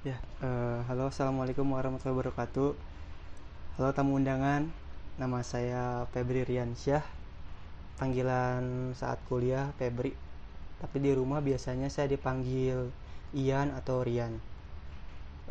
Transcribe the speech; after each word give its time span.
Ya, 0.00 0.16
eh, 0.40 0.80
halo, 0.88 1.12
assalamualaikum 1.12 1.76
warahmatullahi 1.76 2.32
wabarakatuh. 2.32 2.72
Halo 3.76 3.92
tamu 3.92 4.16
undangan, 4.16 4.72
nama 5.20 5.44
saya 5.44 6.08
Febri 6.08 6.40
Riansyah. 6.40 7.04
Panggilan 8.00 8.96
saat 8.96 9.20
kuliah 9.28 9.76
Febri, 9.76 10.16
tapi 10.80 11.04
di 11.04 11.12
rumah 11.12 11.44
biasanya 11.44 11.92
saya 11.92 12.08
dipanggil 12.08 12.88
Ian 13.36 13.76
atau 13.76 14.00
Rian. 14.00 14.40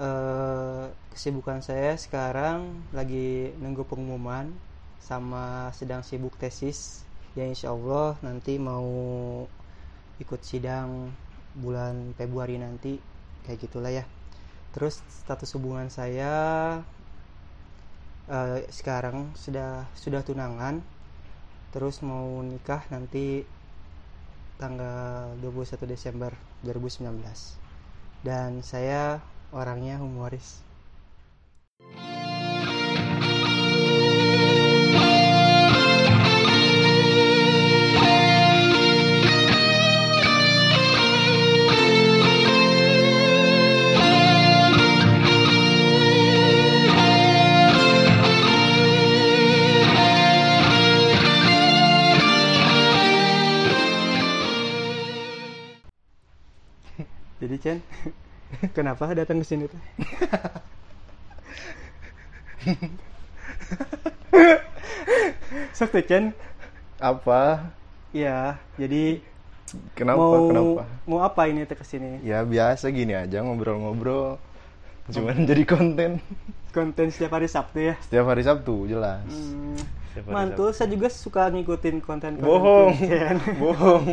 Eh, 0.01 0.85
kesibukan 1.13 1.61
saya 1.61 1.93
sekarang 1.93 2.89
lagi 2.89 3.53
nunggu 3.61 3.85
pengumuman, 3.85 4.49
sama 4.97 5.69
sedang 5.77 6.01
sibuk 6.01 6.33
tesis. 6.41 7.05
Ya 7.37 7.45
insya 7.45 7.69
Allah 7.69 8.17
nanti 8.25 8.57
mau 8.57 8.89
ikut 10.17 10.41
sidang 10.41 11.13
bulan 11.53 12.17
Februari 12.17 12.57
nanti, 12.57 12.97
kayak 13.45 13.61
gitulah 13.61 13.93
ya 13.93 14.09
terus 14.75 15.01
status 15.09 15.55
hubungan 15.57 15.89
saya 15.89 16.33
eh, 18.29 18.59
sekarang 18.69 19.33
sudah 19.35 19.85
sudah 19.97 20.21
tunangan. 20.23 20.81
Terus 21.69 22.01
mau 22.01 22.41
nikah 22.41 22.81
nanti 22.89 23.45
tanggal 24.57 25.37
21 25.39 25.85
Desember 25.87 26.33
2019 26.65 27.15
dan 28.27 28.59
saya 28.59 29.23
orangnya 29.55 29.95
humoris 30.03 30.59
jadi 57.49 57.57
Chen 57.57 57.77
kenapa 58.77 59.09
datang 59.17 59.41
ke 59.41 59.45
sini 59.49 59.65
tuh 59.65 59.81
sok 65.73 65.89
tuh 65.89 66.05
Chen 66.05 66.37
Apa? 67.01 67.73
ya 68.13 68.61
jadi 68.77 69.25
Kenapa? 69.93 70.17
mau 70.17 70.49
Kenapa? 70.49 70.81
mau 71.05 71.21
apa 71.21 71.45
ini 71.45 71.61
ke 71.65 71.85
sini 71.85 72.25
Ya 72.25 72.41
biasa 72.41 72.89
gini 72.89 73.13
aja 73.13 73.45
ngobrol-ngobrol. 73.45 74.41
Cuman 75.09 75.45
jadi 75.49 75.63
konten 75.65 76.21
konten 76.69 77.09
setiap 77.09 77.33
hari 77.33 77.49
Sabtu 77.49 77.81
ya 77.81 77.95
setiap 78.05 78.29
hari 78.29 78.45
Sabtu 78.45 78.85
jelas. 78.85 79.25
Hmm, 79.25 79.73
hari 80.13 80.29
mantul 80.29 80.69
saya 80.69 80.89
juga 80.93 81.09
suka 81.09 81.49
ngikutin 81.49 81.97
konten 82.01 82.37
konten 82.37 82.45
Bohong. 82.45 82.93
Chen. 82.97 83.37
Bohong. 83.57 84.05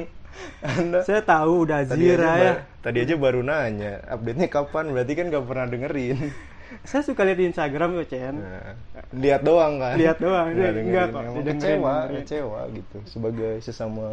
Anda 0.61 1.01
saya 1.05 1.21
tahu 1.25 1.65
udah 1.69 1.85
tadi 1.89 2.13
Zira 2.13 2.33
ya 2.37 2.53
tadi 2.85 2.99
aja 3.03 3.15
baru 3.17 3.41
nanya, 3.41 4.05
update-nya 4.05 4.49
kapan? 4.53 4.93
Berarti 4.93 5.13
kan 5.17 5.33
gak 5.33 5.45
pernah 5.49 5.67
dengerin. 5.69 6.17
saya 6.89 7.03
suka 7.07 7.23
lihat 7.23 7.39
di 7.39 7.47
Instagram 7.47 7.95
ya 8.03 8.05
Chen 8.11 8.35
Nah, 8.43 8.75
lihat 9.15 9.47
doang 9.47 9.79
kan? 9.79 9.95
Lihat 9.95 10.19
doang, 10.19 10.51
Nggak 10.51 10.73
enggak 10.83 11.07
kok, 11.15 11.23
kecewa, 11.47 11.95
dengerin. 12.11 12.17
kecewa 12.27 12.61
gitu. 12.75 12.99
Sebagai 13.07 13.53
sesama 13.63 14.07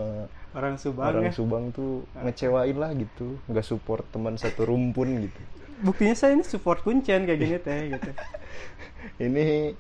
orang 0.53 0.75
Subang 0.77 1.07
orang 1.11 1.23
ya 1.27 1.33
Subang 1.33 1.63
tuh 1.73 2.05
ngecewain 2.21 2.77
lah 2.77 2.91
gitu. 2.93 3.35
Nggak 3.49 3.65
support 3.65 4.05
teman 4.13 4.37
satu 4.37 4.69
rumpun 4.69 5.27
gitu. 5.27 5.41
Buktinya 5.83 6.15
saya 6.15 6.39
ini 6.39 6.47
support 6.47 6.81
kuncen 6.81 7.27
kayak 7.27 7.39
gini 7.39 7.57
teh 7.59 7.81
gitu 7.93 8.11
ini 9.27 9.75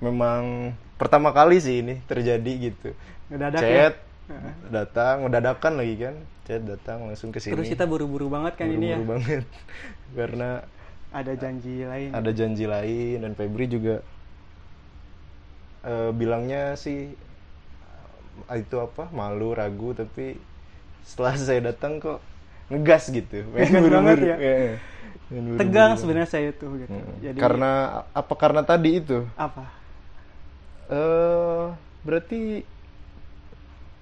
memang 0.00 0.72
pertama 0.96 1.32
kali 1.32 1.60
sih 1.60 1.84
ini 1.84 2.00
terjadi 2.08 2.72
gitu. 2.72 2.88
Ngedadak 3.32 3.60
Chat 3.60 3.94
ya. 4.28 4.38
datang, 4.72 5.28
dadakan 5.28 5.72
lagi 5.80 5.94
kan. 6.00 6.14
Chat 6.48 6.62
datang 6.64 7.10
langsung 7.10 7.30
ke 7.32 7.40
sini. 7.40 7.56
terus 7.58 7.70
kita 7.70 7.84
buru-buru 7.88 8.30
banget 8.30 8.54
kan 8.60 8.68
ini 8.70 8.94
ya 8.94 8.98
Buru-buru 9.00 9.20
banget. 9.20 9.44
Karena 10.18 10.50
ada 11.14 11.32
janji 11.32 11.86
lain 11.86 12.10
ada 12.12 12.30
janji 12.34 12.64
lain 12.68 13.24
dan 13.24 13.32
Febri 13.32 13.66
juga 13.70 14.04
eh, 15.86 16.10
bilangnya 16.12 16.76
sih 16.76 17.12
eh, 18.52 18.58
itu 18.60 18.76
apa? 18.78 19.08
malu, 19.12 19.56
ragu 19.56 19.96
tapi 19.96 20.36
setelah 21.04 21.34
saya 21.46 21.72
datang 21.72 21.98
kok 21.98 22.20
ngegas 22.68 23.08
gitu. 23.10 23.46
Ngegas 23.52 23.90
banget 23.90 24.18
ya? 24.22 24.36
Iya. 24.36 24.72
Tegang 25.28 25.94
sebenarnya 25.96 26.28
saya 26.28 26.50
tuh 26.50 26.78
gitu 26.78 26.88
Mm. 26.88 27.18
jadi 27.20 27.34
Karena 27.36 27.70
apa 28.08 28.34
karena 28.34 28.62
tadi 28.62 28.90
itu? 28.96 29.26
apa 29.34 29.66
eh 30.86 31.66
berarti 32.00 32.62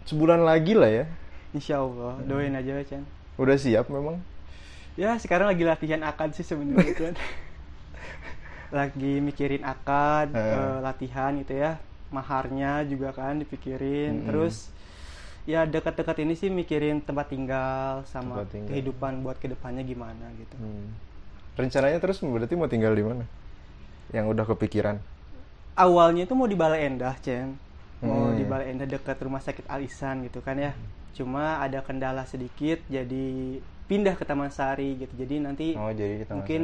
sebulan 0.04 0.40
lagi 0.40 0.72
lah 0.72 0.90
ya. 0.92 1.04
Insya 1.50 1.80
Allah 1.80 2.20
doain 2.20 2.52
aja 2.52 2.76
Chan 2.84 3.00
Udah 3.34 3.56
siap 3.56 3.88
memang. 3.88 4.20
ya 4.94 5.16
sekarang 5.16 5.48
lagi 5.48 5.62
latihan 5.62 6.02
akad 6.02 6.30
sih 6.32 6.42
sebenarnya 6.42 6.92
Chan 7.00 7.14
lagi 8.70 9.18
mikirin 9.18 9.62
akad 9.62 10.28
Eh. 10.30 10.38
eh, 10.38 10.78
latihan 10.80 11.32
gitu 11.36 11.54
ya 11.54 11.80
maharnya 12.10 12.84
juga 12.84 13.10
kan 13.10 13.34
dipikirin 13.36 14.12
Mm-mm. 14.14 14.26
terus 14.28 14.68
ya 15.44 15.64
dekat-dekat 15.64 16.20
ini 16.20 16.34
sih 16.34 16.48
mikirin 16.48 17.00
tempat 17.00 17.26
tinggal 17.28 18.04
sama 18.04 18.38
Tempat 18.38 18.48
tinggal. 18.50 18.68
kehidupan 18.70 19.12
buat 19.20 19.36
ke 19.36 19.46
depannya 19.46 19.82
gimana 19.82 20.28
gitu 20.36 20.56
Hmm. 20.56 20.92
Rencananya 21.54 21.98
terus 21.98 22.18
berarti 22.18 22.54
mau 22.54 22.66
tinggal 22.66 22.92
di 22.92 23.02
mana? 23.02 23.24
Yang 24.10 24.26
udah 24.30 24.44
kepikiran. 24.48 24.96
awalnya 25.74 26.22
itu 26.22 26.32
mau 26.32 26.46
di 26.46 26.54
Balai 26.54 26.86
Endah, 26.86 27.18
Cen. 27.18 27.58
Mau 27.98 28.30
Hmm. 28.30 28.38
di 28.38 28.46
Balai 28.46 28.70
Endah 28.70 28.86
dekat 28.86 29.18
rumah 29.18 29.42
sakit 29.42 29.66
Alisan 29.66 30.22
gitu 30.22 30.38
kan 30.38 30.54
ya. 30.54 30.70
Cuma 31.12 31.58
ada 31.58 31.82
kendala 31.82 32.22
sedikit 32.24 32.78
jadi 32.86 33.58
pindah 33.84 34.14
ke 34.14 34.22
Taman 34.22 34.48
Sari 34.48 34.94
gitu. 34.96 35.10
Jadi 35.12 35.34
nanti 35.38 35.66
Oh, 35.74 35.90
jadi 35.90 36.22
di 36.22 36.24
Taman 36.24 36.38
mungkin 36.40 36.62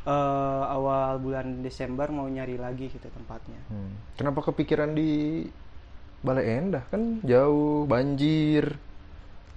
eh, 0.00 0.64
awal 0.66 1.20
bulan 1.20 1.60
Desember 1.60 2.08
mau 2.08 2.24
nyari 2.24 2.56
lagi 2.56 2.88
gitu 2.88 3.04
tempatnya. 3.06 3.60
Hmm. 3.68 3.92
Kenapa 4.16 4.40
kepikiran 4.42 4.88
di 4.90 5.44
Balai 6.20 6.56
Endah 6.56 6.84
kan 6.86 7.20
jauh 7.20 7.84
banjir. 7.84 8.80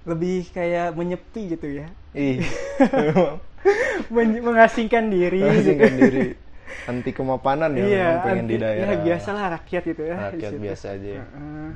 Lebih 0.04 0.52
kayak 0.52 0.92
menyepi 0.92 1.56
gitu 1.56 1.68
ya. 1.74 1.88
Ih, 2.12 2.44
Men- 2.92 3.40
mengasingkan 4.48 5.08
diri 5.10 5.42
mengasingkan 5.42 5.92
gitu. 5.94 6.04
diri 6.04 6.28
anti 6.90 7.12
kemapanan 7.16 7.72
ya 7.80 7.86
iya, 7.86 8.06
memang 8.12 8.24
pengen 8.26 8.46
di 8.46 8.56
anti- 8.56 8.64
daerah. 8.64 8.92
Ya 8.92 8.98
biasalah 9.00 9.44
rakyat 9.56 9.84
gitu 9.88 10.04
ya. 10.04 10.16
Rakyat 10.32 10.52
biasa 10.60 10.86
aja 11.00 11.10
ya. 11.22 11.24
Heeh. 11.24 11.70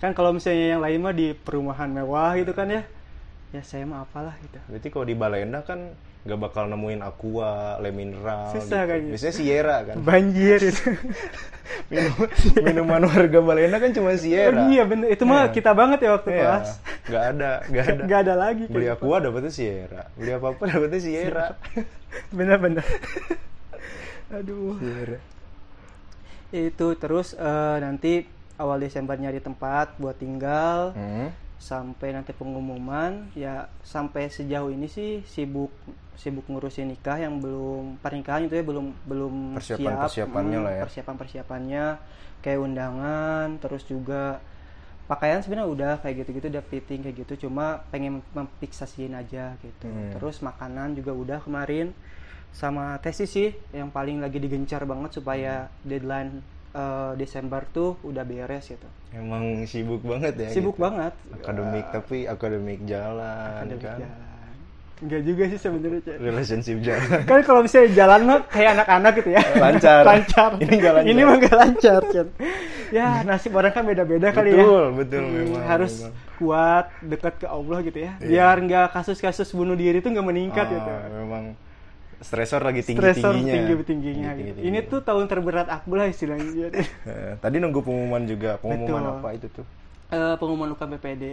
Kan 0.00 0.10
kalau 0.16 0.30
misalnya 0.34 0.66
yang 0.78 0.82
lain 0.82 0.98
mah 1.04 1.14
di 1.14 1.26
perumahan 1.36 1.90
mewah 1.92 2.32
gitu 2.40 2.52
kan 2.56 2.66
ya. 2.70 2.82
Ya 3.52 3.60
saya 3.60 3.84
mah 3.84 4.02
apalah 4.02 4.32
gitu. 4.40 4.56
Berarti 4.66 4.88
kalau 4.88 5.04
di 5.04 5.12
Balai 5.12 5.44
Endah 5.44 5.60
kan 5.60 5.92
nggak 6.22 6.38
bakal 6.40 6.64
nemuin 6.66 7.00
aqua, 7.00 7.76
le 7.78 7.90
mineral. 7.90 8.48
Susah 8.50 8.82
gitu. 8.82 8.88
kayaknya. 8.88 9.10
Biasanya 9.12 9.34
Sierra 9.34 9.76
kan. 9.82 9.94
Banjir 10.00 10.58
itu. 10.62 10.84
Minum, 11.88 12.14
minuman 12.58 13.02
warga 13.04 13.38
Balai 13.38 13.66
Endah 13.66 13.76
kan 13.78 13.92
cuma 13.92 14.12
Sierra. 14.14 14.56
Oh, 14.58 14.68
iya 14.68 14.82
bener. 14.82 15.08
Itu 15.08 15.24
mah 15.24 15.46
Iya. 15.46 15.52
kita 15.52 15.70
banget 15.72 15.98
ya 16.00 16.10
waktu 16.12 16.30
Iya, 16.30 16.40
kelas. 16.40 16.68
nggak 17.02 17.24
ada, 17.28 17.50
nggak 17.66 17.84
ada. 17.86 18.02
Gak 18.02 18.20
ada 18.22 18.34
lagi. 18.34 18.64
Beli 18.66 18.86
gitu. 18.86 18.96
aqua 18.98 19.16
dapetnya 19.18 19.50
Sierra, 19.50 20.02
beli 20.14 20.30
apa 20.30 20.46
apa 20.48 20.62
dapetnya 20.64 21.00
Sierra. 21.00 21.46
Bener-bener. 22.36 22.84
Aduh. 24.36 24.78
Sierra. 24.78 25.18
Itu 26.50 26.86
terus 26.94 27.32
eh, 27.34 27.76
nanti 27.78 28.24
awal 28.56 28.78
Desember 28.78 29.16
nyari 29.16 29.40
tempat 29.40 29.96
buat 29.96 30.16
tinggal 30.16 30.92
Hmm. 30.92 31.28
Sampai 31.62 32.10
nanti 32.10 32.34
pengumuman 32.34 33.30
ya 33.38 33.70
sampai 33.86 34.26
sejauh 34.26 34.74
ini 34.74 34.90
sih 34.90 35.22
sibuk 35.22 35.70
sibuk 36.18 36.42
ngurusin 36.50 36.90
nikah 36.90 37.22
yang 37.22 37.38
belum 37.38 38.02
pernikahan 38.02 38.50
itu 38.50 38.58
ya 38.58 38.66
belum 38.66 38.90
belum 39.06 39.34
siap. 39.62 39.78
Persiapan-persiapannya 39.78 40.58
lah 40.58 40.72
ya. 40.74 40.82
persiapan 40.82 41.14
persiapannya 41.14 41.84
kayak 42.42 42.58
undangan 42.58 43.46
terus 43.62 43.86
juga 43.86 44.42
pakaian 45.06 45.38
sebenarnya 45.38 45.70
udah 45.70 45.92
kayak 46.02 46.26
gitu-gitu 46.26 46.50
udah 46.50 46.64
fitting 46.66 47.00
kayak 47.06 47.16
gitu. 47.22 47.46
Cuma 47.46 47.86
pengen 47.94 48.26
memfiksasiin 48.34 49.14
aja 49.14 49.54
gitu. 49.62 49.86
Hmm. 49.86 50.18
terus 50.18 50.42
makanan 50.42 50.98
juga 50.98 51.14
udah 51.14 51.38
kemarin. 51.38 51.94
Sama 52.50 52.98
tesis 52.98 53.30
sih 53.30 53.54
yang 53.70 53.88
paling 53.88 54.18
lagi 54.18 54.42
digencar 54.42 54.82
banget 54.82 55.14
supaya 55.14 55.70
deadline 55.86 56.42
eh, 56.72 57.12
Desember 57.14 57.62
tuh 57.66 58.00
udah 58.02 58.22
beres 58.22 58.66
gitu 58.66 58.88
Emang 59.12 59.64
sibuk 59.64 60.00
banget 60.00 60.34
ya. 60.36 60.48
sibuk 60.48 60.74
gitu. 60.74 60.82
banget 60.82 61.12
Akademik 61.34 61.86
tapi 61.90 62.24
akademik 62.24 62.80
jalan 62.82 63.60
Akademik 63.60 63.82
kan. 63.82 63.98
jalan. 63.98 64.20
Enggak 64.98 65.22
juga 65.26 65.42
sih 65.50 65.58
sebenarnya. 65.58 66.14
Relationship 66.14 66.78
jalan. 66.78 67.20
Kan 67.26 67.42
kalau 67.42 67.60
misalnya 67.60 67.90
jalan 67.92 68.20
mah 68.22 68.38
kayak 68.46 68.70
anak-anak 68.72 69.12
gitu 69.18 69.30
ya. 69.34 69.42
Lancar. 69.52 70.02
lancar. 70.14 70.50
Ini 70.56 70.72
nggak 70.72 70.92
lancar. 70.94 71.10
Ini 71.10 71.20
mah 71.20 71.36
nggak 71.36 71.56
lancar, 71.58 72.00
Cek. 72.06 72.28
Ya, 72.88 73.08
nasib 73.26 73.50
orang 73.50 73.74
kan 73.74 73.82
beda-beda 73.82 74.30
kali 74.30 74.54
ya. 74.54 74.62
Betul, 74.62 74.84
betul 74.94 75.20
Hmm, 75.20 75.34
memang. 75.34 75.62
Harus 75.66 75.92
memang. 75.98 76.14
kuat, 76.38 76.86
dekat 77.02 77.34
ke 77.36 77.46
Allah 77.50 77.78
gitu 77.82 77.98
ya. 77.98 78.12
Iya. 78.14 78.26
Biar 78.30 78.56
nggak 78.62 78.86
kasus-kasus 78.94 79.50
bunuh 79.50 79.74
diri 79.74 79.98
itu 79.98 80.06
nggak 80.06 80.22
meningkat 80.24 80.66
Ah, 80.66 80.72
gitu. 80.72 80.92
Memang 81.18 81.44
stresor 82.22 82.62
lagi 82.62 82.80
tinggi 82.86 83.02
stresor 83.02 83.34
tingginya 83.34 83.54
tinggi 83.66 83.84
tingginya. 83.84 84.30
Gitu. 84.38 84.58
ini 84.62 84.78
tuh 84.86 85.02
tahun 85.02 85.26
terberat 85.26 85.68
aku 85.68 85.98
lah 85.98 86.06
istilahnya. 86.08 86.70
Eh, 87.12 87.34
tadi 87.42 87.58
nunggu 87.58 87.82
pengumuman 87.82 88.22
juga. 88.24 88.56
Pengumuman 88.62 89.02
Betul. 89.02 89.14
apa 89.18 89.28
itu 89.34 89.46
tuh? 89.50 89.66
Eh, 90.12 90.34
pengumuman 90.38 90.70
UKM 90.72 90.90
PPD 90.98 91.24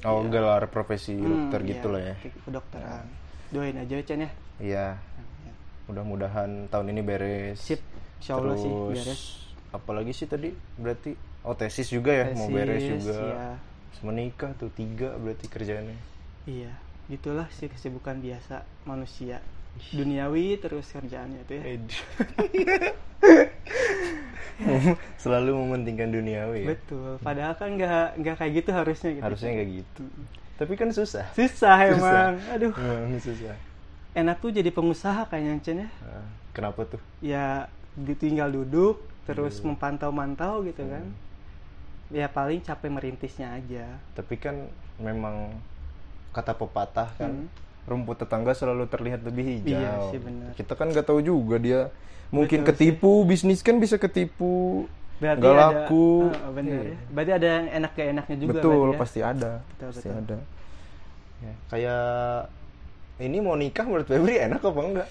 oh 0.00 0.24
gelar 0.32 0.64
profesi 0.72 1.12
Iya. 1.12 1.20
Hmm, 1.20 1.32
dokter 1.52 1.60
iya, 1.60 1.68
gitu 1.76 1.86
lah 1.92 2.00
ya 2.00 2.14
kedokteran. 2.48 3.04
Doain 3.50 3.76
aja 3.76 3.94
Chan 4.06 4.20
ya. 4.24 4.30
Iya. 4.62 4.86
Mudah-mudahan 5.90 6.70
tahun 6.70 6.86
ini 6.94 7.00
beres. 7.02 7.58
Sip. 7.60 7.82
Insya 8.22 8.36
Allah 8.38 8.56
sih 8.56 8.70
Terus, 8.70 8.96
beres. 8.96 9.22
apalagi 9.76 10.12
sih 10.16 10.24
tadi? 10.28 10.52
Berarti 10.80 11.16
oh 11.44 11.56
tesis 11.56 11.88
juga 11.88 12.12
ya 12.12 12.32
mau 12.36 12.48
beres 12.48 12.80
Tesis, 12.80 13.04
juga. 13.04 13.16
iya. 13.20 13.48
Terus 13.92 14.00
menikah 14.06 14.50
tuh 14.56 14.70
tiga 14.72 15.12
berarti 15.20 15.46
kerjaannya. 15.50 15.98
Iya 16.48 16.72
gitulah 17.10 17.50
sih 17.50 17.66
kesibukan 17.66 18.22
biasa 18.22 18.62
manusia 18.86 19.42
duniawi 19.90 20.58
terus 20.58 20.86
kerjaannya 20.88 21.40
itu 21.42 21.52
ya. 21.56 21.64
Selalu 25.16 25.50
mementingkan 25.56 26.12
duniawi 26.12 26.58
ya. 26.64 26.68
Betul. 26.76 27.16
Padahal 27.20 27.54
kan 27.56 27.72
nggak 27.74 28.20
nggak 28.20 28.36
kayak 28.36 28.52
gitu 28.60 28.70
harusnya 28.70 29.10
gitu. 29.16 29.24
Harusnya 29.24 29.50
nggak 29.56 29.70
gitu. 29.72 30.04
Tapi 30.60 30.72
kan 30.76 30.88
susah. 30.92 31.24
Susah 31.32 31.76
emang. 31.88 32.36
Aduh. 32.52 32.72
Emang 32.76 33.16
susah. 33.16 33.56
Enak 34.12 34.36
tuh 34.42 34.52
jadi 34.52 34.68
pengusaha 34.68 35.24
kayaknya 35.26 35.62
Cen 35.64 35.78
ya. 35.80 35.88
Nah, 36.02 36.26
kenapa 36.52 36.84
tuh? 36.84 37.00
Ya 37.24 37.70
di- 37.96 38.18
tinggal 38.18 38.52
duduk 38.52 39.00
terus 39.24 39.62
Hmm. 39.62 39.72
memantau-mantau 39.72 40.60
gitu 40.66 40.84
kan. 40.84 41.04
Ya 42.10 42.26
paling 42.26 42.60
capek 42.60 42.90
merintisnya 42.90 43.54
aja. 43.56 43.86
Tapi 44.12 44.36
kan 44.36 44.68
memang 45.00 45.56
kata 46.36 46.52
pepatah 46.52 47.08
kan 47.16 47.32
Hmm. 47.32 47.48
Rumput 47.90 48.16
tetangga 48.16 48.54
selalu 48.54 48.86
terlihat 48.86 49.20
lebih 49.20 49.44
hijau 49.58 49.74
Iya 49.74 49.92
sih, 50.08 50.18
benar. 50.18 50.54
kita 50.54 50.72
kan 50.72 50.86
nggak 50.88 51.04
tahu 51.04 51.20
juga 51.20 51.58
dia 51.58 51.80
mungkin 52.30 52.62
Betul 52.62 52.70
ketipu 52.70 53.12
bisnis 53.26 53.58
kan 53.58 53.76
bisa 53.76 53.98
ketipu 53.98 54.86
berarti 55.18 55.42
nggak 55.42 55.52
ada 55.52 55.66
laku 55.84 56.30
Ah, 56.32 56.50
benar 56.50 56.70
Iya. 56.72 56.82
ya 56.86 56.96
berarti 57.10 57.32
ada 57.34 57.48
yang 57.50 57.66
enak 57.74 57.90
gak 57.92 58.08
enaknya 58.08 58.36
juga 58.38 58.52
betul 58.54 58.86
ya? 58.86 58.96
pasti 58.96 59.20
ada 59.20 59.52
Betul, 59.66 59.88
pasti 59.90 60.08
betul. 60.08 60.20
ada 60.22 60.38
Ya, 61.40 61.54
kayak 61.66 62.04
ini 63.18 63.36
mau 63.38 63.52
nikah 63.54 63.82
menurut 63.82 64.04
Febri 64.04 64.36
enak 64.38 64.60
apa 64.60 64.76
enggak 64.78 65.08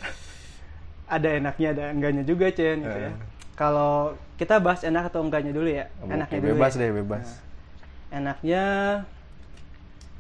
ada 1.10 1.30
enaknya 1.36 1.68
ada 1.74 1.84
enggaknya 1.90 2.24
juga 2.24 2.46
Cen 2.50 2.80
gitu 2.80 3.00
ya 3.00 3.10
Eh. 3.10 3.16
kalau 3.54 4.14
kita 4.36 4.56
bahas 4.58 4.82
enak 4.82 5.10
atau 5.10 5.20
enggaknya 5.20 5.52
dulu 5.52 5.68
ya 5.68 5.90
Oke, 6.00 6.14
enaknya 6.14 6.40
dulu 6.40 6.50
bebas 6.54 6.72
ya. 6.72 6.80
deh 6.80 6.92
bebas 6.96 7.26
Nah, 7.28 7.38
enaknya 8.12 8.64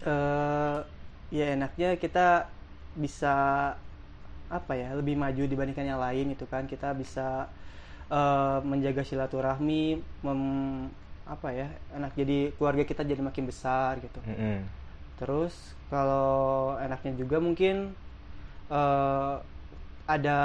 eh 0.02 0.78
ya 1.30 1.46
enaknya 1.56 1.98
kita 2.02 2.50
bisa 2.98 3.36
apa 4.50 4.74
ya 4.74 4.98
lebih 4.98 5.14
maju 5.14 5.44
dibandingkan 5.46 5.86
yang 5.86 6.02
lain 6.02 6.34
itu 6.34 6.46
kan 6.50 6.66
kita 6.66 6.90
bisa 6.98 7.46
eh, 8.10 8.60
menjaga 8.66 9.04
silaturahmi 9.06 10.02
mem, 10.26 10.42
apa 11.30 11.50
ya 11.54 11.68
enak 11.94 12.14
jadi 12.18 12.40
keluarga 12.58 12.84
kita 12.86 13.06
jadi 13.06 13.22
makin 13.22 13.46
besar 13.46 14.02
gitu 14.02 14.22
Mm-mm. 14.28 14.64
terus 15.20 15.76
kalau 15.92 16.76
enaknya 16.80 17.14
juga 17.20 17.38
mungkin 17.44 17.92
eh, 18.72 19.36
ada 20.10 20.40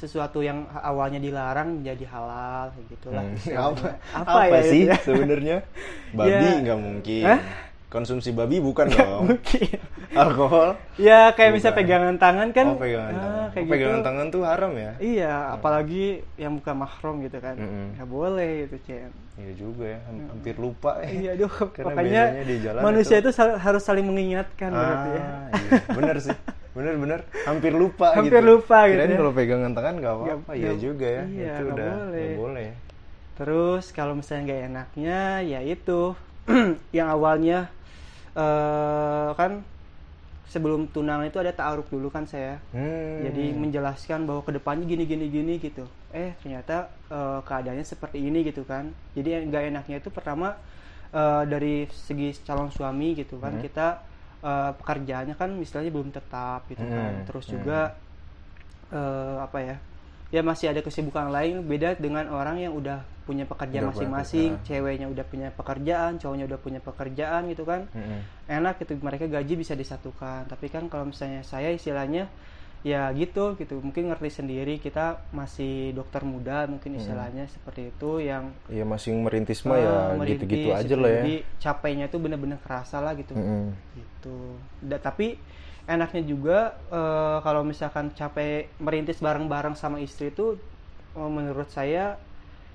sesuatu 0.00 0.40
yang 0.40 0.64
awalnya 0.72 1.20
dilarang 1.22 1.84
jadi 1.84 2.04
halal 2.08 2.72
gitulah 2.88 3.24
Hmm, 3.24 3.36
apa 3.54 3.98
apa, 4.14 4.40
apa, 4.46 4.54
ya 4.54 4.62
sih 4.64 4.82
ya? 4.88 4.96
sebenarnya 5.02 5.62
babi 6.18 6.46
Ya. 6.46 6.62
nggak 6.62 6.78
mungkin 6.80 7.28
Hah? 7.28 7.40
Konsumsi 7.90 8.30
babi 8.30 8.56
bukan 8.58 8.86
dong 8.88 9.22
mungkin 9.28 9.76
alkohol 10.12 10.78
Ya 10.94 11.30
kayak 11.30 11.52
bisa 11.52 11.68
Bukan. 11.68 11.78
pegangan 11.80 12.14
tangan 12.16 12.48
kan? 12.50 12.66
oh 12.68 12.76
pegangan 12.76 13.10
Ah, 13.10 13.18
tangan 13.18 13.48
kayak 13.50 13.60
Oh, 13.60 13.68
pegangan 13.68 13.96
gitu. 13.96 14.06
tangan 14.06 14.26
tuh 14.28 14.42
haram 14.44 14.72
ya 14.74 14.90
Iya, 14.96 15.34
apalagi 15.52 16.04
yang 16.36 16.52
bukan 16.54 16.74
mahram 16.76 17.14
gitu 17.18 17.38
kan. 17.38 17.56
Nggak 17.58 18.08
boleh 18.08 18.52
itu, 18.64 18.76
Cem. 18.80 19.10
iya 19.34 19.52
juga 19.54 19.84
ya 19.88 19.98
ham- 20.04 20.26
hampir 20.30 20.54
lupa 20.54 20.90
ya 21.00 21.08
Iya, 21.10 21.30
aduh. 21.34 21.52
Karena 21.74 21.86
Makanya 21.90 22.22
di 22.40 22.56
jalan 22.60 22.80
manusia 22.80 23.16
itu- 23.16 23.26
itu, 23.26 23.30
sal- 23.32 23.58
harus 23.58 23.82
saling 23.82 24.04
mengingatkan 24.04 24.70
berarti 24.70 25.10
ya. 25.10 25.22
Ah, 25.22 25.40
iya. 25.52 25.72
bener 25.90 26.16
sih 26.20 26.36
bener 26.70 26.94
bener 26.94 27.20
hampir 27.42 27.72
lupa 27.72 28.06
Hampir 28.16 28.38
gitu. 28.38 28.50
lupa 28.54 28.78
gitu 28.86 28.94
Kirain 28.96 29.10
ya. 29.10 29.18
kalau 29.18 29.32
pegangan 29.32 29.72
tangan 29.72 29.94
nggak 29.96 30.14
apa-apa 30.14 30.50
iya 30.54 30.72
juga 30.76 31.06
ya 31.08 31.22
iya, 31.26 31.52
itu 31.52 31.64
udah 31.66 31.90
boleh. 31.90 32.06
nggak 32.06 32.38
boleh 32.38 32.62
ya. 32.62 32.74
Terus 33.34 33.84
kalau 33.90 34.12
misalnya 34.12 34.42
nggak 34.44 34.62
enaknya, 34.68 35.18
ya 35.42 35.60
itu 35.60 36.00
yang 36.92 37.08
awalnya 37.08 37.72
eh 38.36 39.30
kan 39.34 39.62
sebelum 40.50 40.90
tunangan 40.90 41.30
itu 41.30 41.38
ada 41.38 41.54
ta'aruf 41.54 41.86
dulu 41.90 42.10
kan 42.10 42.26
saya. 42.26 42.58
Hmm. 42.74 43.22
Jadi 43.22 43.54
menjelaskan 43.54 44.26
bahwa 44.26 44.42
ke 44.42 44.52
depannya 44.56 44.84
gini 44.86 45.04
gini 45.06 45.26
gini 45.30 45.54
gitu. 45.62 45.86
Eh 46.10 46.34
ternyata 46.42 46.90
eh, 47.10 47.40
keadaannya 47.46 47.86
seperti 47.86 48.18
ini 48.18 48.42
gitu 48.46 48.62
kan. 48.66 48.90
Jadi 49.14 49.46
nggak 49.46 49.62
enaknya 49.70 49.96
itu 50.02 50.10
pertama 50.10 50.56
eh, 51.14 51.42
dari 51.46 51.86
segi 51.90 52.34
calon 52.46 52.70
suami 52.74 53.14
gitu 53.18 53.38
kan 53.38 53.54
Hmm. 53.54 53.62
kita 53.62 53.86
eh, 54.42 54.70
pekerjaannya 54.74 55.34
kan 55.38 55.50
misalnya 55.54 55.90
belum 55.94 56.10
tetap 56.10 56.66
gitu 56.66 56.82
kan. 56.82 57.12
Hmm, 57.22 57.26
Terus 57.30 57.44
hmm. 57.46 57.52
juga 57.54 57.80
eh, 58.90 59.36
apa 59.42 59.58
ya? 59.62 59.76
Ya 60.30 60.46
masih 60.46 60.70
ada 60.70 60.78
kesibukan 60.78 61.26
lain 61.28 61.66
beda 61.66 61.98
dengan 61.98 62.30
orang 62.30 62.62
yang 62.62 62.70
udah 62.70 63.02
punya 63.26 63.46
pekerjaan 63.46 63.90
masing-masing, 63.90 64.58
banget, 64.58 64.66
ceweknya 64.66 65.06
udah 65.06 65.24
punya 65.26 65.48
pekerjaan, 65.50 66.12
cowoknya 66.18 66.44
udah 66.50 66.58
punya 66.58 66.80
pekerjaan 66.82 67.46
gitu 67.46 67.62
kan 67.62 67.86
Mm-mm. 67.90 68.20
enak 68.46 68.78
gitu 68.82 68.98
mereka 68.98 69.30
gaji 69.30 69.54
bisa 69.54 69.78
disatukan 69.78 70.46
tapi 70.50 70.66
kan 70.66 70.90
kalau 70.90 71.06
misalnya 71.06 71.42
saya 71.42 71.70
istilahnya 71.70 72.26
ya 72.80 73.12
gitu 73.12 73.54
gitu 73.54 73.76
mungkin 73.84 74.08
ngerti 74.08 74.40
sendiri 74.40 74.80
kita 74.80 75.20
masih 75.30 75.92
dokter 75.92 76.24
muda 76.24 76.64
mungkin 76.64 76.96
istilahnya 76.96 77.44
seperti 77.52 77.92
itu 77.92 78.24
yang 78.24 78.56
Iya 78.72 78.88
masih 78.88 79.14
merintis 79.14 79.62
mah 79.68 79.76
ya 79.76 79.84
eh, 79.84 80.16
merintis 80.16 80.48
gitu-gitu 80.48 80.68
aja 80.72 80.82
gitu. 80.88 80.96
lah 80.96 81.10
ya. 81.12 81.22
jadi 81.22 81.36
capeknya 81.60 82.06
tuh 82.08 82.18
bener-bener 82.24 82.58
kerasa 82.64 82.98
lah 83.04 83.12
gitu 83.14 83.36
Mm-mm. 83.36 83.76
gitu 83.94 84.38
Da- 84.80 84.98
tapi 84.98 85.36
enaknya 85.90 86.22
juga 86.22 86.58
eh, 86.88 87.38
kalau 87.42 87.66
misalkan 87.66 88.14
capek 88.14 88.70
merintis 88.78 89.18
bareng-bareng 89.18 89.74
sama 89.74 89.98
istri 89.98 90.30
itu 90.30 90.54
eh, 91.18 91.30
menurut 91.30 91.66
saya 91.68 92.14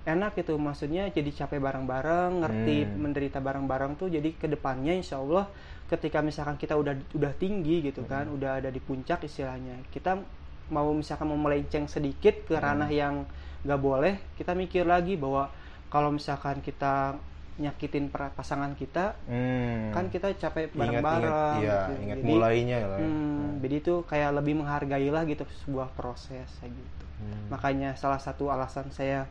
enak 0.05 0.37
gitu 0.37 0.59
maksudnya 0.61 1.09
jadi 1.09 1.31
capek 1.33 1.57
bareng-bareng 1.63 2.43
ngerti 2.45 2.77
Hmm. 2.85 3.09
menderita 3.09 3.39
bareng-bareng 3.41 3.97
tuh 3.97 4.11
jadi 4.11 4.29
ke 4.37 4.45
depannya 4.45 4.93
insya 4.93 5.17
Allah 5.17 5.49
ketika 5.89 6.21
misalkan 6.21 6.57
kita 6.61 6.77
udah 6.77 6.93
udah 7.17 7.33
tinggi 7.41 7.81
gitu 7.89 8.05
kan 8.05 8.29
Hmm. 8.29 8.35
udah 8.37 8.61
ada 8.61 8.69
di 8.69 8.77
puncak 8.77 9.25
istilahnya 9.25 9.81
kita 9.89 10.21
mau 10.69 10.89
misalkan 10.93 11.29
mau 11.29 11.37
melenceng 11.37 11.89
sedikit 11.89 12.45
ke 12.45 12.53
ranah 12.53 12.89
Hmm. 12.89 12.99
yang 13.01 13.15
nggak 13.65 13.81
boleh 13.81 14.13
kita 14.37 14.53
mikir 14.53 14.85
lagi 14.85 15.17
bahwa 15.17 15.49
kalau 15.89 16.13
misalkan 16.13 16.61
kita 16.61 17.17
nyakitin 17.55 18.11
pasangan 18.11 18.75
kita 18.75 19.15
Hmm. 19.25 19.95
kan 19.95 20.11
kita 20.11 20.35
capek 20.35 20.75
bareng-bareng 20.75 21.63
iya, 21.63 21.87
gitu. 21.87 21.91
ingat 22.03 22.17
Jadi, 22.19 22.27
mulainya 22.27 22.77
lah. 22.83 22.99
hmm, 22.99 23.63
jadi 23.63 23.75
itu 23.79 23.93
kayak 24.03 24.29
lebih 24.35 24.53
menghargai 24.59 25.07
lah 25.07 25.23
gitu 25.23 25.47
sebuah 25.63 25.87
proses 25.95 26.47
kayak 26.59 26.75
gitu 26.75 27.05
Hmm. 27.15 27.47
makanya 27.47 27.95
salah 27.95 28.19
satu 28.19 28.51
alasan 28.51 28.91
saya 28.91 29.23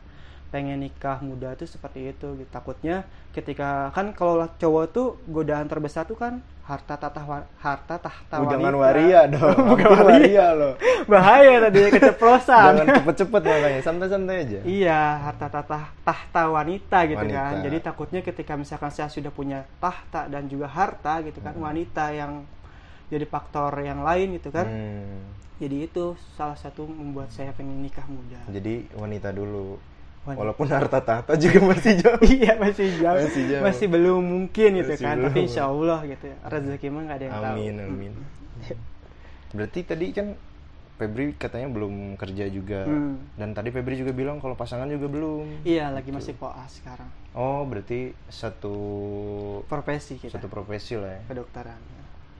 pengen 0.49 0.81
nikah 0.81 1.21
muda 1.21 1.53
tuh 1.53 1.69
seperti 1.69 2.09
itu 2.09 2.27
gitu. 2.41 2.49
takutnya 2.49 3.05
ketika 3.29 3.93
kan 3.93 4.09
kalau 4.17 4.41
cowok 4.57 4.85
tuh 4.89 5.07
godaan 5.29 5.69
terbesar 5.69 6.09
tuh 6.09 6.17
kan 6.17 6.41
harta 6.65 6.97
tahta 6.97 7.21
wa- 7.21 7.45
harta 7.61 7.95
tahta 7.95 8.41
wanita 8.41 8.53
jangan 8.57 8.73
waria 8.73 9.21
dong. 9.29 9.53
Bukan 9.69 9.89
waria. 10.01 10.47
loh. 10.51 10.73
bahaya 11.05 11.61
tadi 11.61 11.93
keceplosan 11.93 12.71
Jangan 12.73 12.95
cepet-cepet 12.97 13.41
makanya, 13.43 13.79
santai-santai 13.79 14.37
aja. 14.41 14.59
Iya, 14.65 15.01
harta 15.21 15.45
tahta 15.47 15.77
tahta 16.01 16.41
wanita 16.49 16.97
gitu 17.05 17.21
Wanita. 17.21 17.37
kan. 17.37 17.53
Jadi 17.61 17.77
takutnya 17.79 18.19
ketika 18.19 18.53
misalkan 18.53 18.89
saya 18.89 19.05
sudah 19.07 19.29
punya 19.29 19.69
tahta 19.77 20.25
dan 20.25 20.49
juga 20.49 20.65
harta 20.65 21.21
gitu 21.21 21.37
kan, 21.39 21.53
Hmm. 21.53 21.63
wanita 21.63 22.09
yang 22.09 22.41
jadi 23.05 23.25
faktor 23.25 23.69
yang 23.79 24.01
lain 24.01 24.33
gitu 24.33 24.49
kan. 24.49 24.65
Hmm. 24.65 25.21
Jadi 25.55 25.85
itu 25.85 26.05
salah 26.33 26.57
satu 26.57 26.83
membuat 26.83 27.29
saya 27.29 27.53
pengen 27.53 27.79
nikah 27.79 28.03
muda. 28.05 28.41
Jadi 28.49 28.89
wanita 28.91 29.29
dulu. 29.29 29.77
Walaupun 30.25 30.65
harta 30.65 30.97
tahta 30.97 31.37
juga 31.37 31.61
masih 31.61 32.01
jauh. 32.01 32.17
iya 32.41 32.57
masih 32.57 32.89
jauh. 32.97 33.21
Masih 33.21 33.43
jauh. 33.45 33.61
Masih 33.61 33.85
belum 33.85 34.21
mungkin 34.25 34.69
gitu 34.81 34.91
Masih 34.97 35.05
kan. 35.05 35.15
belum. 35.21 35.29
Tapi 35.29 35.39
insya 35.45 35.63
Allah 35.69 35.99
gitu. 36.03 36.25
ya. 36.25 36.37
Rezeki 36.41 36.87
mah 36.89 37.01
nggak 37.05 37.17
ada 37.17 37.25
yang 37.25 37.35
tahu. 37.37 37.45
Amin 37.53 37.75
amin. 37.77 38.13
Berarti 39.53 39.79
tadi 39.85 40.05
kan 40.11 40.27
Febri 40.95 41.35
katanya 41.35 41.67
belum 41.67 42.15
kerja 42.15 42.47
juga. 42.47 42.87
Hmm. 42.87 43.19
Dan 43.35 43.51
tadi 43.51 43.67
Febri 43.67 43.99
juga 43.99 44.15
bilang 44.15 44.39
kalau 44.39 44.55
pasangan 44.55 44.87
juga 44.87 45.11
belum. 45.11 45.67
Iya, 45.67 45.91
lagi 45.91 46.07
masih 46.09 46.39
koas 46.39 46.79
sekarang. 46.79 47.11
Oh, 47.35 47.67
berarti 47.67 48.15
satu 48.31 48.75
Profesi 49.67 50.15
kita. 50.15 50.39
satu 50.39 50.47
profesi 50.47 50.95
lah 50.95 51.19
ya. 51.19 51.21
kedokteran. 51.27 51.75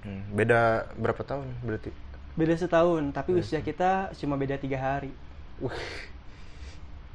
Hmm. 0.07 0.23
Beda 0.31 0.87
berapa 0.95 1.19
tahun 1.19 1.51
berarti? 1.67 1.91
Beda 2.39 2.55
setahun, 2.55 3.11
tapi 3.11 3.35
Beda 3.35 3.43
usia 3.43 3.59
kita 3.59 4.15
cuma 4.15 4.39
beda 4.39 4.55
tiga 4.55 4.79
hari. 4.79 5.11
Wih. 5.59 6.14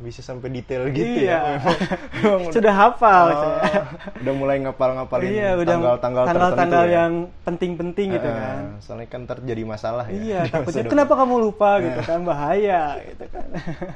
Bisa 0.00 0.20
sampai 0.20 0.48
detail 0.50 0.88
gitu 0.88 1.04
Iya. 1.20 1.30
ya. 1.30 1.38
Memang, 1.38 1.76
memang 2.14 2.40
udah- 2.42 2.52
Sudah 2.52 2.74
hafal 2.74 3.26
saya. 3.30 3.82
udah 4.16 4.34
mulai 4.34 4.56
ngapal-ngapalin 4.58 5.28
Iya, 5.28 5.48
tanggal-tanggal 5.60 6.24
tanggal-tanggal 6.26 6.84
ya. 6.84 6.94
yang 6.98 7.12
penting-penting 7.40 8.06
gitu 8.12 8.24
Eh, 8.24 8.34
kan. 8.34 8.62
Soalnya 8.78 9.06
kan 9.06 9.20
ntar 9.22 9.38
jadi 9.40 9.62
masalah 9.62 10.04
ya. 10.06 10.16
Iya, 10.16 10.40
takutnya 10.52 10.84
kenapa 10.86 11.12
kamu 11.14 11.34
lupa 11.38 11.70
gitu 11.78 12.00
kan 12.02 12.20
bahaya 12.22 12.82
gitu 13.04 13.24
kan. 13.28 13.46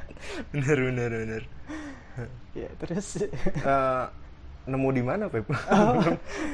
bener 0.51 0.77
bener 0.83 1.09
bener. 1.11 1.43
ya, 2.53 2.69
terus 2.77 3.07
Eh, 3.19 4.03
nemu 4.65 4.89
di 4.89 5.01
mana 5.01 5.25
Pep? 5.25 5.45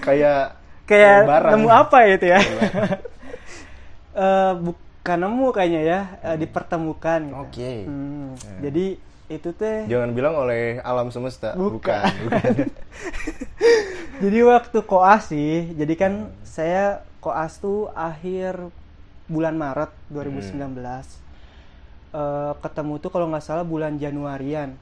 Kayak 0.01 0.39
Oh. 0.49 0.85
kayak 0.85 1.17
barang. 1.23 1.51
nemu 1.53 1.67
apa 1.69 1.97
itu 2.05 2.25
ya? 2.25 2.39
Eh, 4.11 4.53
bukan 4.57 5.17
nemu 5.17 5.47
kayaknya 5.49 5.81
ya, 5.81 5.99
eh, 6.21 6.37
dipertemukan 6.37 7.19
gitu. 7.23 7.39
Oke. 7.39 7.73
Hmm, 7.85 8.33
Ya. 8.33 8.67
Jadi 8.67 8.85
itu 9.31 9.55
teh 9.55 9.87
Jangan 9.87 10.11
bilang 10.11 10.35
oleh 10.35 10.83
alam 10.83 11.07
semesta. 11.07 11.55
Bukan. 11.55 12.03
bukan. 12.27 12.67
Jadi 14.23 14.39
waktu 14.45 14.77
koas 14.85 15.33
sih, 15.33 15.73
jadi 15.73 15.97
kan 15.97 16.29
saya 16.45 17.01
koas 17.17 17.57
tuh 17.57 17.89
akhir 17.97 18.69
bulan 19.25 19.57
Maret 19.57 19.89
2019. 20.13 20.77
Eh, 22.11 22.53
ketemu 22.61 22.93
tuh 23.01 23.09
kalau 23.09 23.31
nggak 23.31 23.41
salah 23.41 23.65
bulan 23.65 23.97
Januarian. 23.97 24.77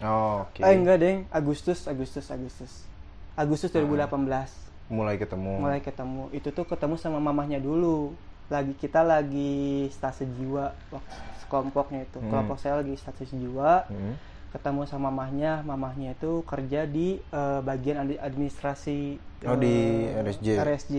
Oh, 0.00 0.46
Oke. 0.46 0.62
Eh 0.62 0.72
enggak 0.72 1.02
deng, 1.02 1.18
Agustus, 1.28 1.84
Agustus, 1.90 2.30
Agustus. 2.30 2.86
Agustus 3.34 3.70
2018 3.74 4.88
Mulai 4.88 5.20
ketemu. 5.20 5.52
mulai 5.60 5.80
ketemu. 5.84 6.32
Itu 6.32 6.48
tuh 6.54 6.64
ketemu 6.64 6.96
sama 6.96 7.20
mamahnya 7.20 7.60
dulu. 7.60 8.16
Lagi 8.48 8.72
kita 8.80 9.04
lagi 9.04 9.92
stase 9.92 10.24
jiwa 10.24 10.72
waktu 10.88 11.16
kelompoknya 11.48 12.04
itu. 12.04 12.20
Hmm. 12.20 12.28
Kelompok 12.28 12.56
saya 12.56 12.80
lagi 12.80 12.94
stase 12.94 13.24
jiwa. 13.26 13.84
Hmm. 13.88 14.14
ketemu 14.48 14.88
sama 14.88 15.12
mamahnya 15.12 15.60
mamahnya 15.60 16.16
itu 16.16 16.40
kerja 16.48 16.88
di 16.88 17.20
eh, 17.20 17.60
bagian 17.60 18.00
administrasi 18.16 19.20
Oh, 19.44 19.60
di 19.60 20.08
eh, 20.08 20.24
RSJ. 20.24 20.48
RSJ 20.56 20.94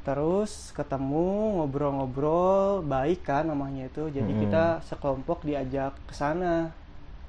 terus 0.00 0.72
ketemu 0.72 1.60
ngobrol-ngobrol 1.60 2.80
baik 2.80 3.28
kan 3.28 3.44
mamahnya 3.44 3.92
itu 3.92 4.08
jadi 4.08 4.24
Mm-mm. 4.24 4.42
kita 4.48 4.64
sekelompok 4.88 5.44
diajak 5.44 5.92
ke 6.08 6.14
sana 6.16 6.72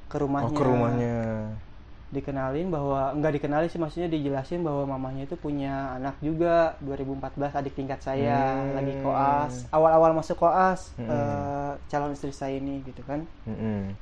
ke 0.08 0.16
rumahnya 0.16 0.48
Oh 0.48 0.56
ke 0.56 0.64
rumahnya. 0.64 1.18
Dikenalin 2.12 2.68
bahwa 2.68 3.12
enggak 3.12 3.40
dikenalin 3.40 3.66
sih 3.66 3.80
maksudnya 3.80 4.06
dijelasin 4.06 4.62
bahwa 4.62 4.84
mamahnya 4.86 5.24
itu 5.24 5.34
punya 5.34 5.96
anak 5.96 6.20
juga 6.20 6.76
2014 6.80 7.24
adik 7.56 7.74
tingkat 7.74 8.00
saya 8.00 8.60
Hmm. 8.60 8.76
lagi 8.76 8.94
koas 9.00 9.54
awal-awal 9.70 10.12
masuk 10.12 10.36
koas 10.38 10.92
Hmm. 10.96 11.08
eh, 11.08 11.72
calon 11.88 12.12
istri 12.12 12.30
saya 12.30 12.54
ini 12.54 12.84
gitu 12.84 13.00
kan 13.02 13.24
Mm-mm. 13.46 13.96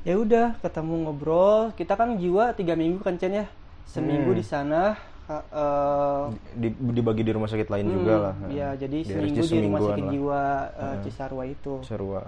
ya 0.00 0.16
udah 0.16 0.56
ketemu 0.58 0.94
ngobrol 1.04 1.76
kita 1.76 1.92
kan 1.92 2.16
jiwa 2.16 2.52
tiga 2.52 2.72
minggu 2.72 2.98
kan 2.98 3.14
Chen 3.14 3.36
ya 3.36 3.46
seminggu 3.84 4.32
Hmm. 4.32 4.40
di 4.40 4.44
sana 4.44 4.82
eh, 5.28 6.24
Di, 6.56 6.68
dibagi 6.72 7.20
di 7.20 7.30
rumah 7.30 7.46
sakit 7.46 7.68
lain 7.68 7.84
hmm, 7.84 7.94
juga 7.94 8.14
lah. 8.18 8.34
ya 8.48 8.68
jadi 8.74 8.98
Di 8.98 9.06
seminggu 9.06 9.44
di 9.44 9.58
rumah 9.62 9.80
sakit 9.84 10.02
lah. 10.02 10.10
jiwa 10.10 10.42
eh, 10.72 10.84
Hmm. 10.88 11.02
Cisarua 11.04 11.44
itu 11.44 11.74
Sarua. 11.84 12.22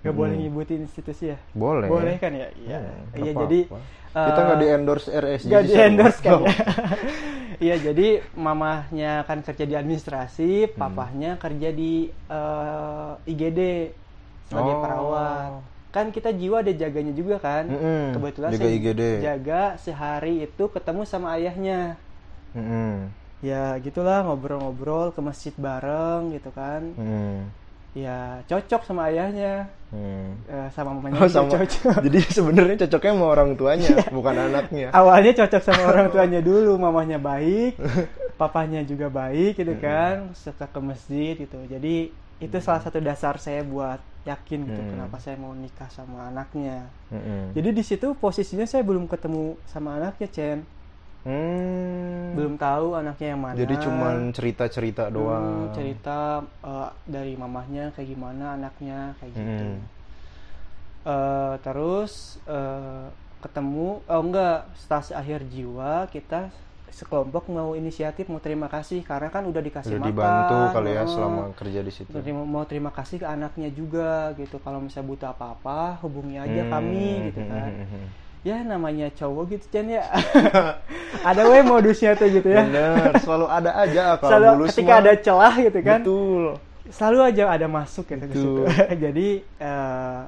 nggak 0.00 0.12
Hmm. 0.12 0.20
boleh 0.20 0.34
nyebutin 0.38 0.80
institusi 0.80 1.32
ya 1.32 1.38
Boleh. 1.50 1.88
boleh 1.88 2.14
kan 2.16 2.30
ya 2.30 2.46
iya 2.54 2.78
Hmm, 2.78 3.18
iya 3.18 3.30
nggak 3.32 3.42
jadi 3.42 3.60
eh, 4.14 4.24
kita 4.24 4.40
nggak 4.40 4.58
di 4.58 4.68
endorse 4.68 5.08
RSJ. 5.10 5.46
nggak 5.46 5.62
di 5.62 5.72
endorse 5.76 6.18
kan 6.18 6.32
ya 6.40 6.54
iya 7.64 7.76
jadi 7.80 8.08
mamahnya 8.34 9.12
kan 9.22 9.38
kerja 9.40 9.64
di 9.64 9.74
administrasi 9.74 10.50
Hmm. 10.66 10.74
papahnya 10.76 11.30
kerja 11.36 11.68
di 11.70 11.92
eh, 12.10 13.10
IGD 13.26 13.60
sebagai 14.44 14.74
Oh. 14.74 14.80
perawat 14.80 15.50
kan 15.90 16.10
kita 16.10 16.30
jiwa 16.30 16.58
ada 16.58 16.72
jaganya 16.72 17.12
juga 17.12 17.38
kan 17.38 17.64
Mm-mm, 17.64 18.12
kebetulan 18.12 18.50
jaga 18.50 18.58
saya 18.60 18.72
IGD. 18.72 19.02
jaga 19.22 19.62
sehari 19.78 20.34
itu 20.42 20.64
ketemu 20.66 21.02
sama 21.04 21.34
ayahnya 21.34 21.94
Mm-mm. 22.52 23.14
ya 23.40 23.78
gitulah 23.78 24.22
ngobrol-ngobrol 24.22 25.10
ke 25.10 25.20
masjid 25.20 25.54
bareng 25.54 26.34
gitu 26.34 26.50
kan 26.50 26.82
Mm. 26.94 27.46
Ya 27.94 28.18
cocok 28.44 28.82
sama 28.82 29.08
ayahnya 29.08 29.70
Mm. 29.94 30.50
Eh, 30.50 30.68
sama 30.74 30.90
mamanya 30.90 31.22
Oh, 31.22 31.30
sama. 31.30 31.54
cocok 31.54 32.02
Jadi 32.02 32.18
sebenarnya 32.26 32.82
cocoknya 32.82 33.14
sama 33.14 33.26
orang 33.30 33.50
tuanya, 33.54 33.88
Iya. 33.94 34.10
bukan 34.10 34.34
anaknya. 34.34 34.88
awalnya 34.90 35.32
cocok 35.32 35.62
sama 35.62 35.82
orang 35.86 36.06
tuanya 36.12 36.40
dulu 36.42 36.74
mamahnya 36.74 37.22
baik 37.22 37.78
papahnya 38.34 38.82
juga 38.82 39.06
baik 39.06 39.54
gitu 39.54 39.78
kan 39.78 40.34
suka 40.34 40.66
ke 40.66 40.80
masjid 40.82 41.38
gitu 41.38 41.54
jadi 41.64 42.10
itu 42.42 42.56
salah 42.58 42.82
satu 42.82 42.98
dasar 42.98 43.38
saya 43.38 43.62
buat 43.62 44.02
yakin 44.24 44.66
gitu 44.66 44.82
Mm. 44.82 44.90
kenapa 44.90 45.22
saya 45.22 45.38
mau 45.38 45.54
nikah 45.54 45.86
sama 45.88 46.26
anaknya 46.26 46.90
Mm-mm. 47.08 47.54
jadi 47.54 47.70
di 47.70 47.82
situ 47.86 48.18
posisinya 48.18 48.66
saya 48.66 48.82
belum 48.82 49.06
ketemu 49.06 49.54
sama 49.64 49.94
anaknya 49.94 50.26
Chen 50.26 50.58
Hmm. 51.24 52.36
belum 52.36 52.54
tahu 52.56 52.86
anaknya 52.94 53.32
yang 53.32 53.40
mana 53.40 53.56
Jadi 53.56 53.74
cuman 53.80 54.14
cerita-cerita 54.30 55.08
Hmm, 55.08 55.14
doang. 55.14 55.72
cerita 55.72 56.18
eh, 56.60 56.90
dari 57.06 57.32
mamahnya 57.34 57.90
kayak 57.92 58.08
gimana 58.10 58.44
anaknya 58.54 59.16
kayak 59.18 59.32
gitu 59.32 59.64
Hmm. 59.64 59.80
Eh, 61.04 61.54
terus 61.60 62.12
eh, 62.44 63.06
ketemu 63.40 64.00
oh 64.02 64.20
enggak 64.22 64.72
stasi 64.74 65.12
akhir 65.12 65.44
jiwa 65.46 66.08
kita 66.08 66.48
sekelompok 66.88 67.48
mau 67.48 67.74
inisiatif 67.74 68.24
mau 68.26 68.38
terima 68.38 68.68
kasih 68.68 69.02
karena 69.02 69.28
kan 69.28 69.44
udah 69.44 69.60
dikasih 69.60 69.96
Udah 69.96 70.00
makan 70.00 70.12
dibantu 70.14 70.58
kali 70.72 70.90
ya 70.90 71.04
selama 71.04 71.42
kerja 71.52 71.80
di 71.80 71.90
situ. 71.90 72.14
terima- 72.14 72.46
mau 72.46 72.64
terima 72.64 72.88
kasih 72.88 73.18
ke 73.18 73.26
anaknya 73.26 73.68
juga 73.68 74.30
gitu 74.34 74.56
kalau 74.58 74.78
misalnya 74.78 75.08
butuh 75.08 75.28
apa-apa 75.30 76.00
hubungi 76.00 76.38
aja 76.38 76.62
Hmm, 76.62 76.70
kami 76.70 77.08
gitu 77.28 77.40
hmm, 77.40 77.50
kan 77.50 77.70
hmm, 77.70 77.88
hmm. 77.90 78.06
Ya 78.44 78.60
namanya 78.60 79.08
cowok 79.16 79.56
gitu 79.56 79.64
Chan 79.72 79.88
ya 79.88 80.04
ada 81.28 81.42
we 81.48 81.64
modusnya 81.64 82.12
tuh 82.12 82.28
gitu 82.28 82.52
ya 82.52 82.68
Bener, 82.68 83.16
selalu 83.24 83.46
ada 83.48 83.70
aja 83.80 84.02
kalau 84.20 84.30
selalu 84.30 84.48
mulus 84.60 84.68
ketika 84.76 84.92
mah. 84.92 85.00
ada 85.00 85.12
celah 85.16 85.54
gitu 85.56 85.80
kan 85.80 86.00
Betul. 86.04 86.44
selalu 86.92 87.18
aja 87.24 87.42
ada 87.48 87.66
masuk 87.66 88.04
gitu 88.04 88.24
ke 88.28 88.34
situ. 88.36 88.62
Jadi 89.08 89.28
eh, 89.40 90.20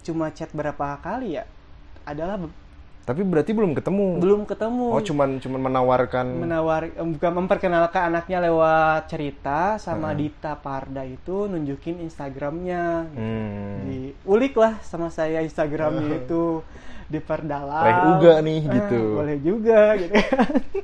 cuma 0.00 0.32
chat 0.32 0.48
berapa 0.56 0.96
kali 1.04 1.36
ya? 1.36 1.44
Adalah 2.08 2.40
Tapi 3.10 3.26
berarti 3.26 3.50
belum 3.50 3.74
ketemu. 3.74 4.06
belum 4.16 4.42
ketemu. 4.44 4.86
Oh, 4.88 5.02
cuman 5.02 5.28
cuman 5.36 5.60
menawarkan. 5.60 6.26
menawar 6.30 6.86
eh, 6.86 7.02
bukan 7.02 7.32
memperkenalkan 7.36 8.06
anaknya 8.06 8.38
lewat 8.40 9.06
cerita 9.06 9.74
sama 9.76 10.14
Heeh. 10.14 10.30
Dita 10.30 10.54
Parda 10.54 11.02
itu 11.02 11.50
nunjukin 11.50 11.98
Instagramnya. 12.00 13.10
gitu. 13.10 13.18
Hmm. 13.18 13.76
Diulik 13.82 14.54
lah 14.54 14.78
sama 14.80 15.10
saya 15.10 15.42
Instagramnya 15.42 16.22
itu 16.22 16.62
diperdalam. 17.06 17.82
Boleh 17.82 17.98
juga 18.06 18.32
nih, 18.40 18.60
Eh, 18.60 18.72
gitu. 18.72 19.02
Boleh 19.12 19.36
juga 19.40 19.80
gitu. 19.98 20.14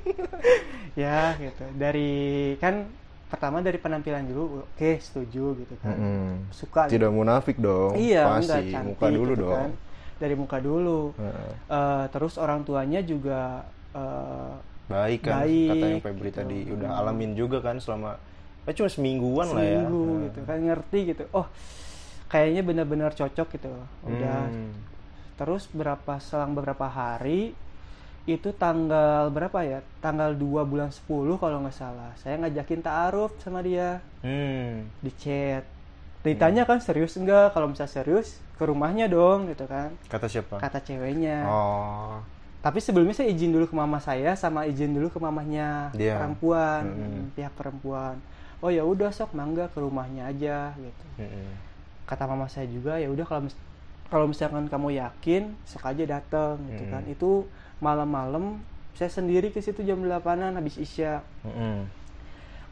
ya 0.99 1.37
gitu. 1.37 1.65
Dari 1.73 2.11
kan 2.57 2.91
pertama 3.27 3.59
dari 3.59 3.77
penampilan 3.77 4.23
dulu 4.25 4.65
oke 4.65 4.91
setuju 4.99 5.55
gitu 5.57 5.75
kan. 5.79 5.95
Mm-mm. 5.95 6.51
Suka 6.51 6.87
Tidak 6.87 7.07
munafik 7.09 7.55
dong. 7.57 7.95
Iya, 7.95 8.27
Pasti 8.29 8.43
enggak 8.45 8.63
cantik 8.69 8.87
muka 8.93 9.07
dulu 9.09 9.33
gitu 9.33 9.43
dong. 9.45 9.55
kan. 9.55 9.71
Dari 10.17 10.33
muka 10.33 10.57
dulu. 10.59 11.13
Eh, 11.67 12.05
terus 12.09 12.37
orang 12.37 12.63
tuanya 12.63 13.01
juga 13.01 13.65
eh, 13.93 14.53
Baik 14.87 15.27
kan 15.27 15.43
Baik, 15.43 15.69
kata 15.69 15.87
yang 15.89 16.01
Febri 16.01 16.31
gitu. 16.31 16.39
tadi 16.39 16.59
udah 16.71 16.91
alamin 16.97 17.35
juga 17.35 17.59
kan 17.59 17.77
selama 17.77 18.15
eh, 18.63 18.71
cuma 18.71 18.87
semingguan 18.87 19.51
lah 19.51 19.61
ya. 19.61 19.83
seminggu 19.83 20.03
gitu 20.25 20.41
kan 20.43 20.59
ngerti 20.63 20.99
gitu. 21.11 21.23
Oh, 21.31 21.47
kayaknya 22.27 22.63
benar-benar 22.63 23.11
cocok 23.11 23.49
gitu. 23.51 23.71
Udah. 24.03 24.47
Hmm. 24.47 24.73
Terus 25.37 25.69
berapa 25.69 26.17
selang 26.17 26.55
beberapa 26.55 26.87
hari 26.87 27.53
itu 28.25 28.51
tanggal 28.55 29.29
berapa 29.29 29.59
ya? 29.63 29.83
Tanggal 29.99 30.33
2 30.33 30.65
bulan 30.65 30.91
10 30.91 31.03
kalau 31.37 31.61
nggak 31.61 31.75
salah. 31.75 32.15
Saya 32.17 32.39
ngajakin 32.41 32.81
ta'aruf 32.81 33.35
sama 33.39 33.61
dia 33.61 33.99
Hmm. 34.23 34.87
di 34.99 35.11
chat. 35.13 35.67
Ditanya 36.27 36.63
kan 36.63 36.79
serius 36.79 37.15
enggak? 37.15 37.53
Kalau 37.53 37.71
misalnya 37.71 37.93
serius 37.93 38.29
ke 38.55 38.65
rumahnya 38.65 39.07
dong 39.07 39.47
gitu 39.47 39.65
kan. 39.65 39.95
Kata 40.07 40.27
siapa? 40.27 40.59
Kata 40.59 40.79
ceweknya. 40.79 41.47
Oh. 41.47 42.19
Tapi 42.59 42.83
sebelumnya 42.83 43.15
saya 43.15 43.31
izin 43.31 43.51
dulu 43.51 43.65
ke 43.65 43.75
mama 43.75 43.99
saya 43.99 44.35
sama 44.35 44.67
izin 44.67 44.91
dulu 44.91 45.07
ke 45.07 45.19
mamahnya 45.19 45.95
Dia. 45.95 46.19
perempuan, 46.19 46.83
Mm-mm. 46.83 47.23
pihak 47.33 47.55
perempuan. 47.55 48.19
Oh 48.59 48.69
ya 48.69 48.83
udah 48.83 49.09
sok 49.09 49.31
mangga 49.33 49.71
ke 49.71 49.79
rumahnya 49.79 50.27
aja 50.27 50.75
gitu. 50.75 51.05
Mm-mm. 51.17 51.47
Kata 52.03 52.27
mama 52.27 52.51
saya 52.51 52.67
juga 52.67 52.99
ya 52.99 53.07
udah 53.07 53.23
kalau 53.23 53.47
mis- 53.47 53.61
kalau 54.07 54.27
misalkan 54.27 54.67
kamu 54.67 54.99
yakin 54.99 55.55
sok 55.63 55.87
aja 55.87 56.05
datang 56.09 56.59
gitu 56.67 56.83
Mm. 56.83 56.91
kan. 56.91 57.03
Itu 57.07 57.31
malam-malam 57.79 58.59
saya 58.97 59.13
sendiri 59.13 59.53
ke 59.53 59.61
situ 59.61 59.85
jam 59.85 60.01
8-an 60.01 60.57
habis 60.57 60.75
isya 60.77 61.21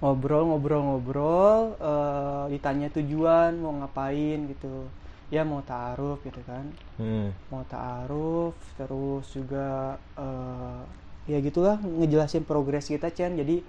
Mm-mm. 0.04 0.12
ngobrol-ngobrol-ngobrol 0.12 1.58
eh, 1.80 2.44
ditanya 2.52 2.88
tujuan 2.90 3.56
mau 3.56 3.72
ngapain 3.74 4.44
gitu. 4.46 4.88
Ya 5.28 5.42
mau 5.42 5.64
taruh 5.64 6.20
gitu 6.20 6.38
kan. 6.44 6.68
Mm. 6.94 7.34
mau 7.48 7.64
ta'aruf 7.64 8.54
terus 8.76 9.26
juga 9.32 9.96
eh, 10.14 10.80
ya 11.26 11.40
gitulah 11.40 11.80
ngejelasin 11.80 12.44
progres 12.44 12.86
kita 12.86 13.10
Chen 13.10 13.34
jadi 13.34 13.64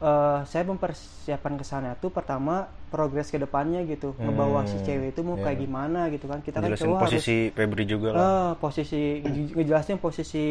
eh, 0.00 0.40
saya 0.42 0.64
mempersiapkan 0.64 1.54
ke 1.54 1.62
sana 1.62 1.94
tuh 1.94 2.10
pertama 2.10 2.66
progres 2.88 3.28
ke 3.28 3.36
depannya 3.36 3.84
gitu 3.84 4.16
ngebawa 4.16 4.64
si 4.64 4.78
Hmm, 4.78 4.82
cewek 4.82 5.08
itu 5.12 5.20
mau 5.22 5.36
iya. 5.36 5.44
kayak 5.44 5.58
gimana 5.60 6.00
gitu 6.08 6.26
kan 6.26 6.40
kita 6.40 6.58
kan 6.58 6.70
Jelasin 6.70 6.86
cowok 6.86 6.98
harus 6.98 7.06
posisi 7.12 7.38
Febri 7.52 7.84
juga 7.84 8.08
lah. 8.10 8.18
Eh, 8.18 8.50
posisi 8.58 9.02
nge- 9.22 9.52
ngejelasin 9.54 9.98
posisi 10.00 10.46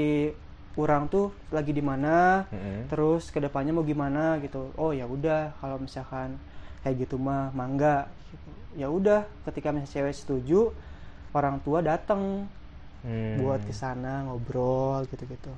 orang 0.75 1.07
tuh 1.07 1.31
lagi 1.51 1.71
di 1.71 1.79
mana 1.79 2.43
Mm-mm. 2.51 2.91
terus 2.91 3.31
ke 3.31 3.39
depannya 3.39 3.71
mau 3.71 3.83
gimana 3.87 4.37
gitu 4.43 4.71
oh 4.75 4.91
ya 4.91 5.07
udah 5.07 5.55
kalau 5.63 5.79
misalkan 5.79 6.35
kayak 6.83 7.07
gitu 7.07 7.15
mah 7.15 7.49
mangga 7.55 8.11
ya 8.75 8.91
udah 8.91 9.23
ketika 9.47 9.71
misalnya 9.71 9.91
cewek 9.91 10.15
setuju 10.15 10.59
orang 11.31 11.59
tua 11.63 11.79
datang 11.83 12.47
Hmm. 13.05 13.37
buat 13.37 13.61
ke 13.61 13.69
sana 13.69 14.25
ngobrol 14.25 15.05
gitu-gitu 15.05 15.53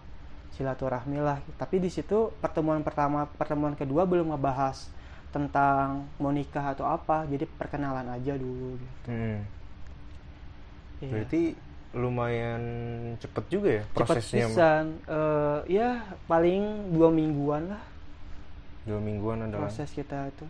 silaturahmi 0.52 1.24
lah 1.24 1.40
tapi 1.56 1.80
di 1.80 1.88
situ 1.88 2.28
pertemuan 2.44 2.84
pertama 2.84 3.24
pertemuan 3.24 3.72
kedua 3.72 4.04
belum 4.04 4.36
ngebahas 4.36 4.92
tentang 5.32 6.12
mau 6.20 6.28
nikah 6.36 6.76
atau 6.76 6.84
apa 6.84 7.24
jadi 7.24 7.48
perkenalan 7.48 8.04
aja 8.12 8.36
dulu 8.36 8.76
gitu. 8.76 9.08
Hmm. 9.08 9.40
Iya. 11.00 11.12
Berarti 11.14 11.42
lumayan 11.98 12.62
cepet 13.18 13.44
juga 13.48 13.70
ya 13.72 13.84
Cepet 13.84 13.98
prosesnya. 13.98 14.44
Mak? 14.44 14.52
pisan. 14.52 14.86
Eh, 15.04 15.60
ya 15.74 15.90
paling 16.26 16.64
dua 16.90 17.10
mingguan 17.10 17.68
lah 17.68 17.84
Dua 18.84 18.98
mingguan 18.98 19.44
adalah. 19.44 19.68
proses 19.68 19.90
kita 19.92 20.30
itu 20.30 20.46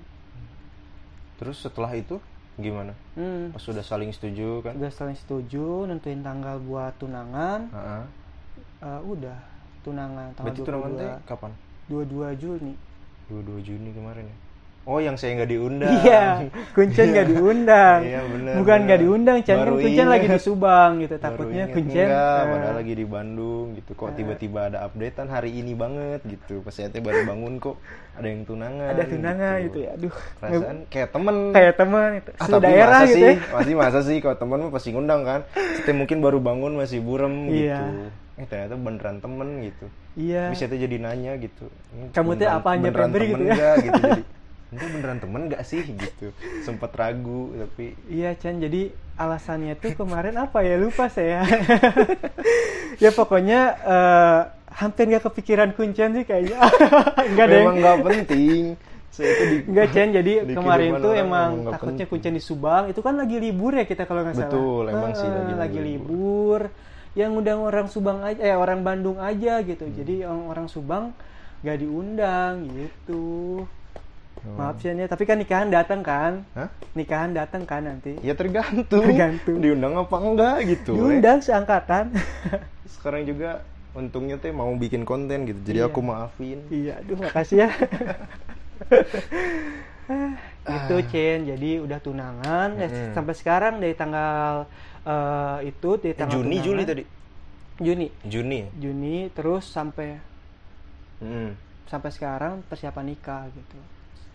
Terus 1.37 1.57
setelah 1.59 1.89
itu 1.91 2.17
gimana? 2.55 2.93
hmm. 3.13 3.53
Pas 3.53 3.61
sudah 3.61 3.81
saling 3.81 4.09
setuju 4.09 4.61
kan? 4.61 4.73
udah 4.75 4.89
saling 4.89 5.13
setuju 5.15 5.85
nentuin 5.85 6.19
tanggal 6.19 6.57
buat 6.59 6.93
tunangan 6.95 7.69
Heeh. 7.69 8.03
eh, 8.81 9.01
udah 9.03 9.37
tunangan 9.81 10.33
tanggal 10.33 10.53
Berarti 10.53 10.61
tunangan 10.61 10.91
teh 10.91 11.07
22 11.07 11.29
kapan? 11.29 11.51
22 11.87 12.33
Juni 12.37 12.73
22 13.27 13.59
Juni 13.63 13.89
kemarin 13.91 14.25
ya. 14.25 14.37
Oh, 14.87 14.97
yang 14.97 15.13
saya 15.13 15.35
nggak 15.35 15.51
diundang. 15.51 15.91
iya 15.99 16.47
kuncen 16.71 17.11
nggak 17.11 17.27
diundang 17.27 17.99
Iya, 18.01 18.23
bener, 18.23 18.53
bukan 18.55 18.77
nggak 18.81 18.99
diundang 19.03 19.37
Chan 19.43 19.57
kan 19.57 19.67
kuncen 19.75 20.07
lagi 20.07 20.25
di. 20.25 20.39
Subang 20.39 20.91
gitu 20.97 21.15
takutnya 21.17 21.67
kuncen 21.67 22.07
Enggak, 22.07 22.15
eh, 22.39 22.43
padahal 22.47 22.75
lagi 22.77 22.93
di 22.93 23.05
Bandung 23.05 23.65
gitu. 23.75 23.91
Kok 23.91 24.15
tiba-tiba 24.15 24.59
ada 24.65 24.77
updatean 24.81 25.27
hari 25.27 25.51
ini 25.53 25.75
banget 25.75 26.23
gitu. 26.23 26.63
Pas 26.63 26.71
saya 26.71 26.87
baru 26.93 27.19
bangun 27.25 27.59
kok 27.59 27.75
ada 28.15 28.25
yang 28.25 28.41
tunangan. 28.43 28.87
ada 28.89 29.03
tunangan 29.03 29.55
gitu, 29.61 29.77
ya 29.77 29.89
aduh 29.91 30.13
Perasaan 30.39 30.77
kayak 30.87 31.09
temen. 31.11 31.35
kayak 31.51 31.73
teman 31.75 32.09
itu 32.15 32.29
Ah, 32.33 32.47
tapi 32.47 32.63
daerah 32.63 32.87
masa 32.89 33.03
gitu 33.03 33.13
sih, 33.13 33.25
ya 33.27 33.33
masih 33.51 33.73
masa 33.75 33.99
sih 34.01 34.17
kalau 34.17 34.37
temen 34.37 34.57
mah 34.57 34.71
pasti 34.71 34.89
ngundang 34.89 35.21
kan. 35.21 35.39
Kita 35.51 35.91
mungkin 35.91 36.17
baru 36.19 36.39
bangun 36.39 36.73
masih 36.73 36.99
burem 36.99 37.51
Iya. 37.51 37.75
gitu. 37.83 38.07
Eh 38.37 38.45
ternyata 38.45 38.73
beneran 38.73 39.17
temen 39.19 39.49
gitu. 39.61 39.85
iya 40.15 40.47
Bisa 40.47 40.65
tuh 40.65 40.77
jadi 40.77 40.95
nanya 40.95 41.35
gitu. 41.35 41.67
Kamu 42.09 42.31
teh 42.31 42.45
beneran- 42.45 42.55
apanya 42.57 42.83
beneran 42.87 43.09
Febri 43.09 43.25
temen 43.27 43.39
gitu 43.43 43.51
ya? 43.53 43.71
gitu 43.77 43.99
jadi. 43.99 44.21
Ini 44.67 44.83
beneran 44.91 45.19
temen 45.23 45.47
gak 45.47 45.63
sih 45.63 45.79
gitu. 45.79 46.35
Sempet 46.61 46.91
ragu 46.91 47.55
tapi 47.55 47.95
Iya 48.11 48.35
Chan, 48.35 48.59
jadi 48.59 48.91
alasannya 49.15 49.79
tuh 49.79 49.95
kemarin 49.95 50.35
apa 50.35 50.59
ya 50.59 50.75
lupa 50.75 51.07
saya. 51.07 51.47
ya 53.03 53.09
pokoknya 53.15 53.59
eh, 53.79 54.39
hampir 54.77 55.09
nggak 55.09 55.23
kepikiran 55.31 55.71
kuncen 55.71 56.19
sih 56.19 56.25
kayaknya. 56.27 56.57
Enggak 57.31 57.45
deh. 57.47 57.59
memang 57.63 57.75
nggak 57.79 57.97
penting. 58.03 58.63
Saya 59.07 59.27
itu 59.33 59.43
di 59.47 59.57
Enggak 59.71 59.87
Chan, 59.89 60.07
jadi 60.13 60.33
di 60.45 60.53
kemarin 60.53 60.91
tuh 60.99 61.13
emang 61.15 61.49
nggak 61.63 61.73
takutnya 61.73 62.05
penting. 62.05 62.11
kuncen 62.11 62.33
di 62.35 62.43
Subang. 62.43 62.83
Itu 62.91 62.99
kan 62.99 63.15
lagi 63.15 63.37
libur 63.39 63.71
ya 63.73 63.85
kita 63.87 64.03
kalau 64.03 64.21
nggak 64.27 64.35
salah. 64.35 64.51
Betul, 64.51 64.83
emang 64.91 65.11
sih 65.15 65.25
lagi- 65.25 65.57
lagi 65.57 65.79
libur. 65.79 66.61
Yang 67.17 67.31
undang 67.33 67.59
orang 67.65 67.87
Subang 67.89 68.21
aja, 68.21 68.37
eh 68.37 68.53
orang 68.53 68.85
Bandung 68.85 69.17
aja 69.17 69.63
gitu. 69.65 69.89
Hmm. 69.89 69.95
Jadi 69.95 70.15
orang, 70.27 70.67
Subang 70.69 71.17
nggak 71.65 71.77
diundang 71.81 72.53
gitu. 72.69 73.65
Oh. 74.47 74.55
Maaf 74.57 74.79
Chan 74.79 74.95
ya, 74.95 75.05
tapi 75.05 75.23
kan 75.23 75.35
nikahan 75.35 75.67
datang 75.67 75.99
kan? 75.99 76.47
Hah? 76.53 76.71
Nikahan 76.93 77.31
datang 77.31 77.63
kan 77.63 77.83
nanti? 77.83 78.15
Ya 78.21 78.31
tergantung. 78.31 79.03
Tergantung. 79.03 79.59
Diundang 79.59 79.93
apa 79.95 80.15
enggak 80.15 80.57
gitu. 80.65 80.95
eh. 80.95 81.19
Diundang 81.19 81.39
seangkatan. 81.39 82.15
Sekarang 82.93 83.23
juga 83.23 83.59
untungnya 83.91 84.37
teh 84.37 84.49
mau 84.49 84.71
bikin 84.71 85.03
konten 85.03 85.43
gitu. 85.45 85.59
Jadi 85.63 85.79
Iya. 85.79 85.87
aku 85.87 85.99
maafin. 85.99 86.59
Iya, 86.69 86.97
aduh 86.97 87.17
makasih 87.17 87.57
ya. 87.59 87.69
itu 90.67 90.95
Chen, 91.05 91.39
jadi 91.45 91.69
udah 91.79 91.99
tunangan 91.99 92.69
ya, 92.75 92.87
Mm-mm. 92.87 93.11
sampai 93.11 93.33
sekarang 93.33 93.73
dari 93.77 93.91
tanggal 93.93 94.63
eh, 95.01 95.67
itu 95.67 95.89
dari 95.97 96.13
tanggal 96.13 96.35
Juni 96.37 96.47
tunangan- 96.53 96.65
Juli 96.65 96.83
tadi. 96.85 97.03
Juni, 97.77 98.07
Juni. 98.23 98.59
Juni 98.73 99.15
terus 99.29 99.65
sampai 99.65 100.17
Hmm. 101.17 101.53
sampai 101.85 102.09
sekarang 102.09 102.61
persiapan 102.63 103.05
nikah 103.07 103.43
gitu. 103.49 103.77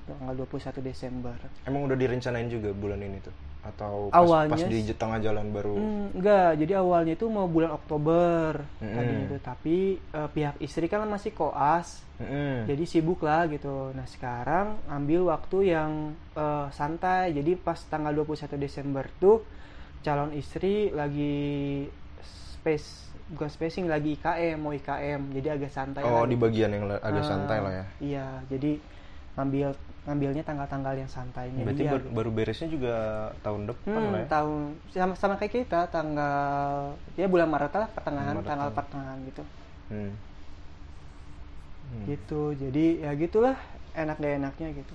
Tanggal 0.02 0.34
21 0.34 0.82
Desember. 0.82 1.36
Emang 1.62 1.86
udah 1.86 1.96
direncanain 1.96 2.50
juga 2.50 2.74
bulan 2.74 2.98
ini 2.98 3.22
tuh? 3.22 3.34
Atau 3.62 4.10
pas, 4.10 4.18
Awalnya 4.18 4.58
pas 4.58 4.62
di 4.66 4.82
tengah 4.90 5.22
jalan 5.22 5.54
baru? 5.54 5.78
Hmm, 5.78 6.06
enggak, 6.18 6.50
jadi 6.58 6.72
awalnya 6.82 7.14
itu 7.14 7.30
mau 7.30 7.46
bulan 7.46 7.70
Oktober 7.70 8.58
Mm-mm. 8.82 8.90
tadinya 8.90 9.22
itu, 9.30 9.36
tapi 9.38 9.76
eh, 10.02 10.28
pihak 10.34 10.58
istri 10.58 10.90
kan 10.90 11.06
masih 11.06 11.30
koas. 11.30 12.02
Mm-mm. 12.22 12.70
jadi 12.70 12.84
sibuk 12.86 13.26
lah 13.26 13.50
gitu 13.50 13.90
nah 13.98 14.06
sekarang 14.06 14.78
ambil 14.86 15.26
waktu 15.26 15.74
yang 15.74 16.14
eh, 16.34 16.66
santai 16.70 17.34
jadi 17.34 17.58
pas 17.58 17.78
tanggal 17.86 18.14
21 18.14 18.58
Desember 18.58 19.06
tuh 19.18 19.42
calon 20.02 20.30
istri 20.30 20.90
lagi 20.90 21.86
space 22.22 23.10
bukan 23.32 23.48
spacing 23.50 23.86
lagi 23.90 24.14
IKM 24.14 24.54
mau 24.54 24.70
IKM 24.70 25.34
jadi 25.34 25.58
agak 25.58 25.72
santai 25.72 26.02
oh 26.04 26.22
lah 26.22 26.30
di 26.30 26.36
bagian 26.38 26.70
yang 26.70 26.84
agak 26.90 27.24
Ah, 27.24 27.26
santai 27.26 27.58
lah 27.58 27.72
ya. 27.72 27.84
iya 27.98 28.26
jadi 28.46 28.78
ngambil 29.34 29.74
ngambilnya 30.02 30.42
tanggal-tanggal 30.42 30.94
yang 30.96 31.06
santainya 31.06 31.62
Berarti 31.62 31.78
dia 31.80 31.92
bar- 31.92 32.10
baru 32.10 32.30
beresnya 32.30 32.66
juga 32.66 32.94
tahun 33.38 33.70
depan 33.70 33.94
Hmm, 33.94 34.10
lah 34.10 34.20
ya. 34.20 34.26
tahun 34.28 34.60
sama 34.90 35.14
sama 35.14 35.34
kayak 35.36 35.52
kita 35.54 35.80
tanggal 35.88 36.42
ya 37.14 37.26
bulan 37.26 37.46
Maret 37.46 37.70
lah 37.72 37.86
pertengahan 37.88 38.34
Maret 38.34 38.48
tanggal 38.48 38.68
lah. 38.68 38.74
pertengahan 38.74 39.18
gitu 39.24 39.42
Hmm. 39.88 40.12
Hmm. 41.84 42.04
gitu 42.04 42.42
jadi 42.52 42.84
ya 43.00 43.12
gitulah 43.14 43.54
enak 43.92 44.16
gak 44.16 44.34
enaknya 44.38 44.68
gitu 44.74 44.94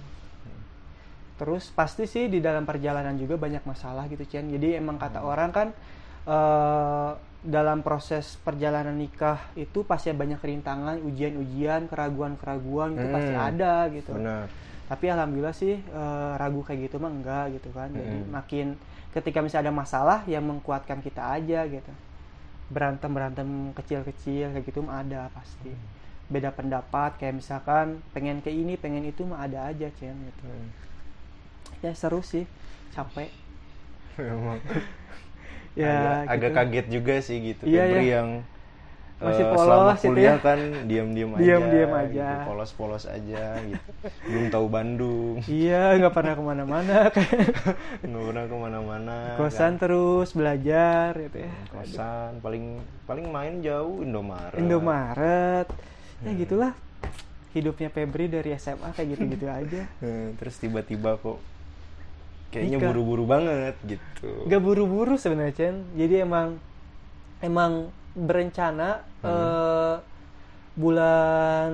terus 1.38 1.70
pasti 1.70 2.04
sih 2.04 2.26
di 2.26 2.42
dalam 2.42 2.66
perjalanan 2.66 3.14
juga 3.14 3.38
banyak 3.38 3.62
masalah 3.62 4.10
gitu 4.10 4.26
Cian 4.26 4.50
jadi 4.50 4.76
emang 4.76 4.98
kata 4.98 5.20
Hmm. 5.20 5.30
orang 5.30 5.50
kan 5.52 5.68
eh, 6.26 7.12
dalam 7.40 7.80
proses 7.80 8.36
perjalanan 8.36 8.92
nikah 8.92 9.40
itu 9.54 9.80
pasti 9.82 10.12
banyak 10.12 10.42
rintangan 10.42 11.00
ujian-ujian 11.00 11.88
keraguan-keraguan 11.88 12.92
itu 12.92 13.08
pasti 13.08 13.32
Hmm. 13.32 13.48
ada 13.48 13.74
gitu 13.88 14.12
Benar. 14.12 14.52
Tapi 14.92 15.06
alhamdulillah 15.14 15.56
sih 15.56 15.76
eh, 16.00 16.32
ragu 16.42 16.62
kayak 16.68 16.80
gitu 16.92 16.98
mah 17.04 17.12
enggak 17.12 17.46
gitu 17.60 17.70
kan 17.78 17.90
jadi 18.00 18.18
Mm-mm. 18.18 18.32
makin 18.38 18.68
ketika 19.16 19.40
misalnya 19.46 19.70
ada 19.70 19.76
masalah 19.84 20.20
yang 20.34 20.44
mengkuatkan 20.50 21.00
kita 21.04 21.22
aja 21.38 21.60
gitu 21.68 21.92
berantem 22.76 23.12
berantem 23.16 23.50
kecil-kecil 23.78 24.46
kayak 24.56 24.66
gitu 24.70 24.80
mah 24.88 25.04
ada 25.04 25.22
pasti 25.36 25.72
beda 26.34 26.52
pendapat 26.52 27.12
kayak 27.20 27.36
misalkan 27.40 28.04
pengen 28.16 28.40
ke 28.46 28.52
ini 28.52 28.76
pengen 28.84 29.04
itu 29.12 29.24
mah 29.24 29.40
ada 29.48 29.60
aja 29.72 29.88
Cen 29.98 30.16
gitu 30.30 30.48
Hmm. 30.48 30.72
ya 31.84 31.92
seru 31.98 32.22
sih 32.22 32.46
capek 32.94 33.30
Memang 34.18 34.60
ya 35.78 35.88
agak, 35.92 36.16
agak 36.26 36.52
gitu. 36.52 36.58
kaget 36.58 36.86
juga 36.90 37.16
sih 37.22 37.38
gitu. 37.54 37.64
Iya, 37.66 37.84
Febri 37.86 38.04
iya. 38.04 38.04
yang 38.16 38.30
Masih 39.18 39.42
eh, 39.42 39.50
polos 39.50 39.66
selama 39.66 39.92
gitu 39.92 40.06
kuliah 40.08 40.30
ya. 40.30 40.36
kan 40.38 40.60
diam-diam 40.86 41.30
aja, 41.32 41.42
Diam-diam 41.42 41.92
aja. 41.92 42.28
gitu, 42.30 42.46
polos-polos 42.46 43.04
aja 43.04 43.44
gitu. 43.60 43.90
Belum 44.24 44.46
tahu 44.48 44.66
Bandung, 44.68 45.36
iya 45.44 45.98
nggak 45.98 46.14
pernah 46.14 46.34
ke 46.34 46.44
mana-mana 46.44 46.96
kayak 47.16 47.50
nggak 48.00 48.24
pernah 48.24 48.46
ke 48.46 48.56
mana-mana. 48.56 49.18
kosan 49.36 49.58
kan. 49.72 49.74
terus 49.80 50.30
belajar 50.32 51.18
gitu 51.20 51.38
ya 51.40 51.52
kosan 51.68 52.38
paling 52.40 52.78
paling 53.04 53.26
main 53.28 53.58
jauh 53.60 54.00
Indomaret. 54.00 54.54
Indomaret 54.56 55.68
ya 56.18 56.28
Hmm. 56.28 56.34
gitulah 56.36 56.74
hidupnya 57.52 57.90
Febri 57.90 58.26
dari 58.26 58.54
SMA 58.54 58.90
kayak 58.92 59.08
gitu-gitu 59.12 59.46
aja 59.60 59.82
Eh, 59.98 60.30
Terus 60.36 60.56
tiba-tiba 60.58 61.14
kok 61.16 61.42
kayaknya 62.48 62.78
buru-buru 62.80 63.26
banget 63.26 63.76
gitu. 63.84 64.46
Gak 64.46 64.58
buru-buru 64.60 65.14
sebenarnya 65.16 65.54
Chen 65.54 65.76
jadi 65.94 66.22
emang 66.22 66.62
emang 67.40 67.90
berencana 68.18 69.06
Hmm. 69.22 69.30
eh, 69.30 69.96
bulan 70.78 71.70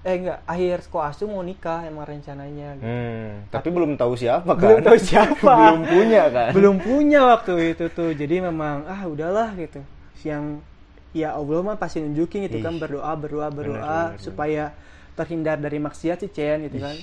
eh 0.00 0.16
enggak 0.16 0.40
akhir 0.48 0.88
koasu 0.88 1.28
mau 1.28 1.40
nikah 1.40 1.84
emang 1.84 2.08
rencananya 2.08 2.72
gitu. 2.80 2.88
Hmm, 2.88 3.44
tapi 3.52 3.68
belum 3.68 4.00
tahu 4.00 4.16
siapa 4.16 4.48
kan? 4.48 4.60
belum 4.64 4.80
tahu 4.80 4.96
siapa 4.96 5.52
belum 5.60 5.80
punya 5.84 6.22
kan? 6.32 6.50
belum 6.56 6.76
punya 6.80 7.20
waktu 7.36 7.76
itu 7.76 7.92
tuh 7.92 8.16
jadi 8.16 8.48
memang 8.48 8.88
ah 8.88 9.04
udahlah 9.04 9.52
gitu 9.54 9.84
yang 10.24 10.64
ya 11.12 11.36
Allah 11.36 11.60
mah 11.62 11.76
pasti 11.76 12.00
nunjukin 12.00 12.48
gitu 12.48 12.64
kan 12.64 12.76
Ih. 12.76 12.80
berdoa 12.80 13.12
berdoa 13.12 13.48
berdoa 13.48 14.00
bener, 14.12 14.20
supaya 14.20 14.64
terhindar 15.12 15.56
dari 15.56 15.76
maksiat 15.76 16.24
sih 16.24 16.32
Chen 16.32 16.64
gitu 16.64 16.80
kan 16.80 16.96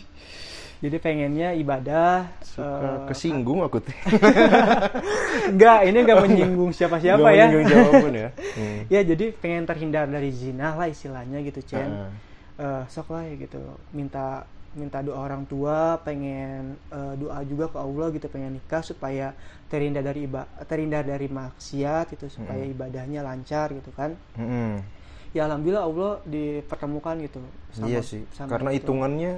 jadi 0.84 1.00
pengennya 1.00 1.56
ibadah 1.56 2.28
Suka 2.43 2.67
eh, 2.67 3.00
kesinggung 3.08 3.63
aku 3.63 3.80
teh. 3.80 3.96
enggak 5.50 5.80
ini 5.86 5.98
enggak 5.98 6.19
menyinggung 6.22 6.72
siapa-siapa 6.72 7.28
ya 7.30 7.48
menyinggung 7.48 7.65
siapa 7.65 7.89
pun 7.98 8.13
ya. 8.13 8.30
Hmm. 8.54 8.86
ya 8.86 9.02
jadi 9.02 9.34
pengen 9.34 9.65
terhindar 9.65 10.06
dari 10.06 10.30
zina 10.30 10.76
lah 10.76 10.86
istilahnya 10.86 11.41
gitu 11.41 11.65
Chen 11.65 11.89
Heeh. 11.89 12.12
Eh, 12.56 12.84
sok 12.86 13.10
lah 13.10 13.26
ya 13.26 13.34
gitu 13.36 13.58
minta 13.89 14.46
minta 14.74 15.00
doa 15.00 15.17
orang 15.19 15.41
tua 15.43 15.98
pengen 15.98 16.78
eh, 16.88 17.13
doa 17.15 17.41
juga 17.43 17.65
ke 17.65 17.78
Allah 17.78 18.12
gitu 18.12 18.28
pengen 18.28 18.54
nikah 18.54 18.82
supaya 18.82 19.34
terhindar 19.65 20.04
dari 20.04 20.28
iba 20.28 20.46
terhindar 20.63 21.02
dari 21.02 21.26
maksiat 21.26 22.13
gitu 22.13 22.30
supaya 22.30 22.62
ibadahnya 22.62 23.24
lancar 23.24 23.74
gitu 23.74 23.89
kan 23.89 24.13
Mm-mm. 24.36 24.86
ya 25.32 25.48
alhamdulillah 25.48 25.82
Allah 25.82 26.12
dipertemukan 26.24 27.15
gitu 27.24 27.41
sama- 27.72 27.89
iya 27.89 28.02
sih 28.02 28.22
sama 28.30 28.54
karena 28.54 28.69
itu. 28.69 28.86
hitungannya 28.86 29.34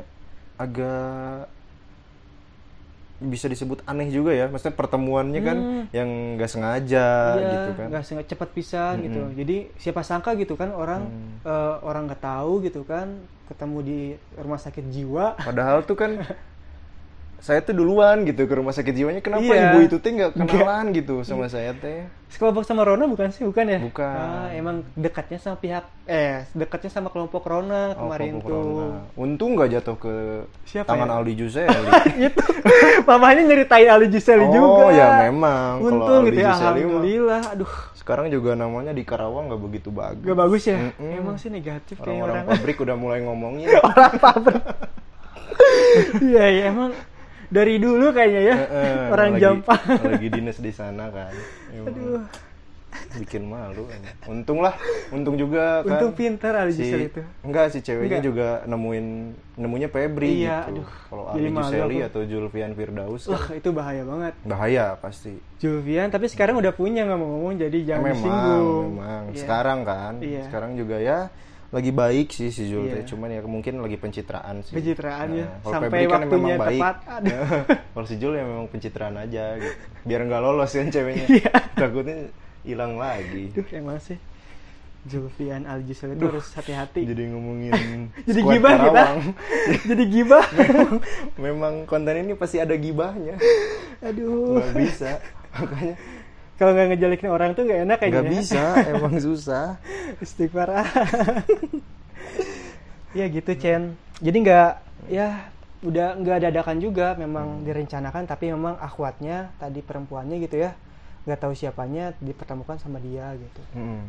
agak 0.55 1.47
bisa 3.17 3.47
disebut 3.47 3.79
aneh 3.85 4.09
juga 4.09 4.29
ya 4.29 4.45
maksudnya 4.45 4.75
pertemuannya 4.75 5.39
kan 5.41 5.57
Hmm. 5.57 5.83
yang 5.89 6.09
nggak 6.35 6.51
sengaja 6.51 7.07
Iya, 7.33 7.47
gitu 7.49 7.69
kan 7.73 7.87
nggak 7.87 8.03
sengaja 8.03 8.27
cepat 8.29 8.49
pisan 8.51 8.95
gitu. 9.01 9.21
Mm-mm. 9.21 9.35
Jadi 9.35 9.57
siapa 9.77 10.01
sangka 10.01 10.35
gitu 10.35 10.53
kan 10.53 10.69
orang 10.69 11.07
Hmm. 11.07 11.39
eh, 11.41 11.75
orang 11.81 12.05
nggak 12.05 12.19
tahu 12.19 12.59
gitu 12.61 12.83
kan 12.83 13.07
ketemu 13.45 13.77
di 13.81 13.99
rumah 14.35 14.57
sakit 14.57 14.83
jiwa. 14.89 15.39
padahal 15.39 15.81
tuh 15.81 15.95
kan 15.95 16.11
saya 17.37 17.59
tuh 17.59 17.73
duluan 17.73 18.23
gitu 18.23 18.43
ke 18.43 18.53
rumah 18.53 18.71
sakit 18.71 18.91
jiwanya 18.91 19.19
kenapa 19.19 19.45
Iya. 19.45 19.69
ibu 19.69 19.77
itu 19.83 19.97
teh 19.97 20.09
nggak 20.09 20.33
kenalan 20.35 20.85
gitu 20.91 21.21
sama 21.21 21.45
saya 21.45 21.71
teh 21.73 22.07
Sekelompok 22.25 22.63
sama 22.63 22.83
Rona 22.83 23.05
bukan 23.05 23.29
sih? 23.29 23.41
Bukan 23.41 23.63
ya? 23.65 23.79
Bukan. 23.79 24.03
Ah, 24.03 24.51
emang 24.51 24.83
dekatnya 24.91 25.37
sama 25.37 25.55
pihak 25.55 25.87
eh 26.03 26.43
dekatnya 26.51 26.89
sama 26.89 27.07
kelompok 27.07 27.41
Rona 27.41 27.93
Oh, 27.93 28.09
kemarin 28.09 28.27
kelompok 28.33 28.43
tuh. 28.43 28.59
Corona. 28.75 28.99
untung 29.15 29.49
nggak 29.53 29.69
jatuh 29.71 29.95
ke 29.95 30.13
Siapa 30.65 30.87
tangan 30.89 31.07
ya? 31.07 31.13
Aldi 31.15 31.33
Juseli 31.37 31.89
itu 32.27 32.43
mamanya 33.03 33.41
nyeritain 33.41 33.87
Ali 33.87 34.07
Giseli 34.09 34.41
Oh, 34.41 34.51
juga. 34.51 34.85
ya 34.91 35.07
memang. 35.23 35.71
Kalau 35.77 35.87
Untung 35.87 36.21
Aldi 36.21 36.27
gitu 36.27 36.39
ya. 36.41 36.49
Mah- 36.49 36.59
Alhamdulillah. 36.67 37.41
Aduh, 37.51 37.71
sekarang 37.95 38.25
juga 38.27 38.51
namanya 38.53 38.91
di 38.91 39.03
Karawang 39.03 39.47
nggak 39.47 39.61
begitu 39.61 39.89
bagus 39.89 40.19
gak 40.21 40.35
bagus 40.37 40.63
ya. 40.65 40.77
Mm-mm. 40.81 41.11
Emang 41.15 41.35
sih 41.37 41.47
negatif 41.47 41.95
orang-orang 41.99 42.35
orang. 42.37 42.51
pabrik 42.51 42.77
udah 42.77 42.95
mulai 42.95 43.19
ngomongin 43.21 43.69
orang 43.87 44.13
pabrik. 44.17 44.63
Iya, 46.19 46.45
iya 46.49 46.63
emang 46.67 46.91
dari 47.55 47.79
dulu 47.79 48.11
kayaknya 48.11 48.41
ya. 48.43 48.55
Eh, 48.57 48.67
eh, 48.83 49.07
orang 49.09 49.29
lagi- 49.31 49.41
Jampang. 49.41 49.83
lagi 50.03 50.27
dinas 50.29 50.57
di 50.57 50.71
sana 50.71 51.07
kan 51.07 51.31
Emang 51.73 51.87
Aduh. 51.89 52.23
bikin 53.13 53.43
malu 53.43 53.83
kan. 53.85 53.99
untung 54.25 54.59
lah 54.59 54.71
untung 55.09 55.35
juga 55.35 55.79
kan 55.81 55.99
Untung 55.99 56.11
pintar 56.13 56.55
Ali 56.57 56.71
si 56.71 56.87
itu. 56.87 57.19
enggak 57.41 57.67
si 57.69 57.79
ceweknya 57.79 58.19
Enggak. 58.19 58.23
juga 58.25 58.47
nemuin 58.65 59.05
nemunya 59.53 59.87
Febri 59.89 60.31
Iya, 60.41 60.63
gitu 60.65 60.83
kalau 61.05 61.23
Ali 61.27 61.51
aku. 61.51 61.99
atau 62.01 62.21
Julfian 62.23 62.71
Firdaus 62.71 63.23
kan 63.25 63.35
Wah, 63.35 63.47
itu 63.53 63.69
bahaya 63.69 64.03
banget. 64.03 64.33
bahaya 64.41 64.85
pasti 64.95 65.35
Juvian, 65.57 66.07
tapi 66.07 66.27
sekarang 66.27 66.55
udah 66.55 66.71
punya 66.71 67.03
ngomong-ngomong 67.05 67.55
jadi 67.57 67.77
jangan 67.85 68.03
memang 68.05 68.15
disinggung. 68.17 68.85
memang 68.93 69.23
Iya. 69.25 69.37
sekarang 69.37 69.79
kan 69.83 70.13
Iya. 70.17 70.41
sekarang 70.45 70.71
juga 70.73 70.95
ya 70.97 71.19
lagi 71.67 71.89
baik 71.89 72.27
sih 72.29 72.49
si 72.49 72.65
Jul 72.65 72.85
Iya. 72.85 73.01
teh. 73.01 73.03
cuman 73.09 73.27
ya 73.27 73.41
mungkin 73.41 73.77
lagi 73.77 73.95
pencitraan 73.95 74.61
sih 74.61 74.73
Pencitraan 74.73 75.27
ya. 75.33 75.47
kalau 75.59 75.73
Sampai 75.75 75.89
Febri 75.89 76.05
kan 76.05 76.19
waktunya 76.21 76.39
memang 76.47 76.59
baik. 76.61 76.79
tepat. 76.79 76.95
Aduh. 77.11 77.39
kalau 77.93 78.05
si 78.05 78.15
Jul 78.15 78.33
ya 78.33 78.43
memang 78.43 78.65
pencitraan 78.67 79.15
aja 79.15 79.43
gitu 79.55 79.75
biar 80.03 80.19
nggak 80.21 80.41
lolos 80.41 80.71
kan 80.71 80.87
ceweknya 80.87 81.25
Iya. 81.37 81.51
takutnya 81.73 82.15
hilang 82.61 82.93
lagi 82.95 83.49
Duh, 83.51 83.65
emang 83.71 83.97
sih. 83.99 84.17
Julfian 85.05 85.69
Al 85.69 85.85
itu 85.85 86.01
harus 86.01 86.49
hati-hati. 86.51 87.05
jadi 87.05 87.29
ngomongin 87.29 88.09
Jadi 88.27 88.41
gibah 88.41 88.73
kita. 88.75 89.03
Jadi 89.85 90.03
gibah. 90.09 90.45
memang 91.37 91.85
konten 91.85 92.17
ini 92.17 92.33
pasti 92.33 92.57
ada 92.57 92.73
gibahnya 92.73 93.37
Aduh. 94.01 94.57
nggak 94.57 94.73
bisa 94.75 95.11
makanya 95.53 95.95
Kalau 96.55 96.71
nggak 96.71 96.87
ngejelekin 96.91 97.29
orang 97.29 97.51
tuh 97.51 97.63
nggak 97.63 97.79
enak 97.83 97.97
kayaknya. 97.99 98.15
nggak 98.15 98.31
bisa 98.31 98.63
emang 98.95 99.15
susah 99.19 99.65
Istighfar. 100.19 100.69
ya 103.17 103.25
gitu, 103.27 103.51
Chen. 103.55 103.95
Jadi 104.19 104.37
nggak 104.41 104.71
ya 105.11 105.51
udah 105.83 106.17
nggak 106.17 106.49
dadakan 106.49 106.77
juga 106.81 107.13
memang 107.13 107.61
direncanakan 107.61 108.25
tapi 108.25 108.49
memang 108.49 108.73
akhwatnya 108.79 109.53
tadi 109.61 109.85
perempuannya 109.85 110.41
gitu 110.41 110.57
ya 110.57 110.73
nggak 111.27 111.37
tahu 111.37 111.53
siapanya 111.53 112.09
dipertemukan 112.17 112.81
sama 112.81 112.97
dia 112.97 113.29
gitu 113.37 113.61
Mm. 113.77 114.01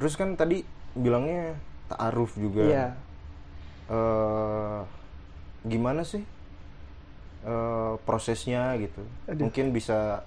terus 0.00 0.16
kan 0.16 0.32
tadi 0.32 0.64
bilangnya 0.96 1.52
ta'aruf 1.92 2.32
juga 2.40 2.64
iya 2.64 2.86
eh 3.92 4.80
gimana 5.68 6.00
sih 6.00 6.24
eh 7.44 7.92
prosesnya 8.08 8.72
gitu 8.80 9.04
Aduh. 9.28 9.52
mungkin 9.52 9.76
bisa 9.76 10.24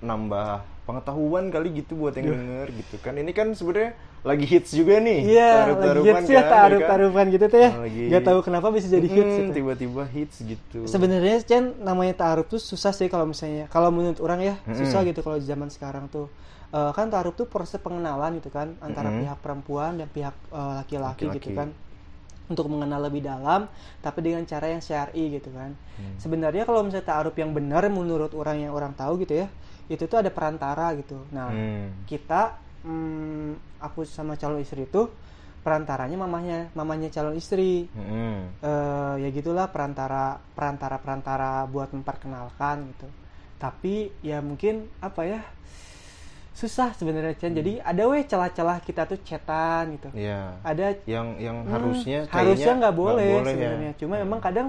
nambah 0.00 0.64
pengetahuan 0.88 1.52
kali 1.52 1.84
gitu 1.84 1.94
buat 1.94 2.16
yang 2.16 2.32
denger 2.34 2.66
gitu 2.74 2.96
kan. 2.98 3.14
Ini 3.14 3.30
kan 3.30 3.52
sebenarnya 3.54 3.94
lagi 4.20 4.44
hits 4.44 4.76
juga 4.76 5.00
nih 5.00 5.32
iya 5.32 5.72
lagi 5.72 6.04
hits 6.04 6.28
ya 6.28 6.44
kan, 6.44 6.52
taruh 6.52 6.80
kan? 6.84 6.88
taruhan 6.92 7.26
gitu 7.32 7.44
tuh 7.48 7.60
ya. 7.60 7.70
Oh, 7.72 7.80
lagi- 7.88 8.08
nggak 8.12 8.24
tahu 8.26 8.38
kenapa 8.44 8.66
bisa 8.68 8.86
jadi 8.92 9.08
hits 9.08 9.34
gitu. 9.40 9.52
tiba-tiba 9.56 10.02
hits 10.04 10.36
gitu. 10.44 10.80
Sebenarnya 10.84 11.40
Chen 11.40 11.80
namanya 11.80 12.12
taaruf 12.20 12.52
tuh 12.52 12.60
susah 12.60 12.92
sih 12.92 13.08
kalau 13.08 13.24
misalnya 13.24 13.64
kalau 13.72 13.88
menurut 13.88 14.20
orang 14.20 14.40
ya 14.44 14.54
susah 14.68 15.00
gitu 15.08 15.24
kalau 15.24 15.40
zaman 15.40 15.72
sekarang 15.72 16.08
tuh. 16.12 16.28
Eh, 16.70 16.92
kan 16.92 17.08
taaruf 17.08 17.34
tuh 17.34 17.48
proses 17.48 17.80
pengenalan 17.80 18.38
gitu 18.38 18.52
kan 18.52 18.76
antara 18.78 19.08
pihak 19.10 19.38
perempuan 19.40 19.96
dan 19.96 20.06
pihak 20.06 20.36
eh, 20.52 20.72
laki-laki 20.84 21.24
gitu 21.40 21.50
kan. 21.56 21.68
Untuk 22.50 22.66
mengenal 22.66 23.06
lebih 23.06 23.22
dalam 23.22 23.70
tapi 24.02 24.20
dengan 24.20 24.42
cara 24.42 24.66
yang 24.68 24.82
syar'i 24.82 25.38
gitu 25.38 25.54
kan. 25.54 25.70
Hmm. 25.96 26.16
sebenarnya 26.18 26.66
kalau 26.66 26.82
misalnya 26.82 27.06
taaruf 27.06 27.36
yang 27.38 27.54
benar 27.54 27.86
menurut 27.86 28.34
orang 28.34 28.58
yang 28.58 28.72
orang 28.74 28.90
tahu 28.92 29.22
gitu 29.22 29.44
ya 29.44 29.48
itu 29.90 30.06
tuh 30.06 30.22
ada 30.22 30.30
perantara 30.30 30.94
gitu 30.94 31.18
nah 31.28 31.50
Hmm. 31.50 32.06
kita 32.06 32.54
hmm, 32.86 33.82
aku 33.82 34.06
sama 34.06 34.34
calon 34.34 34.62
istri 34.62 34.86
itu 34.86 35.10
perantaranya 35.60 36.16
mamanya 36.16 36.58
mamanya 36.72 37.10
calon 37.10 37.36
istri 37.36 37.84
Mm-mm. 37.92 38.62
eh 38.62 39.14
ya 39.20 39.28
gitulah 39.28 39.68
perantara 39.68 40.40
perantara 40.54 40.96
perantara 40.96 41.50
buat 41.66 41.90
memperkenalkan 41.90 42.88
gitu 42.88 43.08
tapi 43.58 44.08
ya 44.20 44.40
mungkin 44.40 44.88
apa 44.98 45.20
ya 45.22 45.40
susah 46.50 46.92
sebenarnya 46.92 47.36
Chan. 47.36 47.52
jadi 47.52 47.80
ada 47.80 48.02
weh 48.04 48.20
celah-celah 48.22 48.80
kita 48.80 49.04
tuh 49.04 49.20
cetan 49.20 49.96
gitu 49.96 50.08
Iya. 50.12 50.60
ada 50.60 50.92
yang 51.04 51.36
yang 51.36 51.56
Hmm, 51.64 51.72
harusnya 51.72 52.24
harusnya 52.28 52.72
nggak 52.76 52.94
boleh, 52.94 53.28
ya. 53.30 53.44
sebenarnya 53.44 53.92
cuma 53.96 54.14
emang 54.16 54.40
kadang 54.40 54.68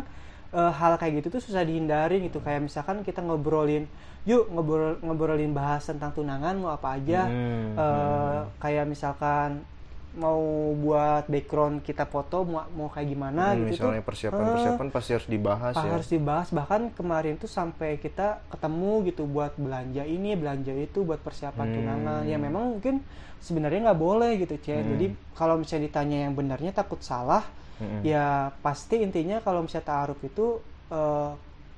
eh, 0.52 0.72
hal 0.72 0.96
kayak 0.96 1.14
gitu 1.20 1.28
tuh 1.32 1.42
susah 1.42 1.62
dihindari 1.62 2.20
gitu 2.22 2.40
kayak 2.40 2.62
misalkan 2.62 3.02
kita 3.02 3.20
ngobrolin 3.20 3.88
yuk 4.22 4.48
ngobrol 4.48 5.00
ngobrolin 5.00 5.50
bahas 5.52 5.82
tentang 5.82 6.12
tunangan 6.12 6.54
mau 6.56 6.70
apa 6.70 6.94
aja 6.94 7.26
Hmm, 7.26 7.74
Eh, 7.74 7.80
hmm. 7.80 8.60
kayak 8.60 8.86
misalkan 8.86 9.64
mau 10.12 10.44
buat 10.76 11.24
background 11.26 11.80
kita 11.82 12.04
foto 12.04 12.44
mau 12.44 12.68
mau 12.70 12.92
kayak 12.92 13.08
gimana 13.08 13.56
Hmm, 13.56 13.64
gitu 13.64 13.88
misalnya 13.88 13.98
tuh 13.98 14.08
persiapan-persiapan 14.12 14.88
pasti 14.92 15.12
harus 15.16 15.24
dibahas 15.26 15.74
Ah, 15.74 15.82
ya. 15.82 15.92
harus 15.96 16.08
dibahas 16.08 16.48
bahkan 16.52 16.82
kemarin 16.92 17.36
tuh 17.36 17.48
sampai 17.48 17.96
kita 17.96 18.44
ketemu 18.52 19.08
gitu 19.08 19.24
buat 19.24 19.56
belanja 19.56 20.04
ini 20.04 20.36
belanja 20.36 20.76
itu 20.76 21.02
buat 21.02 21.18
persiapan 21.18 21.64
Hmm. 21.64 21.74
tunangan 21.74 22.22
ya 22.26 22.36
memang 22.38 22.76
mungkin 22.76 23.00
sebenarnya 23.40 23.88
nggak 23.88 24.02
boleh 24.04 24.32
gitu 24.38 24.60
Cen 24.60 24.84
Hmm. 24.84 24.92
jadi 24.94 25.06
kalau 25.32 25.56
misalnya 25.56 25.88
ditanya 25.88 26.18
yang 26.28 26.36
benarnya 26.36 26.76
takut 26.76 27.00
salah 27.00 27.48
Mm-mm. 27.82 28.02
ya 28.06 28.54
pasti 28.62 29.02
intinya 29.02 29.42
kalau 29.42 29.66
misalnya 29.66 29.90
taaruf 29.90 30.22
itu 30.22 30.62
eh, 30.94 31.32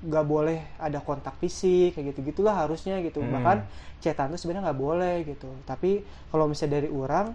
nggak 0.04 0.26
boleh 0.28 0.60
ada 0.84 1.00
kontak 1.00 1.40
fisik 1.40 1.96
kayak 1.96 2.12
gitu 2.12 2.20
gitulah 2.36 2.68
harusnya 2.68 3.00
gitu 3.00 3.24
Hmm. 3.24 3.32
bahkan 3.32 3.58
cetan 4.04 4.36
tuh 4.36 4.40
sebenarnya 4.40 4.68
nggak 4.68 4.82
boleh 4.84 5.16
gitu 5.24 5.48
tapi 5.64 6.04
kalau 6.28 6.52
misalnya 6.52 6.84
dari 6.84 6.92
orang 6.92 7.32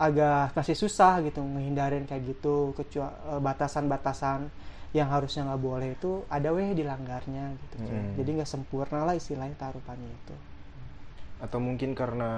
agak 0.00 0.56
masih 0.56 0.72
susah 0.78 1.20
gitu 1.20 1.44
menghindarin 1.44 2.08
kayak 2.08 2.32
gitu 2.32 2.72
kecuali 2.72 3.12
batasan-batasan 3.44 4.48
yang 4.96 5.12
harusnya 5.12 5.44
nggak 5.44 5.60
boleh 5.60 5.88
itu 5.92 6.24
ada 6.32 6.48
weh 6.48 6.72
dilanggarnya 6.72 7.44
gitu. 7.60 7.76
Hmm. 7.84 8.16
jadi 8.16 8.40
nggak 8.40 8.48
sempurna 8.48 9.04
lah 9.04 9.12
istilahnya 9.12 9.52
taruhannya 9.60 10.08
itu 10.08 10.34
Atau 11.44 11.60
mungkin 11.60 11.92
karena 11.92 12.30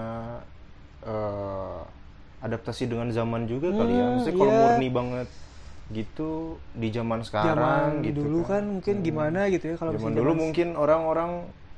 eh, 1.06 1.80
adaptasi 2.40 2.88
dengan 2.88 3.08
zaman 3.12 3.44
juga 3.44 3.68
kali 3.72 3.92
ya. 3.96 4.04
Hmm, 4.04 4.12
Maksudnya 4.16 4.36
kalau 4.36 4.52
iya. 4.52 4.60
murni 4.64 4.88
banget 4.90 5.28
gitu 5.90 6.30
di 6.70 6.88
zaman 6.88 7.20
sekarang 7.20 7.56
zaman 7.56 7.90
gitu 8.00 8.22
dulu 8.22 8.40
kan, 8.44 8.62
mungkin 8.62 8.94
Hmm. 8.96 9.04
gimana 9.04 9.40
gitu 9.48 9.64
ya 9.64 9.76
kalau 9.76 9.90
zaman 9.92 10.12
dulu 10.12 10.22
zaman- 10.28 10.40
mungkin 10.40 10.68
orang-orang 10.74 11.30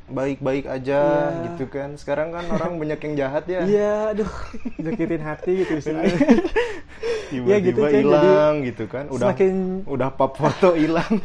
baik-baik 0.04 0.64
aja 0.66 1.00
Iya. 1.00 1.42
gitu 1.48 1.64
kan. 1.66 1.96
Sekarang 1.96 2.28
kan 2.30 2.44
orang 2.46 2.76
banyak 2.76 3.00
yang 3.00 3.14
jahat 3.18 3.44
ya. 3.46 3.60
iya 3.62 3.92
aduh 4.10 4.28
jakitin 4.84 5.22
hati 5.22 5.52
gitu 5.58 5.72
istilahnya 5.74 6.12
Tiba-tiba 7.32 7.48
Ya 7.48 7.56
gitu. 7.58 7.80
Jadi 7.80 7.96
hilang 7.98 8.54
gitu 8.62 8.84
kan. 8.86 9.04
Udah 9.08 9.32
semakin- 9.32 9.82
udah 9.86 10.08
pap 10.10 10.36
foto 10.36 10.76
hilang. 10.76 11.16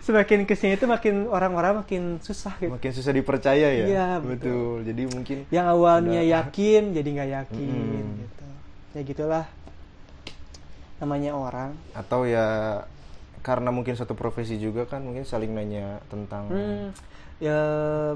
semakin 0.00 0.44
ke 0.44 0.54
sini 0.54 0.74
itu 0.74 0.86
makin 0.86 1.26
orang-orang 1.26 1.82
makin 1.82 2.02
susah 2.18 2.56
gitu 2.56 2.70
Makin 2.70 2.92
susah 2.94 3.10
dipercaya 3.10 3.68
ya. 3.74 3.86
Iya, 3.86 4.08
betul. 4.18 4.32
betul. 4.32 4.76
Jadi 4.86 5.02
mungkin 5.10 5.38
yang 5.50 5.66
awalnya 5.66 6.20
Udah. 6.22 6.32
yakin 6.40 6.82
jadi 6.92 7.08
nggak 7.10 7.30
yakin 7.34 7.68
Mm-mm. 7.68 8.20
gitu 8.22 8.44
ya 8.90 9.00
gitulah 9.02 9.44
namanya 10.96 11.32
orang 11.32 11.70
atau 11.92 12.24
ya 12.24 12.80
karena 13.40 13.68
mungkin 13.68 13.94
satu 13.94 14.12
profesi 14.12 14.56
juga 14.56 14.84
kan 14.84 15.00
mungkin 15.00 15.22
saling 15.22 15.50
nanya 15.50 16.00
tentang 16.06 16.48
Hmm, 16.48 16.88
ya 17.36 17.60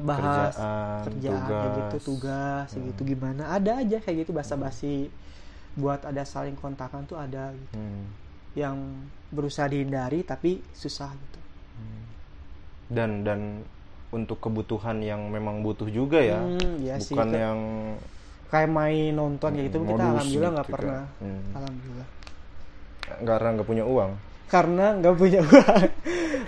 bahas 0.01 0.57
Kerjaan, 0.57 1.05
kerjaan 1.07 1.41
kayak 1.45 1.71
gitu 1.71 1.87
tugas. 1.87 2.03
tugas 2.03 2.67
kayak 2.71 2.85
gitu 2.89 3.03
gimana 3.07 3.43
ada 3.49 3.73
aja 3.79 3.99
kayak 3.99 4.17
gitu 4.19 4.33
basa-basi 4.33 5.13
buat 5.73 6.03
ada 6.03 6.25
saling 6.25 6.55
kontakan 6.55 7.05
tuh 7.05 7.15
ada 7.15 7.53
gitu 7.53 7.77
Hmm. 7.77 8.05
yang 8.53 8.77
berusaha 9.31 9.65
dihindari 9.65 10.21
tapi 10.23 10.59
susah 10.73 11.09
gitu 11.11 11.39
dan 12.91 13.23
dan 13.23 13.63
untuk 14.11 14.43
kebutuhan 14.43 14.99
yang 14.99 15.23
memang 15.29 15.63
butuh 15.63 15.87
juga 15.87 16.19
ya 16.19 16.43
Hmm, 16.43 16.83
sih, 16.99 17.15
bukan 17.15 17.29
Kak. 17.29 17.39
yang 17.39 17.59
kayak 18.51 18.67
main 18.69 19.15
nonton 19.15 19.51
kayak 19.55 19.71
gitu 19.71 19.79
kita 19.87 20.03
alhamdulillah 20.03 20.51
nggak 20.51 20.67
gitu 20.67 20.73
kan. 20.73 20.75
pernah 20.75 21.03
Hmm. 21.23 21.43
alhamdulillah 21.55 22.09
nggak 22.11 22.20
karena 23.21 23.49
nggak 23.53 23.67
punya 23.67 23.85
uang. 23.85 24.11
Karena 24.47 24.87
nggak 24.95 25.15
punya 25.15 25.41
uang. 25.47 25.83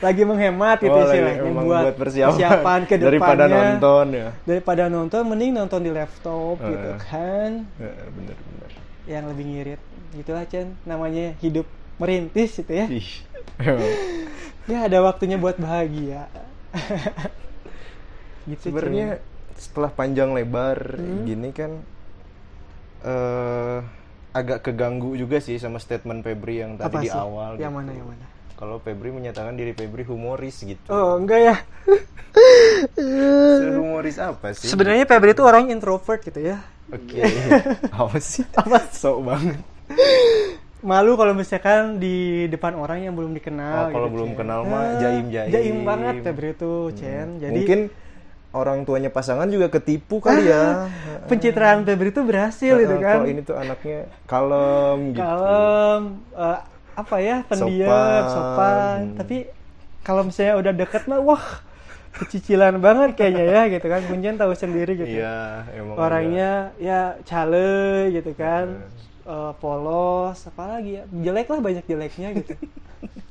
Lagi 0.03 0.23
menghemat 0.23 0.79
gitu 0.79 0.91
Oh, 0.91 1.07
istilahnya 1.07 1.47
emang 1.47 1.67
buat, 1.67 1.83
buat 1.87 1.97
persiapan, 1.97 2.35
persiapan 2.35 2.81
ke 2.91 2.95
depannya. 2.95 3.07
daripada 3.07 3.45
nonton 3.47 4.07
ya. 4.11 4.29
Daripada 4.43 4.83
nonton 4.89 5.23
mending 5.25 5.53
nonton 5.55 5.81
di 5.81 5.91
laptop 5.91 6.57
Eh. 6.59 6.69
gitu 6.69 6.91
kan. 7.01 7.51
Ya, 7.79 7.93
bener 8.11 8.37
bener. 8.37 8.71
Yang 9.07 9.25
lebih 9.31 9.45
ngirit. 9.47 9.81
Gitulah 10.13 10.45
Chen 10.45 10.75
namanya 10.83 11.33
hidup 11.39 11.65
merintis 11.97 12.59
gitu 12.59 12.73
ya. 12.75 12.87
Ih, 12.91 13.09
ya 14.71 14.79
ada 14.85 14.99
waktunya 15.01 15.39
buat 15.39 15.57
bahagia. 15.57 16.27
Gitu 18.43 18.69
sebenarnya 18.69 19.23
setelah 19.55 19.89
panjang 19.89 20.35
lebar 20.35 20.99
Hmm. 20.99 21.23
gini 21.23 21.55
kan 21.55 21.79
eh 23.03 23.79
agak 24.33 24.59
keganggu 24.63 25.13
juga 25.15 25.39
sih 25.39 25.57
sama 25.57 25.77
statement 25.77 26.21
Febri 26.21 26.59
yang 26.59 26.75
tadi 26.75 26.89
apa 26.89 26.99
di 26.99 27.09
sih? 27.09 27.15
awal 27.15 27.57
yang 27.57 27.69
gitu. 27.69 27.79
mana 27.79 27.91
yang 27.93 28.07
mana? 28.07 28.25
Kalau 28.55 28.77
Febri 28.79 29.11
menyatakan 29.11 29.53
diri 29.53 29.73
Febri 29.73 30.03
humoris 30.03 30.63
gitu. 30.63 30.87
Oh 30.89 31.17
enggak 31.17 31.41
ya. 31.43 31.57
Sehumoris 33.59 34.17
apa 34.17 34.53
sih? 34.53 34.69
Sebenarnya 34.69 35.05
Febri 35.05 35.33
itu 35.33 35.43
orang 35.43 35.69
introvert 35.69 36.21
gitu 36.21 36.41
ya. 36.43 36.63
Oke. 36.89 37.25
Apa 37.95 38.17
sih? 38.19 38.45
Sok 38.93 39.25
banget. 39.25 39.57
Malu 40.83 41.15
kalau 41.15 41.33
misalkan 41.33 41.97
di 41.97 42.45
depan 42.47 42.75
orang 42.75 43.07
yang 43.07 43.15
belum 43.15 43.33
dikenal 43.33 43.89
Oh, 43.89 43.95
kalau 43.95 44.09
gitu, 44.09 44.15
belum 44.19 44.29
Chen. 44.29 44.37
kenal 44.37 44.61
mah 44.63 44.83
Ah, 44.83 44.99
jaim-jaim. 44.99 45.47
Hmm. 45.47 45.55
jaim 45.55 45.77
banget 45.83 46.15
Febri 46.21 46.49
itu 46.53 46.73
Chen 46.93 47.29
jadi 47.39 47.55
mungkin 47.55 47.81
orang 48.53 48.85
tuanya 48.85 49.09
pasangan 49.09 49.49
juga 49.49 49.69
ketipu 49.69 50.21
kali 50.21 50.47
ya. 50.47 50.89
Pencitraan 51.25 51.83
Febri 51.83 52.13
itu 52.13 52.21
berhasil 52.21 52.75
gitu 52.77 52.95
Eh, 52.97 53.01
kan. 53.01 53.17
kalau 53.19 53.27
ini 53.27 53.41
tuh 53.41 53.57
anaknya 53.57 53.99
kalem 54.25 54.99
gitu. 55.17 55.21
Kalem 55.21 56.03
eh, 56.37 56.61
apa 56.93 57.17
ya 57.19 57.37
pendiam 57.49 57.89
Sopan. 57.89 58.23
sopan, 58.29 58.99
tapi 59.17 59.37
kalau 60.03 60.23
misalnya 60.23 60.55
udah 60.61 60.73
deket 60.77 61.03
mah 61.09 61.21
wah 61.21 61.45
kecicilan 62.13 62.77
banget 62.77 63.17
kayaknya 63.17 63.45
ya 63.49 63.63
gitu 63.73 63.87
kan. 63.89 64.01
Kuncen 64.05 64.37
tahu 64.37 64.53
sendiri 64.53 64.93
gitu. 65.01 65.17
Iya 65.17 65.65
emang 65.73 65.97
orangnya 65.97 66.51
ya 66.77 67.17
cale 67.25 68.13
gitu 68.13 68.37
kan. 68.37 68.85
Eh, 69.23 69.53
polos 69.57 70.37
apalagi 70.45 71.01
ya. 71.01 71.03
Jelek 71.09 71.49
lah 71.49 71.61
banyak 71.63 71.85
jeleknya 71.89 72.29
gitu 72.37 72.53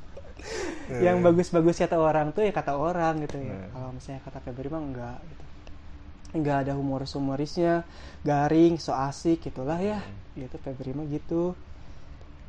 yang 1.00 1.22
bagus-bagus 1.24 1.80
kata 1.80 1.96
orang 1.96 2.34
tuh 2.34 2.44
ya 2.44 2.52
kata 2.52 2.76
orang 2.76 3.22
gitu 3.24 3.38
ya. 3.40 3.56
Hmm. 3.56 3.70
kalau 3.72 3.90
misalnya 3.96 4.20
kata 4.26 4.38
Febri 4.44 4.68
mah 4.68 4.82
enggak 4.82 5.18
gitu. 5.24 5.44
Enggak 6.32 6.56
ada 6.64 6.72
humoris 6.76 7.12
humorisnya 7.12 7.84
garing 8.24 8.80
so 8.80 8.92
asik 8.92 9.44
gitulah 9.44 9.78
ya. 9.78 10.00
Gitu 10.36 10.56
Febri 10.60 10.92
mah 10.92 11.06
gitu 11.08 11.56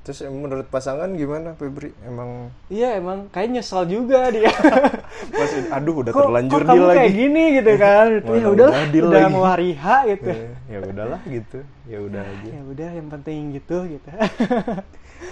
Terus 0.04 0.20
menurut 0.26 0.68
pasangan 0.68 1.08
gimana 1.10 1.56
Febri? 1.56 1.96
Emang 2.02 2.52
iya 2.68 2.96
emang 2.96 3.32
kayak 3.32 3.50
nyesel 3.50 3.84
juga 3.86 4.28
dia 4.28 4.52
pas 5.32 5.52
aduh 5.72 6.04
udah 6.04 6.12
kok, 6.12 6.22
terlanjur 6.22 6.52
kok 6.54 6.66
deal 6.66 6.76
kamu 6.76 6.84
lagi. 6.86 6.98
kayak 7.00 7.13
gini 7.16 7.44
gitu 7.54 7.72
kan 7.78 8.08
ya 8.36 8.46
udahlah 8.46 8.76
udah 8.84 9.00
udah 9.02 9.22
lagi. 9.22 9.32
mau 9.32 9.44
hari 9.46 9.70
H 9.72 9.86
gitu 10.10 10.30
Eh, 10.30 10.52
ya 10.68 10.80
udahlah 10.82 11.22
gitu. 11.26 11.60
Ya 11.86 11.98
udah 12.00 12.20
aja. 12.22 12.50
ya 12.50 12.62
udah 12.66 12.89
yang 12.92 13.08
penting 13.10 13.39
gitu 13.54 13.78
gitu 13.88 14.10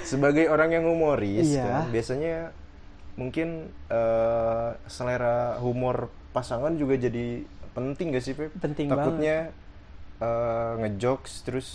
Sebagai 0.04 0.48
orang 0.48 0.70
yang 0.72 0.86
humoris 0.86 1.52
Iya. 1.52 1.64
kan, 1.64 1.84
biasanya 1.92 2.36
mungkin 3.14 3.48
eh, 3.88 4.70
selera 4.88 5.60
humor 5.60 6.08
pasangan 6.32 6.72
juga 6.74 6.96
jadi 6.96 7.44
penting 7.70 8.08
gak 8.10 8.24
sih 8.24 8.34
Feb? 8.34 8.56
Penting 8.56 8.88
Takutnya 8.88 9.52
eh, 10.18 10.72
ngejokes 10.78 11.44
terus 11.44 11.68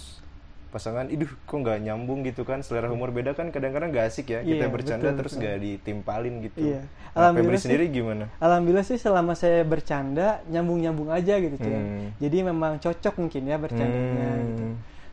pasangan, 0.76 1.08
iduh 1.08 1.26
kok 1.26 1.56
nggak 1.56 1.80
nyambung 1.80 2.20
gitu 2.20 2.44
kan 2.44 2.60
selera 2.60 2.86
humor 2.86 3.08
beda 3.08 3.32
kan 3.32 3.48
kadang-kadang 3.48 3.88
gak 3.88 4.06
asik 4.06 4.28
ya 4.28 4.40
kita 4.40 4.62
Iya, 4.62 4.68
bercanda 4.68 5.08
betul, 5.08 5.18
terus 5.18 5.32
betul. 5.32 5.44
gak 5.44 5.56
ditimpalin 5.58 6.34
gitu. 6.42 6.58
Iya. 6.62 6.80
Nah, 6.80 7.16
Alhamdulillah 7.16 7.56
sih- 7.56 7.64
sendiri 7.64 7.84
gimana? 7.88 8.24
Alhamdulillah 8.36 8.84
sih 8.84 8.98
selama 8.98 9.32
saya 9.32 9.60
bercanda 9.62 10.44
nyambung-nyambung 10.46 11.08
aja 11.08 11.34
gitu. 11.34 11.56
Hmm. 11.58 12.12
Jadi 12.16 12.38
memang 12.42 12.76
cocok 12.76 13.14
mungkin 13.16 13.42
ya 13.42 13.56
bercandanya 13.56 14.28
Hmm. 14.30 14.44
gitu. 14.44 14.64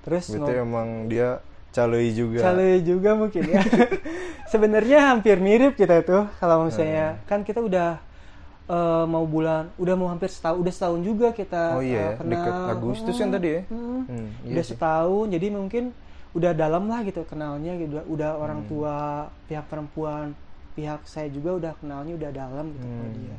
Terus 0.03 0.23
Berarti 0.29 0.53
emang 0.59 0.87
dia 1.07 1.29
caloi 1.71 2.11
juga. 2.11 2.39
Cale 2.43 2.69
juga 2.79 3.09
mungkin 3.15 3.43
ya. 3.47 3.63
Sebenarnya 4.45 5.09
hampir 5.09 5.39
mirip 5.39 5.73
kita 5.73 5.97
itu 5.97 6.17
kalau 6.37 6.67
misalnya 6.67 7.15
Hmm. 7.15 7.23
kan 7.25 7.39
kita 7.41 7.59
udah 7.59 7.97
eh, 8.65 9.05
mau 9.05 9.25
bulan, 9.25 9.67
udah 9.75 9.95
mau 9.95 10.07
hampir 10.07 10.27
setahun, 10.27 10.57
udah 10.59 10.73
setahun 10.73 11.01
juga 11.01 11.27
kita 11.31 11.75
Oh 11.75 11.83
iya 11.83 12.15
eh, 12.15 12.21
ya, 12.21 12.23
deket 12.23 12.53
kenal. 12.53 12.71
Agustus 12.71 13.15
kan 13.15 13.27
Hmm, 13.27 13.35
tadi 13.35 13.49
ya? 13.49 13.61
hmm. 13.67 14.01
Hmm, 14.07 14.27
iya 14.43 14.51
udah 14.55 14.63
sih. 14.63 14.71
setahun, 14.75 15.25
jadi 15.29 15.47
mungkin 15.49 15.83
udah 16.33 16.51
dalam 16.51 16.83
lah 16.87 16.99
gitu 17.03 17.21
kenalnya, 17.23 17.73
gitu. 17.77 17.99
udah, 18.07 18.31
Hmm. 18.33 18.43
orang 18.43 18.59
tua 18.65 18.95
pihak 19.45 19.65
perempuan, 19.67 20.33
pihak 20.73 21.05
saya 21.05 21.29
juga 21.29 21.53
udah 21.53 21.71
kenalnya 21.77 22.13
udah 22.15 22.31
dalam 22.31 22.65
gitu 22.71 22.87
Hmm. 22.87 23.13
dia. 23.13 23.37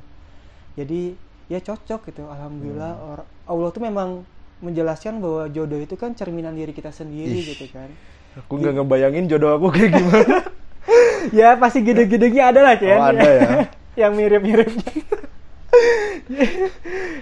Jadi 0.74 1.02
ya 1.46 1.58
cocok 1.58 2.00
gitu, 2.08 2.22
alhamdulillah. 2.26 2.92
Hmm. 2.94 3.10
Or- 3.18 3.28
Allah 3.44 3.68
tuh 3.70 3.82
memang 3.82 4.22
menjelaskan 4.60 5.20
bahwa 5.20 5.44
jodoh 5.50 5.76
itu 5.76 5.92
kan 5.94 6.14
cerminan 6.14 6.54
diri 6.54 6.72
kita 6.72 6.88
sendiri 6.88 7.36
Ih. 7.36 7.52
gitu 7.52 7.68
kan. 7.68 7.90
Aku 8.34 8.56
nggak 8.56 8.80
ngebayangin 8.80 9.28
jodoh 9.28 9.58
aku 9.58 9.68
kayak 9.70 9.90
gimana. 9.92 10.36
ya 11.38 11.56
pasti 11.56 11.80
gede-gedenya 11.80 12.52
ada 12.52 12.60
lah 12.62 12.74
Ken 12.76 12.96
Oh, 12.96 13.08
ada 13.10 13.24
ya. 13.24 13.50
yang 13.94 14.12
mirip-miripnya 14.12 14.92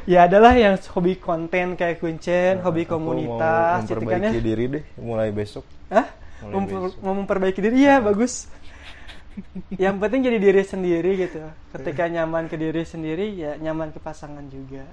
ya 0.04 0.28
adalah 0.28 0.52
yang 0.52 0.76
hobi 0.92 1.16
konten 1.16 1.74
kayak 1.74 1.98
Kuncen 1.98 2.60
hobi 2.60 2.84
Aku 2.84 2.96
komunitas 2.96 3.82
mau 3.82 3.88
gitu 3.88 4.02
kan 4.02 4.20
ya 4.20 4.30
memperbaiki 4.30 4.40
diri 4.40 4.64
deh 4.68 4.84
mulai 5.00 5.28
besok. 5.30 5.64
Hah? 5.88 6.06
Mulai 6.42 6.52
Memper- 6.52 6.82
besok. 6.86 6.98
mau 7.00 7.14
memperbaiki 7.14 7.60
diri 7.60 7.78
ya 7.80 7.96
bagus 7.98 8.46
yang 9.80 9.96
penting 9.96 10.28
jadi 10.28 10.36
diri 10.36 10.60
sendiri 10.60 11.10
gitu 11.16 11.40
ketika 11.72 12.04
nyaman 12.04 12.52
ke 12.52 12.60
diri 12.60 12.84
sendiri 12.84 13.32
ya 13.32 13.56
nyaman 13.56 13.88
ke 13.88 13.98
pasangan 13.98 14.44
juga 14.46 14.84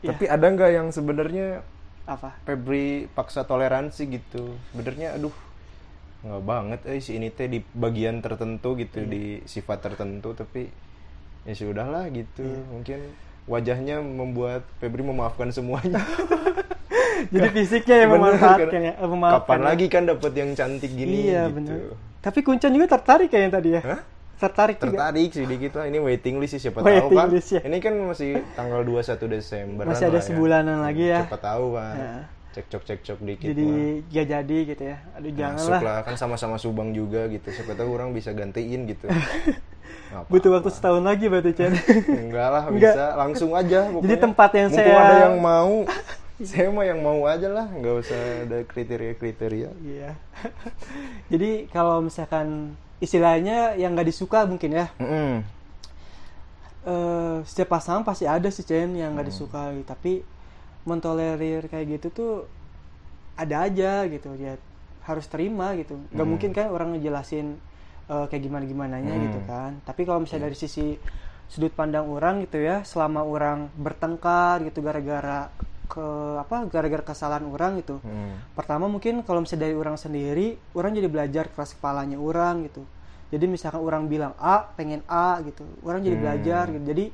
Ya. 0.00 0.16
Tapi 0.16 0.24
ada 0.24 0.48
nggak 0.48 0.70
yang 0.72 0.88
sebenarnya 0.88 1.60
apa 2.08 2.32
Febri 2.48 3.04
paksa 3.12 3.44
toleransi 3.44 4.08
gitu? 4.08 4.56
Sebenarnya 4.72 5.12
aduh 5.12 5.28
nggak 6.20 6.42
banget 6.42 6.80
eh 6.84 6.98
si 6.98 7.16
ini 7.16 7.28
teh 7.28 7.46
di 7.46 7.64
bagian 7.72 8.20
tertentu 8.20 8.76
gitu 8.76 9.00
Iya. 9.00 9.08
di 9.08 9.22
sifat 9.44 9.80
tertentu 9.80 10.32
tapi 10.32 10.68
ya 11.42 11.54
sudahlah 11.54 12.06
gitu 12.08 12.44
Iya. 12.44 12.60
mungkin 12.66 12.98
wajahnya 13.46 13.96
membuat 13.98 14.62
Febri 14.76 15.00
memaafkan 15.00 15.48
semuanya 15.48 15.96
jadi 17.32 17.48
fisiknya 17.50 17.96
yang 17.98 18.10
Bener, 18.10 18.20
memanfaatkan 18.32 18.68
kan? 18.70 18.80
ya 18.82 18.92
eh, 18.94 19.08
memaafkan 19.08 19.40
kapan 19.42 19.58
ya. 19.58 19.64
lagi 19.66 19.86
kan 19.88 20.02
dapat 20.04 20.32
yang 20.34 20.50
cantik 20.52 20.92
gini 20.92 21.14
iya 21.26 21.42
gitu. 21.46 21.56
benar 21.56 21.78
tapi 22.20 22.38
Kuncen 22.40 22.70
juga 22.70 22.86
tertarik 22.90 23.28
kayaknya 23.28 23.52
tadi 23.54 23.68
ya 23.72 23.80
Hah? 23.80 24.00
tertarik, 24.36 24.76
juga 24.76 24.92
tertarik 25.08 25.30
sedikit 25.30 25.72
lah 25.74 25.84
ini 25.84 25.98
waiting 25.98 26.36
list 26.36 26.52
sih 26.54 26.60
siapa 26.62 26.80
Waiting 26.80 27.00
tahu 27.06 27.12
kan 27.14 27.28
list, 27.28 27.50
ya. 27.50 27.60
ini 27.60 27.76
kan 27.76 27.92
masih 27.92 28.30
tanggal 28.50 28.80
21 28.82 29.20
Desember 29.30 29.84
Masih 29.84 30.06
ada 30.06 30.20
sebulanan 30.20 30.80
lagi 30.80 31.04
ya. 31.06 31.24
siapa 31.24 31.36
tahu 31.36 31.76
kan 31.76 31.96
Ya. 31.96 32.12
Cekcok 32.50 32.82
cekcok 32.82 33.18
dikit 33.20 33.46
jadi 33.46 33.62
mah. 33.62 33.78
ya 34.08 34.22
jadi 34.24 34.56
gitu 34.66 34.82
ya. 34.84 34.96
Aduh 35.14 35.30
jangan 35.30 35.54
Masuk 35.56 35.70
lah. 35.70 35.80
lah 35.80 35.98
kan 36.02 36.14
sama-sama 36.14 36.56
Subang 36.56 36.90
juga 36.90 37.26
gitu. 37.26 37.46
Siapa 37.48 37.72
tahu 37.72 37.90
orang 37.90 38.10
bisa 38.10 38.30
gantiin 38.30 38.84
gitu. 38.84 39.06
Butuh 40.30 40.50
waktu 40.52 40.68
setahun 40.68 41.00
lagi 41.00 41.26
berarti 41.26 41.52
Chen 41.52 41.70
enggak 42.26 42.48
lah 42.48 42.64
Enggak. 42.66 42.94
bisa. 42.94 43.04
Langsung 43.14 43.50
aja 43.52 43.86
pokoknya. 43.86 44.02
Jadi 44.04 44.16
tempat 44.18 44.50
yang 44.52 44.68
Mumpung 44.68 44.82
saya- 44.82 44.98
ada 45.00 45.16
yang 45.24 45.36
mau. 45.38 45.74
Saya 46.40 46.72
mah 46.72 46.82
yang 46.82 47.00
mau 47.00 47.20
aja 47.24 47.46
lah. 47.46 47.68
Nggak 47.68 47.94
usah 48.00 48.16
ada 48.16 48.58
kriteria 48.64 49.12
kriteria 49.12 49.70
iya. 49.78 50.16
Jadi 51.28 51.68
kalau 51.68 52.00
misalkan 52.00 52.72
istilahnya 52.96 53.76
yang 53.76 53.92
nggak 53.92 54.08
disuka 54.08 54.42
mungkin 54.42 54.72
ya. 54.72 54.88
Eh 56.80 57.36
setiap 57.44 57.68
pasangan 57.70 58.00
pasti 58.02 58.24
ada 58.24 58.48
sih 58.48 58.64
Chen 58.64 58.96
yang 58.96 59.12
Hmm. 59.12 59.14
nggak 59.14 59.28
disuka 59.28 59.68
gitu. 59.70 59.84
tapi 59.84 60.12
mentolerir 60.90 61.62
kayak 61.66 61.86
gitu 61.94 62.06
tuh 62.10 62.32
ada 63.34 63.64
aja 63.64 64.04
gitu 64.04 64.34
ya 64.34 64.58
harus 65.00 65.24
terima 65.26 65.72
gitu 65.78 65.96
nggak 66.10 66.18
Hmm. 66.18 66.28
mungkin 66.28 66.50
kan 66.50 66.66
orang 66.68 66.94
ngejelasin 66.94 67.56
eh, 68.10 68.26
kayak 68.26 68.42
gimana 68.42 68.64
gimananya 68.66 69.14
Hmm. 69.14 69.24
gitu 69.30 69.38
kan 69.46 69.70
tapi 69.86 70.02
kalau 70.02 70.20
misalnya 70.20 70.50
dari 70.50 70.58
sisi 70.58 70.98
sudut 71.46 71.70
pandang 71.70 72.06
orang 72.06 72.42
gitu 72.42 72.58
ya 72.58 72.82
selama 72.82 73.22
orang 73.22 73.70
bertengkar 73.74 74.62
gitu 74.62 74.82
gara-gara 74.82 75.50
ke 75.86 76.06
apa 76.38 76.70
gara-gara 76.70 77.02
kesalahan 77.02 77.46
orang 77.46 77.78
gitu 77.78 77.98
Hmm. 78.02 78.38
pertama 78.54 78.86
mungkin 78.86 79.22
kalau 79.22 79.42
misalnya 79.42 79.66
dari 79.66 79.74
orang 79.74 79.94
sendiri 79.94 80.46
orang 80.74 80.90
jadi 80.92 81.06
belajar 81.06 81.44
keras 81.50 81.74
kepalanya 81.74 82.18
orang 82.18 82.66
gitu 82.66 82.82
jadi 83.30 83.46
misalkan 83.46 83.78
orang 83.78 84.06
bilang 84.06 84.34
A 84.38 84.62
pengen 84.74 85.02
A 85.06 85.38
gitu 85.42 85.62
orang 85.82 86.02
jadi 86.02 86.14
Hmm. 86.18 86.24
belajar 86.26 86.64
gitu 86.70 86.84
jadi 86.84 87.04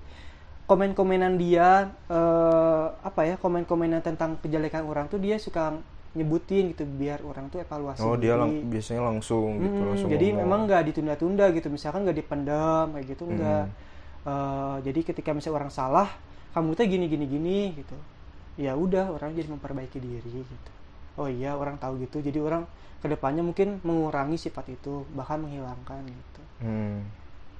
komen-komenan 0.66 1.38
dia 1.38 1.68
eh, 2.07 2.87
apa 3.00 3.20
ya 3.22 3.35
komen-komenan 3.37 4.02
tentang 4.02 4.35
kejelekan 4.37 4.83
orang 4.83 5.07
tuh 5.07 5.18
dia 5.18 5.38
suka 5.38 5.79
nyebutin 6.12 6.72
gitu 6.72 6.83
biar 6.83 7.20
orang 7.22 7.46
tuh 7.46 7.61
evaluasi 7.61 8.00
oh 8.00 8.16
dia 8.16 8.35
lang- 8.35 8.66
biasanya 8.66 9.05
langsung 9.05 9.61
gitu 9.61 9.79
Mm, 9.79 9.87
langsung 9.87 10.09
jadi 10.09 10.26
ngomong. 10.33 10.40
memang 10.42 10.61
nggak 10.64 10.83
ditunda-tunda 10.87 11.44
gitu 11.52 11.68
misalkan 11.68 12.02
nggak 12.02 12.18
dipendam 12.18 12.87
kayak 12.90 13.07
gitu 13.09 13.24
enggak 13.24 13.66
Mm. 13.66 13.85
Eh, 14.26 14.76
jadi 14.83 15.00
ketika 15.05 15.31
misalnya 15.31 15.57
orang 15.57 15.70
salah 15.70 16.09
kamu 16.50 16.74
tuh 16.74 16.83
gini 16.85 17.07
gini 17.07 17.26
gini 17.26 17.59
gitu. 17.76 17.94
Ya 18.59 18.74
udah 18.74 19.12
orang 19.12 19.31
jadi 19.31 19.46
memperbaiki 19.46 20.02
diri 20.02 20.42
gitu. 20.42 20.72
Oh 21.14 21.31
iya 21.31 21.55
orang 21.55 21.79
tahu 21.79 22.02
gitu. 22.02 22.18
Jadi 22.18 22.35
orang 22.37 22.66
ke 22.98 23.07
depannya 23.07 23.40
mungkin 23.40 23.79
mengurangi 23.81 24.35
sifat 24.35 24.66
itu 24.68 25.07
bahkan 25.12 25.38
menghilangkan 25.38 26.02
gitu. 26.02 26.42
Hmm. 26.59 27.07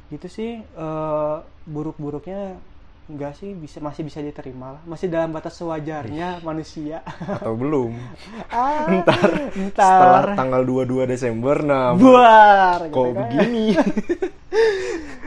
gitu 0.09 0.27
sih 0.27 0.59
eh, 0.59 1.37
buruk-buruknya 1.67 2.59
enggak 3.07 3.33
sih 3.35 3.55
bisa 3.55 3.79
masih 3.79 4.03
bisa 4.03 4.19
diterima 4.19 4.75
lah. 4.75 4.83
Masih 4.83 5.07
dalam 5.07 5.31
batas 5.31 5.55
sewajarnya 5.55 6.43
manusia. 6.43 7.07
Atau 7.23 7.55
belum? 7.55 7.95
Ah, 8.51 8.89
ntar 8.89 9.31
ntar. 9.53 9.77
setelah 9.77 10.23
tanggal 10.35 10.63
22 10.65 11.07
Desember 11.07 11.61
nah 11.61 11.93
buar 11.93 12.89
gitu 12.89 12.95
kok 12.95 13.07
kan. 13.13 13.17
begini? 13.23 13.65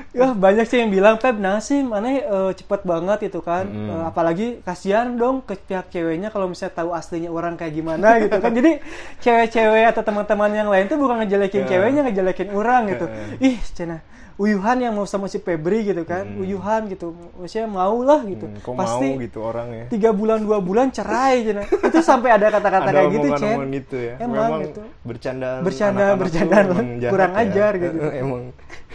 Ya 0.10 0.34
banyak 0.34 0.66
sih 0.66 0.82
yang 0.82 0.90
bilang 0.90 1.22
Pep 1.22 1.38
nah 1.38 1.62
sih 1.62 1.86
mana 1.86 2.10
eh, 2.10 2.52
cepet 2.52 2.82
banget 2.82 3.30
itu 3.30 3.40
kan. 3.40 3.70
Mm. 3.70 3.88
Eh, 3.88 4.04
apalagi 4.04 4.48
kasihan 4.66 5.06
dong 5.14 5.46
ke 5.46 5.54
pihak 5.56 5.94
ceweknya 5.94 6.34
kalau 6.34 6.50
misalnya 6.50 6.76
tahu 6.76 6.98
aslinya 6.98 7.30
orang 7.30 7.54
kayak 7.56 7.78
gimana 7.78 8.08
gitu 8.26 8.34
kan. 8.36 8.50
Jadi 8.50 8.82
cewek-cewek 9.22 9.86
atau 9.94 10.02
teman-teman 10.02 10.50
yang 10.52 10.68
lain 10.68 10.90
tuh 10.90 10.98
bukan 10.98 11.22
ngejelekin 11.24 11.62
Ya. 11.64 11.68
ceweknya 11.70 12.02
ngejelekin 12.10 12.50
orang 12.52 12.90
gitu. 12.90 13.06
Ya. 13.06 13.54
ih 13.54 13.58
cina 13.70 13.98
uyuhan 14.40 14.78
yang 14.80 14.94
mau 14.94 15.04
sama 15.04 15.28
si 15.28 15.38
Febri 15.38 15.84
gitu 15.84 16.02
kan 16.02 16.24
Mm. 16.26 16.40
uyuhan 16.40 16.88
gitu 16.88 17.12
maksudnya 17.36 17.68
mau 17.68 18.00
lah 18.00 18.24
gitu 18.24 18.48
Hmm, 18.48 18.58
kok 18.58 18.74
pasti 18.74 19.08
mau 19.10 19.20
gitu 19.20 19.40
orang 19.42 19.68
ya 19.70 19.86
tiga 19.88 20.10
bulan 20.12 20.40
dua 20.40 20.58
bulan 20.60 20.88
cerai 20.90 21.44
cina 21.44 21.62
itu 21.68 22.00
sampai 22.00 22.30
ada 22.32 22.48
kata-kata 22.50 22.88
kayak 22.88 23.08
gitu 23.10 23.28
omongan-omongan 23.28 23.70
gitu 23.76 23.98
ya 24.00 24.16
Emang 24.18 24.52
gitu. 24.64 24.82
bercanda 25.02 25.50
Bercanda- 25.60 26.16
anak-anak 26.16 26.18
bercanda 26.18 26.56
tuh 26.58 26.72
emang 26.74 26.88
jahat 26.98 27.12
kurang 27.12 27.32
ya. 27.32 27.42
ajar 27.42 27.72
gitu. 27.78 27.98
emang 28.24 28.44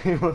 emang 0.02 0.34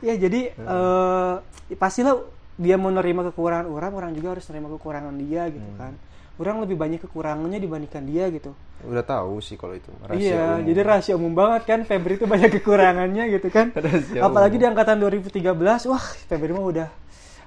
ya 0.00 0.14
jadi 0.16 0.40
eh 0.50 1.34
pastilah 1.74 2.14
dia 2.56 2.74
mau 2.74 2.90
nerima 2.90 3.22
kekurangan 3.24 3.68
orang 3.68 3.92
orang 3.92 4.10
juga 4.12 4.34
harus 4.34 4.48
nerima 4.48 4.72
kekurangan 4.72 5.14
dia 5.16 5.46
gitu 5.46 5.68
Hmm. 5.68 5.78
kan 5.78 5.92
orang 6.38 6.62
lebih 6.62 6.78
banyak 6.78 7.02
kekurangannya 7.02 7.58
dibandingkan 7.58 8.06
dia 8.06 8.30
gitu 8.30 8.54
udah 8.86 9.02
tahu 9.02 9.42
sih 9.42 9.58
kalau 9.58 9.74
itu 9.74 9.90
rahasia 10.06 10.22
iya 10.22 10.42
umum. 10.54 10.66
jadi 10.70 10.80
rahasia 10.86 11.14
umum 11.18 11.32
banget 11.34 11.62
kan 11.66 11.80
Febri 11.82 12.14
itu 12.14 12.26
banyak 12.30 12.50
kekurangannya 12.62 13.24
gitu 13.34 13.48
kan 13.50 13.74
Rahasia 13.76 14.22
apalagi 14.22 14.54
umum. 14.54 14.62
di 14.62 14.66
angkatan 14.70 14.96
2013 15.02 15.90
wah 15.90 16.04
Febri 16.30 16.50
mah 16.54 16.62
udah 16.64 16.88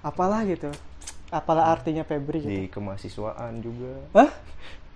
apalah 0.03 0.43
gitu 0.43 0.67
apalah 1.31 1.71
artinya 1.71 2.03
Febri 2.03 2.43
gitu 2.43 2.51
di 2.51 2.67
kemahasiswaan 2.67 3.63
juga 3.63 3.95
Hah? 4.11 4.31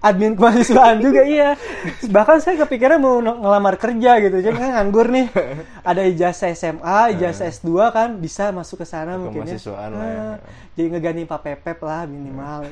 Admin 0.06 0.38
kemahasiswaan 0.38 1.02
juga 1.02 1.26
iya. 1.26 1.58
Bahkan 2.06 2.38
saya 2.38 2.62
kepikiran 2.62 2.98
mau 2.98 3.18
ng- 3.18 3.42
ngelamar 3.42 3.76
kerja 3.76 4.22
gitu. 4.22 4.38
Jadi 4.38 4.54
kan 4.54 4.70
nganggur 4.78 5.10
nih. 5.10 5.34
Ada 5.82 6.06
ijazah 6.06 6.54
SMA 6.54 7.00
ijazah 7.12 7.50
S2 7.50 7.70
kan 7.90 8.10
bisa 8.16 8.54
masuk 8.54 8.82
ke 8.82 8.88
sana 8.88 9.18
mungkin 9.18 9.42
ya. 9.42 9.58
kemahasiswaan 9.58 9.92
lah 9.92 10.06
ya. 10.06 10.22
Ah, 10.22 10.38
jadi 10.74 10.88
ngeganti 10.92 11.24
Pak 11.26 11.42
Pepep 11.42 11.78
lah 11.82 12.06
minimal 12.06 12.70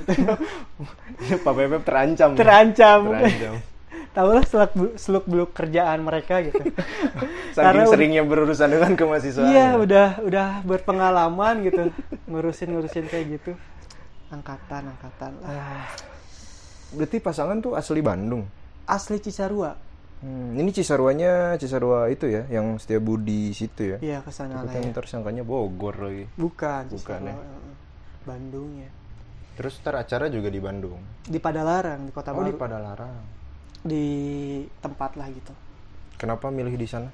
Pak 1.46 1.54
Bebek 1.54 1.82
terancam 1.82 2.30
terancam. 2.34 3.00
Terancam. 3.10 3.56
Tahu 4.14 4.30
lah 4.30 4.46
seluk 4.46 4.72
seluk 4.94 5.26
beluk 5.26 5.52
kerjaan 5.52 6.06
mereka 6.06 6.38
gitu. 6.40 6.62
Saking 7.58 7.66
Karena 7.66 7.84
seringnya 7.90 8.22
berurusan 8.22 8.70
dengan 8.70 8.94
kemahasiswaan 8.94 9.50
iya 9.50 9.74
ya. 9.74 9.82
udah 9.82 10.08
udah 10.22 10.48
berpengalaman 10.62 11.66
gitu. 11.66 11.90
Ngurusin 12.30 12.70
ngurusin 12.70 13.10
kayak 13.10 13.42
gitu. 13.42 13.58
Angkatan 14.30 14.94
angkatan. 14.94 15.34
Ah, 15.42 15.90
berarti 16.94 17.18
pasangan 17.18 17.58
tuh 17.60 17.74
asli 17.74 18.00
Bandung 18.00 18.44
asli 18.86 19.18
Cisarua 19.18 19.74
Hmm, 20.20 20.56
ini 20.56 20.72
Cisarwanya 20.72 21.60
Cisarua 21.60 22.08
itu 22.08 22.32
ya, 22.32 22.48
yang 22.48 22.80
setia 22.80 22.96
budi 22.96 23.52
situ 23.52 23.92
ya. 23.92 23.98
iya 24.00 24.18
ke 24.20 24.32
sana 24.32 24.56
lah 24.56 24.72
Takutnya 24.72 24.80
ya 24.82 24.94
ntar 24.94 25.04
sangkanya 25.06 25.44
Bogor 25.44 26.00
lagi. 26.00 26.32
bukan 26.34 26.88
Bukan 26.88 27.20
Cisarua, 27.28 27.28
ya. 27.28 27.60
Bandung 28.24 28.72
ya 28.78 28.88
Terus 29.54 29.78
ntar 29.78 30.00
acara 30.00 30.32
juga 30.32 30.48
di 30.48 30.58
Bandung. 30.58 30.96
di 31.22 31.36
Padalarang 31.38 32.08
di 32.08 32.12
kota 32.12 32.32
Oh 32.32 32.40
di 32.40 32.50
baru 32.50 32.58
Padalarang. 32.58 33.16
di 33.84 34.06
tempat 34.80 35.20
lah 35.20 35.28
gitu 35.28 35.52
Kenapa 36.16 36.48
milih 36.48 36.72
di 36.74 36.88
sana? 36.88 37.12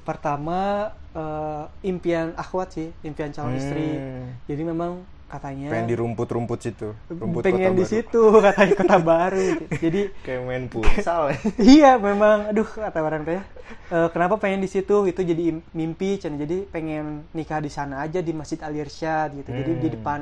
pertama 0.00 0.90
eh, 1.10 1.64
impian 1.84 2.34
akhwat 2.34 2.68
sih 2.72 2.90
impian 3.02 3.30
calon 3.30 3.54
istri 3.54 3.86
Hmm. 3.94 4.34
jadi 4.46 4.62
memang 4.64 5.02
katanya 5.32 5.66
Pengen 5.68 5.86
di 5.86 5.96
rumput-rumput 5.96 6.60
situ. 6.60 6.92
Rumput 7.08 7.40
pengen 7.40 7.64
kota 7.64 7.72
di 7.72 7.80
baru. 7.80 7.88
situ 7.88 8.22
katanya 8.38 8.74
kota 8.76 8.96
baru 8.98 9.46
jadi 9.74 10.00
Kayak 10.24 10.40
main 10.42 10.64
futsal. 10.68 11.22
ya. 11.26 11.36
iya 11.74 11.90
memang 11.96 12.36
aduh 12.46 12.68
kata 12.68 12.98
orang 13.00 13.22
teh 13.22 13.40
eh, 13.88 14.08
kenapa 14.10 14.36
pengen 14.36 14.60
di 14.60 14.68
situ 14.68 14.96
itu 15.04 15.20
jadi 15.22 15.42
im- 15.50 15.64
mimpi 15.72 16.16
Cen. 16.16 16.36
jadi 16.36 16.66
pengen 16.66 17.24
nikah 17.30 17.58
di 17.58 17.68
sana 17.68 18.00
aja 18.00 18.18
di 18.18 18.30
Masjid 18.30 18.60
Al 18.60 18.74
Irsyad 18.74 19.32
gitu 19.34 19.48
jadi 19.50 19.72
di 19.72 19.88
Hmm. 19.88 19.94
depan 19.94 20.20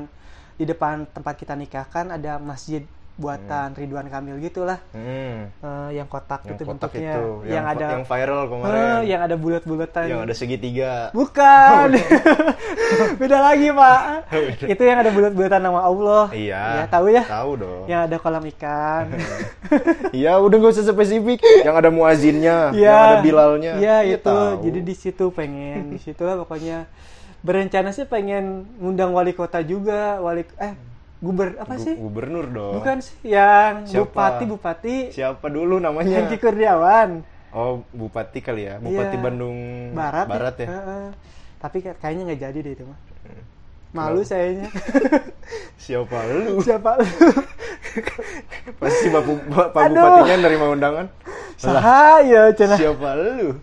di 0.53 0.63
depan 0.63 0.95
tempat 1.05 1.35
kita 1.35 1.53
nikah 1.53 1.85
kan 1.85 2.09
ada 2.09 2.37
masjid 2.37 2.85
buatan 3.21 3.67
Ridwan 3.71 4.07
Kamil 4.07 4.41
gitulah 4.41 4.81
Hmm. 4.89 5.53
Eh, 5.53 5.89
yang 5.93 6.05
kotak 6.05 6.41
Yang 6.41 6.49
gitu 6.51 6.63
kotak 6.65 6.89
bentuknya 6.89 7.13
itu, 7.13 7.25
yang, 7.43 7.53
yang, 7.53 7.65
ada 7.67 7.85
yang 7.93 8.03
viral 8.03 8.41
kemarin. 8.47 8.73
Eh, 8.73 8.99
yang 9.07 9.21
ada 9.21 9.35
bulat-bulatan 9.35 10.05
yang 10.07 10.21
ada 10.21 10.33
segitiga. 10.33 10.93
bukan 11.11 11.87
beda 13.21 13.37
lagi 13.39 13.67
pak 13.69 13.99
Beda. 14.31 14.65
itu 14.67 14.81
yang 14.81 14.97
ada 14.99 15.09
bulat-bulatan 15.09 15.61
nama 15.61 15.79
Allah 15.81 16.25
Iya. 16.31 16.63
ya 16.75 16.85
tahu 16.87 17.05
ya 17.07 17.23
Tahu 17.23 17.51
dong. 17.55 17.83
yang 17.85 18.01
ada 18.03 18.17
kolam 18.17 18.43
ikan 18.49 19.05
Iya, 20.11 20.35
udah 20.37 20.55
gak 20.57 20.73
usah 20.73 20.85
spesifik. 20.85 21.39
Yang 21.61 21.75
ada 21.77 21.89
muazinnya, 21.89 22.57
Iya. 22.71 22.83
yang 22.83 22.99
ada 22.99 23.17
bilalnya. 23.21 23.73
Iya 23.77 23.97
Iya, 24.03 24.17
itu. 24.17 24.27
tahu. 24.27 24.59
Jadi 24.61 24.79
di 24.81 24.95
situ 24.97 25.25
pengen, 25.29 25.87
di 25.87 25.97
situ 25.97 26.21
lah 26.21 26.35
pokoknya 26.37 26.89
berencana 27.39 27.89
sih 27.89 28.03
pengen 28.03 28.43
ngundang 28.77 29.11
wali 29.11 29.31
kota 29.31 29.61
juga, 29.61 30.19
wali 30.19 30.43
eh 30.57 30.73
guber 31.21 31.53
apa 31.55 31.77
sih? 31.77 31.93
Gubernur 31.93 32.49
dong. 32.49 32.73
Bukan 32.81 32.97
sih, 32.99 33.29
yang 33.29 33.85
Siapa? 33.85 34.09
bupati 34.09 34.43
bupati 34.43 34.95
Siapa 35.13 35.45
dulu 35.47 35.77
namanya? 35.77 36.17
Hengki 36.17 36.37
Kurniawan 36.37 37.21
Oh, 37.51 37.83
Bupati 37.91 38.39
kali 38.39 38.63
ya. 38.63 38.79
Bupati 38.79 39.15
Iya. 39.15 39.21
Bandung 39.21 39.57
Barat, 39.91 40.23
Barat 40.25 40.55
ya. 40.55 40.67
Heeh. 40.71 41.05
Tapi 41.59 41.77
kayak- 41.79 41.99
kayaknya 41.99 42.23
nggak 42.31 42.41
jadi 42.41 42.59
deh 42.63 42.73
itu 42.73 42.83
mah. 42.87 42.99
Malu 43.91 44.23
sayanya. 44.23 44.71
Siapa 45.83 46.15
lu? 46.31 46.63
Siapa 46.63 46.95
lu? 46.95 47.03
Pasti 48.79 49.07
Pak, 49.11 49.23
Pak. 49.75 49.83
Bupatinya 49.83 50.35
nerima 50.39 50.65
undangan. 50.71 51.05
Sahaya 51.59 52.55
cenah. 52.55 52.79
Siapa 52.79 53.09
lu? 53.19 53.59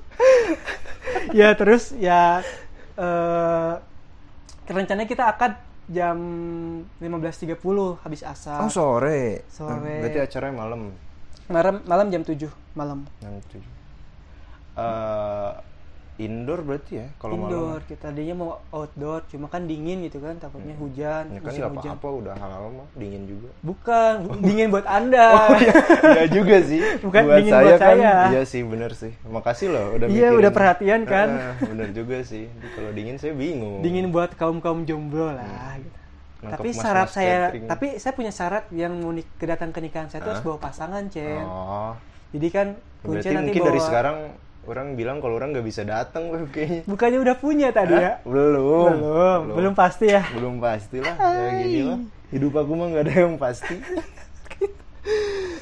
ya 1.39 1.57
terus 1.57 1.97
ya 1.97 2.45
eh 2.95 3.73
rencananya 4.69 5.09
kita 5.09 5.25
akad 5.27 5.57
jam 5.89 6.19
15.30 7.01 8.05
habis 8.05 8.21
asar. 8.23 8.61
Oh, 8.61 8.71
sore. 8.71 9.49
Sore. 9.49 10.05
Berarti 10.05 10.21
acaranya 10.21 10.55
malam. 10.65 10.93
malam 11.49 11.81
malam 11.89 12.07
jam 12.13 12.23
7 12.23 12.45
malam. 12.77 13.09
Jam 13.25 13.33
7. 13.41 13.65
Eh, 14.79 15.53
indoor 16.19 16.61
berarti 16.61 16.99
ya 16.99 17.07
kalau 17.17 17.39
Indoor 17.39 17.79
malam. 17.79 17.87
kita 17.87 18.01
tadinya 18.05 18.35
mau 18.35 18.51
outdoor 18.69 19.23
cuma 19.27 19.47
kan 19.47 19.65
dingin 19.65 20.03
gitu 20.03 20.19
kan 20.19 20.35
takutnya 20.35 20.75
hujan 20.75 21.31
Ya 21.31 21.39
kan 21.39 21.49
nggak 21.49 21.71
hujan. 21.73 21.91
apa-apa 21.95 22.09
udah 22.11 22.35
halal 22.35 22.63
mah 22.75 22.89
dingin 22.93 23.23
juga. 23.25 23.49
Bukan, 23.61 24.15
dingin 24.45 24.67
buat 24.69 24.83
Anda. 24.85 25.47
Iya 26.03 26.25
juga 26.29 26.57
sih. 26.61 26.83
Bukan 27.07 27.23
buat 27.23 27.39
dingin 27.39 27.53
saya 27.53 27.65
buat 27.65 27.79
kan. 27.79 27.89
saya. 27.95 28.15
Iya 28.29 28.43
sih 28.45 28.63
bener 28.63 28.91
sih. 28.93 29.13
Makasih 29.25 29.67
loh 29.69 29.87
udah 29.95 30.07
Iya, 30.09 30.29
udah 30.35 30.51
perhatian 30.51 31.01
kan. 31.05 31.29
Ah, 31.31 31.55
bener 31.63 31.89
juga 31.93 32.19
sih. 32.21 32.51
Kalau 32.75 32.91
dingin 32.91 33.15
saya 33.15 33.33
bingung. 33.33 33.79
dingin 33.81 34.11
buat 34.11 34.35
kaum-kaum 34.35 34.83
jomblo 34.83 35.31
lah 35.31 35.47
gitu. 35.79 35.95
Nangkep 36.39 36.51
Tapi 36.53 36.69
mas-mas 36.69 36.83
syarat 36.85 37.09
saya 37.09 37.39
catering. 37.45 37.67
tapi 37.67 37.87
saya 37.97 38.13
punya 38.15 38.31
syarat 38.31 38.65
yang 38.71 38.93
mau 38.97 39.11
kedatang 39.39 39.71
ke 39.71 39.79
nikahan 39.79 40.07
saya 40.07 40.19
itu 40.19 40.31
harus 40.33 40.43
bawa 40.43 40.59
pasangan, 40.61 41.03
Cen. 41.07 41.43
Oh. 41.43 41.95
Jadi 42.31 42.49
kan 42.49 42.67
kunci 43.01 43.23
Berarti 43.23 43.31
nanti 43.33 43.43
mungkin 43.45 43.61
bawa 43.61 43.69
dari 43.69 43.81
sekarang 43.81 44.17
orang 44.69 44.95
bilang 44.95 45.19
kalau 45.19 45.35
orang 45.35 45.51
nggak 45.51 45.65
bisa 45.65 45.83
datang 45.83 46.29
Web, 46.29 46.53
kayaknya. 46.53 46.85
Bukannya 46.85 47.19
udah 47.19 47.37
punya 47.37 47.69
tadi 47.73 47.97
ya? 47.97 48.21
Belum. 48.23 48.93
Belum, 48.93 49.41
belum 49.57 49.73
pasti 49.73 50.13
ya. 50.13 50.23
Belum 50.31 50.61
pasti 50.61 51.01
lah. 51.01 51.17
Ya 51.17 51.49
gini 51.59 51.81
lah. 51.83 51.99
Hidup 52.29 52.53
aku 52.55 52.73
mah 52.77 52.87
nggak 52.93 53.05
ada 53.09 53.15
yang 53.25 53.35
pasti. 53.37 53.75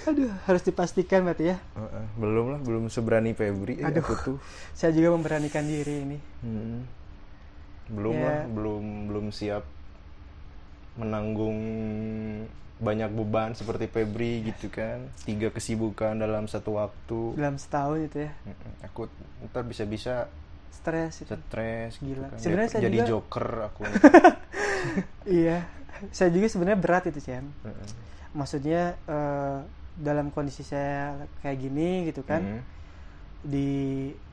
Aduh, 0.06 0.30
harus 0.46 0.62
dipastikan 0.62 1.22
berarti 1.22 1.50
ya. 1.50 1.58
Heeh, 1.74 2.04
belum 2.14 2.46
lah, 2.54 2.60
belum 2.62 2.86
seberani 2.86 3.34
Febri 3.34 3.78
eh, 3.78 3.86
Aduh. 3.86 4.02
aku 4.02 4.14
tuh. 4.22 4.36
Saya 4.78 4.94
juga 4.94 5.14
memberanikan 5.14 5.66
diri 5.66 6.02
ini. 6.02 6.18
Hmm. 6.42 6.86
Belum 7.90 8.14
Ya. 8.14 8.22
lah, 8.26 8.38
belum 8.50 8.84
belum 9.10 9.26
siap 9.30 9.62
menanggung 10.96 11.58
banyak 12.76 13.08
beban 13.10 13.52
seperti 13.52 13.86
Febri 13.86 14.44
gitu 14.44 14.68
kan. 14.68 15.08
Tiga 15.22 15.48
kesibukan 15.48 16.12
dalam 16.14 16.44
satu 16.44 16.76
waktu. 16.76 17.34
Dalam 17.34 17.56
setahun 17.56 17.98
itu 18.02 18.18
ya. 18.22 18.32
Aku 18.84 19.08
ntar 19.44 19.62
bisa-bisa 19.62 20.28
Stres 20.68 21.18
itu. 21.20 21.32
stres 21.34 21.98
gitu 21.98 22.14
Gila. 22.14 22.28
kan. 22.28 22.38
Sebenarnya 22.38 22.70
saya 22.70 22.82
jadi 22.84 22.98
juga- 22.98 23.08
joker 23.10 23.48
aku. 23.66 23.82
iya. 25.40 25.64
Saya 26.10 26.28
juga 26.28 26.46
sebenarnya 26.46 26.78
berat 26.78 27.04
itu, 27.06 27.20
Cen. 27.20 27.48
Mm-mm. 27.56 27.88
Maksudnya 28.32 29.00
eh, 29.02 29.58
dalam 29.96 30.28
kondisi 30.28 30.60
saya 30.60 31.16
kayak 31.40 31.56
gini 31.58 31.90
gitu 32.04 32.20
kan 32.20 32.42
Mm. 32.44 32.62
di 33.42 33.70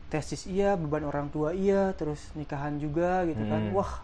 tesis 0.10 0.44
iya 0.46 0.76
beban 0.76 1.02
orang 1.04 1.32
tua 1.32 1.56
iya 1.56 1.90
terus 1.92 2.20
nikahan 2.34 2.76
juga 2.76 3.24
gitu 3.24 3.40
kan 3.42 3.62
Hmm. 3.64 3.74
wah 3.74 4.04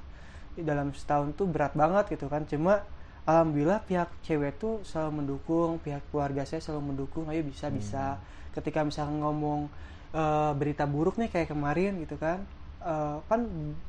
dalam 0.56 0.90
setahun 0.92 1.34
tuh 1.34 1.46
berat 1.46 1.74
banget 1.74 2.10
gitu 2.10 2.26
kan 2.26 2.46
cuma 2.46 2.82
alhamdulillah 3.30 3.86
pihak 3.86 4.10
cewek 4.26 4.58
tuh 4.58 4.82
selalu 4.82 5.22
mendukung 5.22 5.78
pihak 5.78 6.02
keluarga 6.10 6.42
saya 6.50 6.62
selalu 6.66 6.94
mendukung. 6.94 7.30
Ayo 7.30 7.46
bisa 7.46 7.70
bisa. 7.70 8.18
Ketika 8.50 8.82
misalnya 8.82 9.22
ngomong 9.22 9.70
eh, 10.18 10.52
berita 10.58 10.90
buruk 10.90 11.22
nih 11.22 11.30
kayak 11.30 11.54
kemarin 11.54 12.02
gitu 12.02 12.18
kan 12.18 12.42
eh, 12.82 13.18
kan 13.30 13.42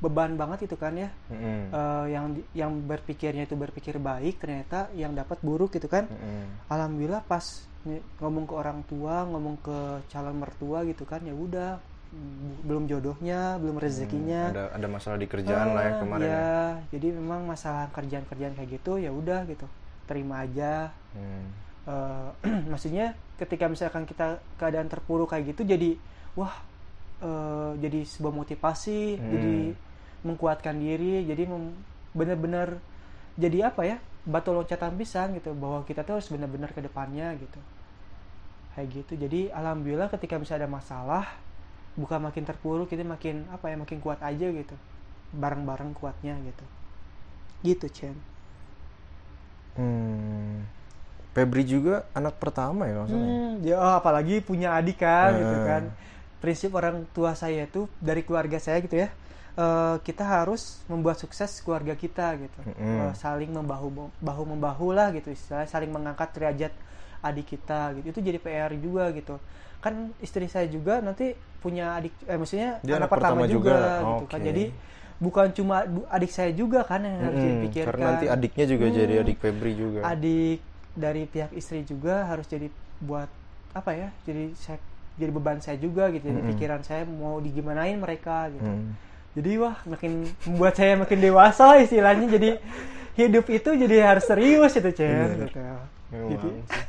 beban 0.05 0.37
banget 0.37 0.69
itu 0.69 0.77
kan 0.77 0.93
ya. 0.93 1.09
Mm-mm. 1.33 1.73
Eh, 1.73 2.07
yang 2.13 2.25
yang 2.53 2.73
berpikirnya 2.85 3.49
itu 3.49 3.57
berpikir 3.57 3.97
baik 3.97 4.37
ternyata 4.37 4.93
yang 4.93 5.17
dapat 5.17 5.41
buruk 5.41 5.73
gitu 5.73 5.89
kan. 5.89 6.05
Mm-mm. 6.05 6.69
alhamdulillah 6.69 7.25
pas 7.25 7.65
ngomong 8.21 8.45
ke 8.45 8.55
orang 8.61 8.85
tua 8.85 9.25
ngomong 9.25 9.57
ke 9.65 10.05
calon 10.13 10.37
mertua 10.37 10.85
gitu 10.85 11.09
kan 11.09 11.25
ya 11.25 11.33
udah 11.33 11.81
belum 12.61 12.91
jodohnya 12.91 13.55
belum 13.57 13.79
rezekinya 13.79 14.51
ada 14.51 14.65
ada 14.75 14.89
masalah 14.91 15.15
di 15.15 15.27
kerjaan 15.27 15.73
lah 15.73 15.83
ya 15.85 15.93
Ah, 15.95 15.99
kemarin 16.03 16.27
ya. 16.27 16.35
ya 16.35 16.59
jadi 16.91 17.07
memang 17.15 17.41
masalah 17.45 17.87
kerjaan-kerjaan 17.91 18.55
kayak 18.55 18.71
gitu 18.77 18.99
ya 18.99 19.11
udah 19.11 19.47
gitu 19.47 19.67
terima 20.05 20.43
aja 20.43 20.91
Hmm. 21.11 21.47
Eh, 21.87 22.29
maksudnya 22.71 23.15
ketika 23.35 23.67
misalkan 23.67 24.05
kita 24.05 24.39
keadaan 24.57 24.87
terpuruk 24.87 25.31
kayak 25.31 25.55
gitu 25.55 25.63
jadi 25.65 25.95
wah 26.35 26.55
eh, 27.19 27.73
jadi 27.79 28.03
sebuah 28.05 28.35
motivasi 28.37 29.17
Hmm. 29.17 29.31
jadi 29.31 29.57
menguatkan 30.21 30.77
diri 30.77 31.25
jadi 31.25 31.47
benar-benar 32.11 32.79
jadi 33.35 33.71
apa 33.71 33.83
ya 33.87 33.97
batu 34.21 34.51
loncatan 34.51 34.95
pisang 34.95 35.33
gitu 35.33 35.55
bahwa 35.55 35.81
kita 35.83 36.03
tuh 36.03 36.19
harus 36.19 36.29
benar-benar 36.29 36.71
ke 36.71 36.79
depannya 36.79 37.33
gitu 37.39 37.57
kayak 38.75 38.89
gitu 38.93 39.13
jadi 39.17 39.51
alhamdulillah 39.51 40.11
ketika 40.11 40.37
misalnya 40.37 40.67
ada 40.67 40.71
masalah 40.71 41.25
bukan 41.99 42.21
makin 42.31 42.45
terpuruk 42.47 42.89
kita 42.91 43.03
makin 43.07 43.47
apa 43.55 43.71
ya 43.71 43.77
makin 43.79 43.99
kuat 44.05 44.21
aja 44.23 44.47
gitu 44.51 44.75
bareng-bareng 45.35 45.93
kuatnya 45.99 46.35
gitu 46.47 46.65
gitu 47.65 47.87
Chen 47.93 48.17
Hmm. 49.79 50.67
Febri 51.35 51.63
juga 51.63 52.05
anak 52.13 52.43
pertama 52.43 52.91
ya 52.91 52.95
maksudnya. 53.07 53.31
Hmm, 53.31 53.63
ya 53.63 53.77
oh, 53.79 53.95
apalagi 54.03 54.43
punya 54.43 54.75
adik 54.79 54.99
kan 55.03 55.31
gitu 55.39 55.57
Hmm. 55.57 55.67
kan. 55.67 55.83
Prinsip 56.43 56.71
orang 56.75 57.05
tua 57.13 57.37
saya 57.37 57.67
itu 57.69 57.87
dari 58.01 58.23
keluarga 58.27 58.59
saya 58.59 58.81
gitu 58.83 58.99
ya. 58.99 59.11
eh, 59.61 59.97
kita 60.07 60.25
harus 60.25 60.81
membuat 60.89 61.19
sukses 61.21 61.61
keluarga 61.61 61.93
kita 61.99 62.39
gitu. 62.39 62.61
Mm-mm. 62.65 63.11
Eh, 63.11 63.13
saling 63.19 63.51
membahu 63.53 64.09
bahu 64.23 64.43
membahu 64.47 64.95
lah 64.95 65.11
gitu 65.13 65.29
istilahnya 65.35 65.69
saling 65.69 65.91
mengangkat 65.91 66.31
derajat 66.33 66.73
adik 67.21 67.47
kita 67.59 67.93
gitu. 67.99 68.07
Itu 68.15 68.21
jadi 68.25 68.39
PR 68.41 68.73
juga 68.79 69.11
gitu. 69.13 69.37
Kan 69.81 69.95
istri 70.19 70.45
saya 70.47 70.67
juga 70.67 71.01
nanti 71.01 71.33
punya 71.59 71.93
adik 71.95 72.13
eh 72.25 72.37
maksudnya 72.37 72.81
Dia 72.81 72.97
anak, 72.97 73.01
anak 73.01 73.11
pertama, 73.11 73.33
pertama 73.39 73.45
juga, 73.47 73.71
juga. 73.71 73.81
gitu 73.81 74.25
kan. 74.27 74.39
Oke. 74.39 74.47
Jadi 74.47 74.65
bukan 75.17 75.47
cuma 75.53 75.77
adik 76.09 76.31
saya 76.31 76.51
juga 76.51 76.81
kan 76.83 77.01
yang 77.01 77.17
harus 77.19 77.37
Mm-mm. 77.39 77.53
dipikirkan. 77.59 77.89
Karena 77.91 78.07
nanti 78.11 78.27
adiknya 78.27 78.65
juga 78.67 78.85
Hmm. 78.87 78.95
jadi 78.95 79.15
adik 79.21 79.37
Febri 79.39 79.73
juga. 79.75 79.99
adik 80.03 80.59
dari 80.91 81.23
pihak 81.25 81.51
istri 81.53 81.81
juga 81.83 82.25
harus 82.25 82.45
jadi 82.45 82.67
buat 82.99 83.29
apa 83.71 83.91
ya 83.93 84.09
jadi 84.23 84.51
saya 84.55 84.77
jadi 85.15 85.31
beban 85.31 85.61
saya 85.61 85.77
juga 85.77 86.09
gitu 86.09 86.25
jadi 86.25 86.35
Mm-mm. 86.35 86.51
pikiran 86.51 86.81
saya 86.81 87.05
mau 87.05 87.39
digimanain 87.39 87.95
mereka 87.95 88.49
gitu 88.49 88.67
Hmm. 88.67 88.97
jadi 89.31 89.51
wah 89.59 89.77
makin 89.87 90.13
membuat 90.43 90.75
saya 90.75 90.99
makin 90.99 91.19
dewasa 91.19 91.63
lah 91.67 91.79
istilahnya 91.79 92.27
jadi 92.27 92.51
hidup 93.15 93.47
itu 93.47 93.71
jadi 93.77 93.97
harus 94.07 94.25
serius 94.25 94.73
itu 94.73 94.91
cen 94.91 95.07
Bener. 95.31 95.47
gitu 95.47 95.61
Memang 96.11 96.31
Jadi- 96.35 96.59
sih. 96.67 96.81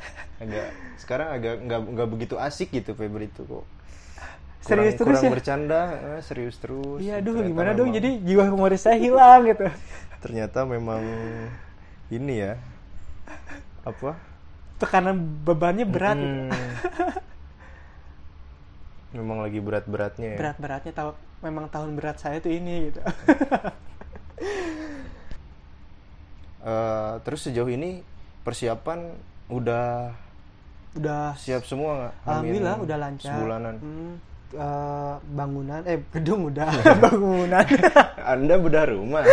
Agak 0.42 0.66
sekarang 0.96 1.28
agak 1.30 1.54
nggak 1.60 1.80
nggak 1.88 2.08
begitu 2.10 2.34
asik 2.36 2.68
gitu 2.70 2.92
Febri 2.92 3.26
itu 3.26 3.42
kok. 3.42 3.64
Serius 4.62 4.94
kurang, 4.94 4.98
terus 5.00 5.06
kurang 5.18 5.22
ya? 5.22 5.30
bercanda, 5.34 5.80
eh, 5.90 6.20
serius 6.22 6.54
terus. 6.56 6.98
iya 6.98 7.18
aduh 7.18 7.34
Ternyata 7.34 7.50
gimana 7.50 7.70
dong 7.72 7.90
memang- 7.90 7.98
jadi 7.98 8.10
jiwa 8.20 8.44
humoris 8.46 8.78
saya 8.80 8.94
hilang 8.96 9.42
gitu 9.44 9.66
ternyata 10.22 10.62
memang 10.62 11.02
ini 12.08 12.34
ya 12.40 12.52
apa? 13.82 14.14
tekanan 14.78 15.14
bebannya 15.42 15.82
berat 15.82 16.14
gitu. 16.14 16.30
Hmm. 16.46 16.50
memang 19.18 19.42
lagi 19.42 19.58
berat-beratnya 19.58 20.28
ya. 20.34 20.38
berat-beratnya 20.38 20.92
tahu 20.92 21.10
memang 21.38 21.66
tahun 21.66 21.94
berat 21.94 22.18
saya 22.18 22.38
tuh 22.38 22.50
ini 22.50 22.90
gitu 22.90 23.00
Eh, 26.62 27.14
terus 27.26 27.42
sejauh 27.42 27.66
ini 27.66 28.06
persiapan 28.46 29.18
udah 29.50 30.14
udah 30.92 31.32
siap 31.34 31.64
semua 31.64 31.90
nggak? 31.96 32.12
Alhamdulillah 32.26 32.76
udah 32.78 32.96
lancar. 33.00 33.32
Sebulanan. 33.32 33.74
Hmm, 33.80 34.12
eh, 34.52 35.14
bangunan, 35.32 35.80
eh 35.84 35.98
gedung 36.12 36.40
udah, 36.46 36.68
bangunan, 37.04 37.64
Anda 38.32 38.54
bedah 38.60 38.84
rumah. 38.92 39.24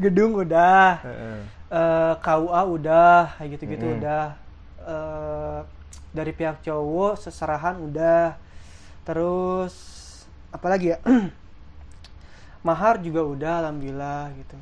gedung 0.00 0.32
udah, 0.34 1.04
Heeh. 1.04 1.38
eh, 1.70 2.14
KUA 2.18 2.60
udah, 2.66 3.20
kayak 3.38 3.48
gitu-gitu 3.54 3.84
Mm-mm. 3.86 3.96
udah. 4.00 4.24
Eh, 4.84 5.60
dari 6.14 6.30
pihak 6.30 6.62
cowok 6.62 7.18
seserahan 7.18 7.76
udah, 7.76 8.38
terus 9.02 9.74
apalagi 10.48 10.94
ya, 10.94 10.98
mahar 12.66 13.02
juga 13.02 13.20
udah, 13.22 13.54
alhamdulillah 13.66 14.32
gitu. 14.38 14.58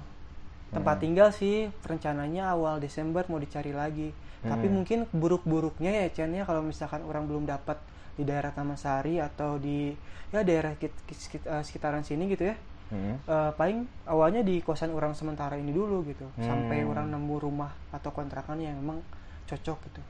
Tempat 0.73 0.97
Hmm. 0.99 1.05
tinggal 1.05 1.29
sih 1.31 1.69
rencananya 1.85 2.51
awal 2.51 2.81
Desember 2.81 3.23
mau 3.29 3.37
dicari 3.37 3.71
lagi. 3.71 4.11
Tapi 4.43 4.67
Hmm. 4.67 4.75
mungkin 4.83 4.99
buruk-buruknya 5.15 6.03
ya 6.03 6.07
Chen 6.11 6.35
ya 6.35 6.43
kalau 6.43 6.67
misalkan 6.67 7.07
orang 7.07 7.31
belum 7.31 7.47
dapat 7.47 7.79
di 8.13 8.27
daerah 8.27 8.51
Taman 8.51 8.75
Sari 8.75 9.23
atau 9.23 9.57
di 9.57 9.95
ya 10.35 10.43
daerah 10.43 10.75
kit- 10.75 10.99
kit- 11.07 11.47
eh, 11.47 11.63
sekitaran 11.63 12.03
sini 12.03 12.27
gitu 12.27 12.51
ya. 12.51 12.57
Hmm. 12.91 13.17
Eh, 13.23 13.51
paling 13.55 13.87
awalnya 14.05 14.43
di 14.43 14.59
kosan 14.61 14.91
orang 14.91 15.15
sementara 15.15 15.55
ini 15.55 15.71
dulu 15.71 16.03
gitu. 16.05 16.27
Sampai 16.43 16.83
Hmm. 16.83 16.91
orang 16.91 17.07
nemu 17.09 17.35
rumah 17.39 17.71
atau 17.89 18.11
kontrakan 18.11 18.59
yang 18.59 18.77
memang 18.77 19.01
cocok 19.47 19.79
gitu. 19.89 20.03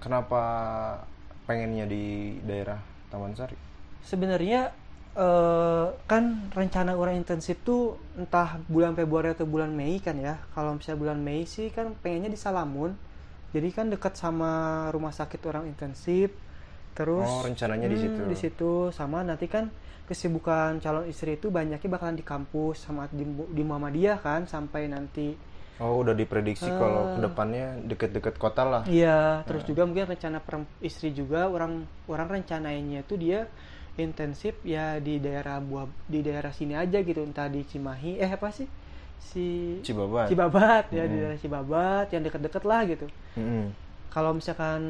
Kenapa 0.00 0.42
pengennya 1.44 1.84
di 1.84 2.36
daerah 2.40 2.80
Taman 3.12 3.36
Sari? 3.36 3.56
Sebenarnya 4.00 4.72
eh, 5.14 5.86
kan 6.10 6.50
rencana 6.50 6.98
orang 6.98 7.14
intensif 7.14 7.62
tuh 7.62 7.94
entah 8.18 8.58
bulan 8.66 8.98
Februari 8.98 9.30
atau 9.30 9.46
bulan 9.46 9.70
Mei 9.70 10.02
kan 10.02 10.18
ya. 10.18 10.42
Kalau 10.50 10.74
misalnya 10.74 10.98
bulan 10.98 11.22
Mei 11.22 11.46
sih 11.46 11.70
kan 11.70 11.94
pengennya 12.02 12.26
di 12.26 12.40
Salamun. 12.40 12.98
Jadi 13.54 13.68
kan 13.76 13.86
dekat 13.94 14.14
sama 14.18 14.52
rumah 14.94 15.14
sakit 15.14 15.40
orang 15.50 15.64
intensif. 15.70 16.28
Terus 16.98 17.26
Oh, 17.26 17.38
rencananya 17.46 17.86
di 17.92 17.96
hmm, 17.96 18.02
situ. 18.02 18.20
Di 18.32 18.36
situ 18.42 18.72
sama 18.98 19.18
nanti 19.28 19.46
kan 19.54 19.64
kesibukan 20.08 20.70
calon 20.84 21.06
istri 21.12 21.30
itu 21.40 21.48
banyaknya 21.48 21.88
bakalan 21.94 22.16
di 22.20 22.24
kampus 22.26 22.76
sama 22.86 23.08
di, 23.18 23.24
di 23.56 23.62
Muhammadiyah 23.64 24.18
kan 24.20 24.40
sampai 24.44 24.82
nanti 24.94 25.28
Oh, 25.84 25.92
udah 26.02 26.14
diprediksi 26.20 26.70
kalau 26.80 27.02
Eh. 27.02 27.14
ke 27.14 27.18
depannya 27.26 27.66
deket-deket 27.90 28.34
kota 28.42 28.62
lah. 28.72 28.84
Iya, 28.84 29.40
terus 29.48 29.64
juga 29.64 29.82
mungkin 29.88 30.04
rencana 30.12 30.38
istri 30.84 31.08
juga 31.20 31.48
orang 31.48 31.72
orang 32.12 32.28
rencananya 32.36 33.00
itu 33.04 33.14
dia 33.24 33.48
intensif 33.96 34.52
ya 34.74 35.00
di 35.06 35.14
daerah 35.24 35.56
buah 35.68 35.86
di 36.12 36.20
daerah 36.26 36.52
sini 36.58 36.74
aja 36.76 36.98
gitu 37.08 37.20
entah 37.24 37.48
di 37.54 37.60
Cimahi 37.70 38.20
eh 38.20 38.28
apa 38.36 38.48
sih 38.52 38.68
si 39.18 39.78
Cibabat. 39.82 40.26
Cibabat 40.28 40.84
ya 40.90 41.04
di 41.04 41.14
Hmm. 41.14 41.22
daerah 41.22 41.38
Cibabat 41.38 42.06
yang 42.10 42.22
deket-deket 42.22 42.62
lah 42.62 42.80
gitu. 42.84 43.06
Mm-mm. 43.34 43.70
Kalau 44.08 44.30
misalkan 44.32 44.82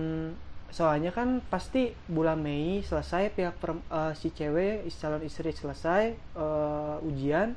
soalnya 0.68 1.10
kan 1.10 1.38
pasti 1.46 1.94
bulan 2.06 2.36
Mei 2.36 2.82
selesai 2.82 3.30
pihak 3.30 3.54
perem- 3.56 3.86
eh, 3.86 4.12
si 4.14 4.28
cewek 4.28 4.84
calon 4.92 5.22
istri 5.22 5.50
selesai 5.50 6.02
eh, 6.14 6.96
ujian 7.00 7.54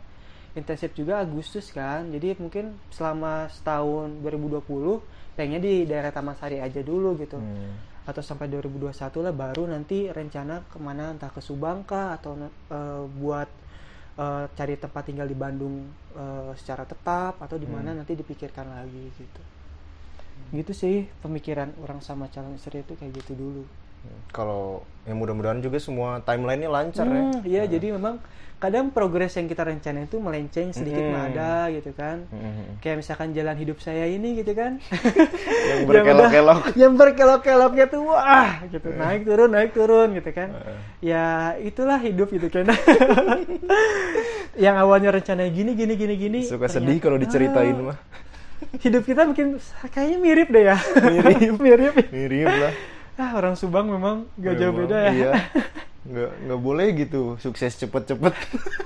intensif 0.54 0.94
juga 0.94 1.22
Agustus 1.22 1.70
kan 1.70 2.10
jadi 2.10 2.34
mungkin 2.38 2.78
selama 2.90 3.46
setahun 3.50 4.10
2020 4.22 5.02
pengennya 5.34 5.62
di 5.62 5.86
daerah 5.86 6.10
Taman 6.10 6.34
Sari 6.34 6.58
aja 6.58 6.82
dulu 6.82 7.14
gitu 7.18 7.38
Hmm. 7.38 7.74
atau 8.06 8.22
sampai 8.22 8.48
2021 8.48 8.94
lah 9.20 9.34
baru 9.34 9.66
nanti 9.66 10.08
rencana 10.08 10.62
ke 10.66 10.78
mana 10.78 11.12
entah 11.12 11.30
ke 11.30 11.42
Subang 11.42 11.82
kah 11.84 12.16
atau 12.16 12.38
eh, 12.38 13.04
buat 13.18 13.50
eh, 14.22 14.46
cari 14.58 14.76
tempat 14.84 15.04
tinggal 15.10 15.28
di 15.32 15.38
Bandung 15.44 15.76
eh, 16.22 16.52
secara 16.60 16.84
tetap 16.92 17.34
atau 17.46 17.58
di 17.64 17.68
mana 17.76 17.90
Hmm. 17.90 17.98
nanti 17.98 18.14
dipikirkan 18.22 18.68
lagi 18.78 19.06
gitu 19.22 19.42
gitu 20.58 20.72
sih 20.82 20.98
pemikiran 21.24 21.70
orang 21.84 22.00
sama 22.08 22.26
calon 22.34 22.56
istri 22.60 22.78
itu 22.86 22.94
kayak 23.00 23.14
gitu 23.20 23.32
dulu 23.44 23.64
Kalau 24.30 24.82
yang 25.04 25.18
mudah-mudahan 25.18 25.60
juga 25.60 25.78
semua 25.78 26.20
timelinenya 26.20 26.68
lancar 26.68 27.04
Hmm, 27.04 27.32
ya. 27.42 27.64
iya 27.64 27.64
jadi 27.70 27.94
memang 27.94 28.20
kadang 28.58 28.90
progres 28.90 29.32
yang 29.32 29.46
kita 29.46 29.64
rencanain 29.64 30.04
itu 30.04 30.18
melenceng 30.18 30.74
sedikit 30.74 31.00
mah 31.08 31.30
ada 31.30 31.52
gitu 31.72 31.94
kan 31.94 32.26
Mm-mm. 32.28 32.82
kayak 32.82 33.00
misalkan 33.00 33.30
jalan 33.32 33.54
hidup 33.54 33.78
saya 33.78 34.04
ini 34.04 34.34
gitu 34.36 34.52
kan 34.52 34.82
Yang 35.70 35.80
berkelok-kelok. 35.86 36.62
yang 36.82 36.94
berkelok-keloknya 36.94 37.86
tuh 37.86 38.02
wah 38.04 38.58
gitu 38.66 38.90
naik 38.92 39.24
turun 39.24 39.50
naik 39.50 39.72
turun 39.72 40.10
gitu 40.12 40.32
kan 40.32 40.50
Heeh. 40.52 40.78
ya 41.06 41.26
itulah 41.62 42.00
hidup 42.00 42.28
gitu 42.30 42.50
kan 42.50 42.66
yang 44.58 44.76
awalnya 44.76 45.12
rencananya 45.12 45.52
gini 45.52 45.72
gini 45.74 45.94
gini 45.94 46.16
gini 46.18 46.40
Suka 46.44 46.66
ternyata- 46.66 46.74
sedih 46.76 46.98
kalau 46.98 47.18
diceritain 47.18 47.78
Ah, 47.78 47.86
mah. 47.86 47.98
hidup 48.80 49.06
kita 49.06 49.22
mungkin 49.24 49.62
kayaknya 49.88 50.18
mirip 50.18 50.48
deh 50.50 50.64
ya 50.66 50.78
Mirip. 50.98 51.56
mirip 51.58 51.94
mirip 52.10 52.50
lah 52.50 52.74
ah 53.18 53.32
orang 53.34 53.54
Subang 53.54 53.88
memang 53.88 54.30
gak 54.36 54.56
jauh 54.56 54.74
beda 54.76 54.98
ya 55.00 55.12
iya. 55.12 55.32
nggak 56.08 56.32
nggak 56.46 56.60
boleh 56.62 56.88
gitu 56.96 57.36
sukses 57.38 57.76
cepet-cepet 57.76 58.32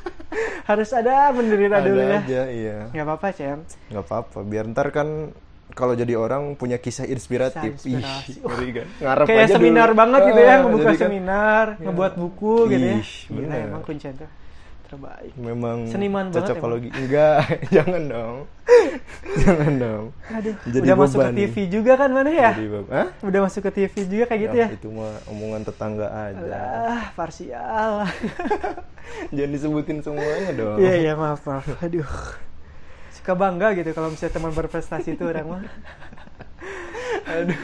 harus 0.70 0.90
ada 0.92 1.30
menderita 1.30 1.78
ada 1.78 1.86
dulu 1.86 2.02
ya 2.02 2.20
aja 2.20 2.42
iya 2.50 2.78
nggak 2.90 3.06
apa-apa 3.06 3.28
Cem 3.32 3.60
nggak 3.88 4.04
apa-apa 4.04 4.40
biar 4.42 4.66
ntar 4.68 4.90
kan 4.90 5.30
kalau 5.72 5.94
jadi 5.94 6.16
orang 6.16 6.56
punya 6.56 6.76
kisah 6.76 7.06
inspiratif 7.06 7.80
Kisah 7.80 7.96
inspirasi. 8.28 8.44
Ih, 8.44 8.72
kan 8.74 8.88
ngarep 9.00 9.26
kayak 9.26 9.46
aja 9.46 9.56
seminar 9.56 9.88
dulu. 9.88 10.00
banget 10.00 10.22
gitu 10.26 10.42
ya 10.42 10.50
Ah, 10.50 10.58
ngebuka 10.62 10.84
kan 10.86 10.98
seminar 10.98 11.66
Ya. 11.72 11.84
ngebuat 11.86 12.14
buku 12.18 12.54
gitu 12.68 12.84
ya 12.84 12.96
Ih, 12.98 13.08
Gila, 13.22 13.36
bener. 13.38 13.60
emang 13.70 13.84
kuncen 13.84 14.14
tuh 14.16 14.30
terbaik. 14.92 15.32
Memang 15.39 15.88
Seniman 15.88 16.28
banget 16.28 16.52
cocokologi 16.52 16.89
enggak 16.92 17.39
jangan 17.76 18.04
dong. 18.12 18.38
Jangan 19.44 19.74
dong. 19.80 20.06
Aduh, 20.32 20.56
Jadi 20.64 20.86
udah 20.88 20.96
masuk 20.96 21.20
ke 21.20 21.32
nih. 21.32 21.39
TV 21.48 21.56
juga 21.68 21.92
kan 22.00 22.10
mana 22.12 22.32
ya? 22.32 22.52
Jadi 22.56 22.68
Hah? 22.88 23.08
udah 23.20 23.39
masuk 23.44 23.62
ke 23.68 23.72
TV 23.72 23.94
juga 24.08 24.24
kayak 24.32 24.42
gitu 24.48 24.56
ya 24.56 24.68
itu 24.72 24.88
mah 24.92 25.12
omongan 25.28 25.62
tetangga 25.68 26.08
aja. 26.08 26.39
Alah, 26.39 27.04
parsial. 27.16 27.92
Jangan 29.36 29.52
disebutin 29.52 29.98
semuanya 30.04 30.52
dong. 30.56 30.78
Iya 30.80 30.94
iya 31.04 31.14
maaf 31.16 31.44
maaf. 31.44 31.68
Aduh. 31.84 32.08
Suka 33.12 33.36
bangga 33.36 33.76
gitu 33.76 33.92
kalau 33.92 34.12
misalnya 34.12 34.34
teman 34.39 34.52
berprestasi 34.56 35.20
itu 35.20 35.24
orang 35.28 35.48
mah. 35.48 35.64
aduh. 37.28 37.60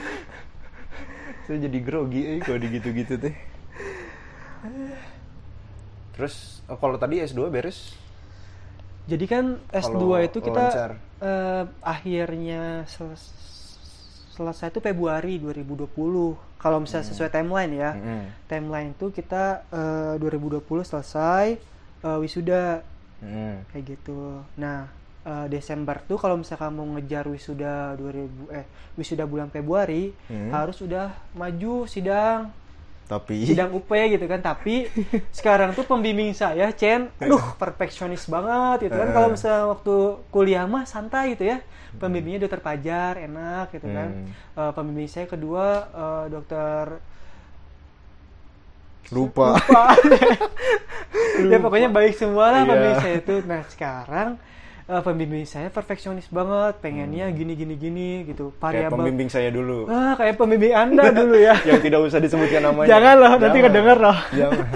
Saya 1.47 1.57
jadi 1.63 1.79
grogi 1.79 2.21
eh 2.27 2.39
kalau 2.43 2.59
digitu-gitu 2.59 3.15
teh 3.15 3.35
terus 6.17 6.35
oh, 6.65 6.75
kalau 6.75 6.97
tadi 6.97 7.21
S2 7.21 7.47
beres 7.47 7.93
Jadi 9.05 9.23
kan 9.23 9.45
S2 9.69 9.95
Kalau 9.95 10.19
itu 10.19 10.37
kita 10.41 10.63
lancar. 10.67 10.91
eh, 11.21 11.63
akhirnya 11.79 12.83
seles- 12.85 13.31
selesai 14.29 14.67
itu 14.67 14.83
Februari 14.83 15.39
2020. 15.39 15.87
Kalau 16.57 16.77
misalnya 16.77 17.07
sesuai 17.07 17.31
timeline 17.31 17.71
ya. 17.71 17.91
Mm-mm. 17.93 18.21
Timeline 18.45 18.91
itu 18.91 19.07
kita 19.09 19.63
eh, 19.69 20.13
2020 20.17 20.59
selesai 20.83 21.55
eh, 22.03 22.17
wisuda 22.19 22.83
Mm-mm. 23.23 23.63
kayak 23.71 23.83
gitu. 23.87 24.43
Nah, 24.57 24.91
Desember 25.47 25.99
tuh 26.01 26.15
kalau 26.15 26.35
misalkan 26.35 26.71
mau 26.71 26.87
ngejar 26.89 27.27
wisuda 27.27 27.95
2000 27.95 28.47
eh 28.49 28.63
wisuda 28.95 29.23
bulan 29.23 29.47
Februari 29.47 30.15
Hmm. 30.23 30.51
harus 30.51 30.79
udah 30.79 31.11
maju 31.33 31.83
sidang 31.83 32.47
tapi 33.07 33.47
sidang 33.47 33.71
UP 33.71 33.87
gitu 33.87 34.25
kan 34.27 34.43
tapi 34.43 34.91
sekarang 35.37 35.71
tuh 35.71 35.87
pembimbing 35.87 36.35
saya 36.35 36.67
Chen 36.75 37.07
aduh 37.23 37.39
perfeksionis 37.55 38.27
banget 38.27 38.91
gitu 38.91 38.99
kan. 38.99 39.07
Eh. 39.07 39.13
kalau 39.15 39.27
misalnya 39.31 39.63
waktu 39.71 39.95
kuliah 40.27 40.67
mah 40.67 40.83
santai 40.83 41.33
gitu 41.39 41.47
ya. 41.47 41.63
Pembimbingnya 41.97 42.45
dokter 42.45 42.59
Pajar 42.61 43.17
enak 43.17 43.71
gitu 43.73 43.87
kan. 43.89 44.09
Hmm. 44.11 44.59
Eh, 44.59 44.71
pembimbing 44.75 45.07
saya 45.07 45.25
kedua 45.25 45.65
eh, 45.87 46.25
dokter 46.29 46.99
lupa. 49.09 49.55
Ya 51.37 51.57
pokoknya 51.63 51.87
baik 51.87 52.17
semua 52.17 52.51
lah 52.51 52.61
Iya. 52.65 52.69
pembimbing 52.69 52.99
saya 52.99 53.15
itu 53.23 53.35
nah 53.47 53.61
sekarang 53.71 54.29
eh, 54.87 55.01
pembimbing 55.03 55.43
saya 55.43 55.67
perfeksionis 55.67 56.31
banget 56.31 56.79
pengennya 56.79 57.27
gini 57.35 57.53
gini 57.53 57.75
gini 57.75 58.09
gitu. 58.23 58.49
Hmm. 58.49 58.59
kayak 58.63 58.87
variabel. 58.87 58.97
pembimbing 59.03 59.29
saya 59.29 59.49
dulu. 59.51 59.85
Ah 59.91 60.15
kayak 60.15 60.35
pembimbing 60.39 60.73
anda 60.73 61.11
dulu 61.19 61.35
ya. 61.35 61.55
Yang 61.67 61.91
tidak 61.91 61.99
usah 62.07 62.19
disebutkan 62.23 62.61
namanya. 62.63 62.89
Jangan 62.89 63.15
loh, 63.19 63.31
nanti 63.35 63.45
Jangan. 63.59 63.65
kedenger 63.67 63.97
loh. 63.99 64.17
jangan. 64.33 64.67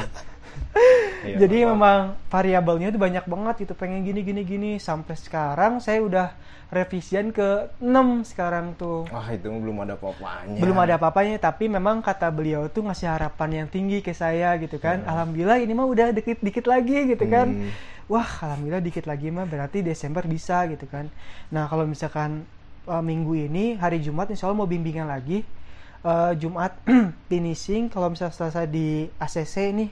Iya, 1.22 1.46
Jadi 1.46 1.70
memang 1.70 2.18
variabelnya 2.34 2.90
itu 2.90 2.98
banyak 2.98 3.30
banget 3.30 3.56
gitu. 3.68 3.74
Pengen 3.78 4.02
gini 4.02 4.26
gini 4.26 4.42
gini. 4.42 4.72
Sampai 4.82 5.14
sekarang 5.14 5.78
saya 5.78 6.02
udah 6.02 6.34
revisian 6.72 7.36
ke 7.36 7.68
6 7.84 8.32
sekarang 8.32 8.80
tuh. 8.80 9.04
wah 9.12 9.28
itu 9.28 9.52
belum 9.52 9.84
ada 9.84 10.00
apa-apanya 10.00 10.56
Belum 10.56 10.78
ada 10.80 10.96
apa-apanya 10.96 11.36
tapi 11.36 11.68
memang 11.68 12.00
kata 12.00 12.32
beliau 12.32 12.72
tuh 12.72 12.88
ngasih 12.88 13.12
harapan 13.12 13.64
yang 13.64 13.68
tinggi 13.68 14.00
ke 14.00 14.16
saya 14.16 14.56
gitu 14.56 14.80
kan. 14.80 15.04
Alhamdulillah 15.04 15.60
ini 15.60 15.76
mah 15.76 15.84
udah 15.84 16.16
dikit-dikit 16.16 16.66
lagi 16.72 17.12
gitu 17.12 17.28
kan. 17.28 17.52
Hmm. 17.52 17.70
Wah, 18.08 18.28
alhamdulillah 18.48 18.80
dikit 18.80 19.04
lagi 19.04 19.28
mah 19.30 19.44
berarti 19.44 19.84
Desember 19.84 20.24
bisa 20.24 20.64
gitu 20.72 20.88
kan. 20.88 21.12
Nah, 21.52 21.68
kalau 21.68 21.84
misalkan 21.84 22.48
uh, 22.88 23.04
minggu 23.04 23.52
ini 23.52 23.76
hari 23.76 24.00
Jumat 24.00 24.32
insya 24.32 24.48
Allah 24.48 24.64
mau 24.64 24.70
bimbingan 24.72 25.12
lagi. 25.12 25.44
Uh, 26.02 26.34
Jumat 26.40 26.74
finishing 27.30 27.92
kalau 27.92 28.10
misalnya 28.10 28.34
selesai 28.34 28.66
di 28.66 29.06
ACC 29.22 29.70
nih 29.70 29.92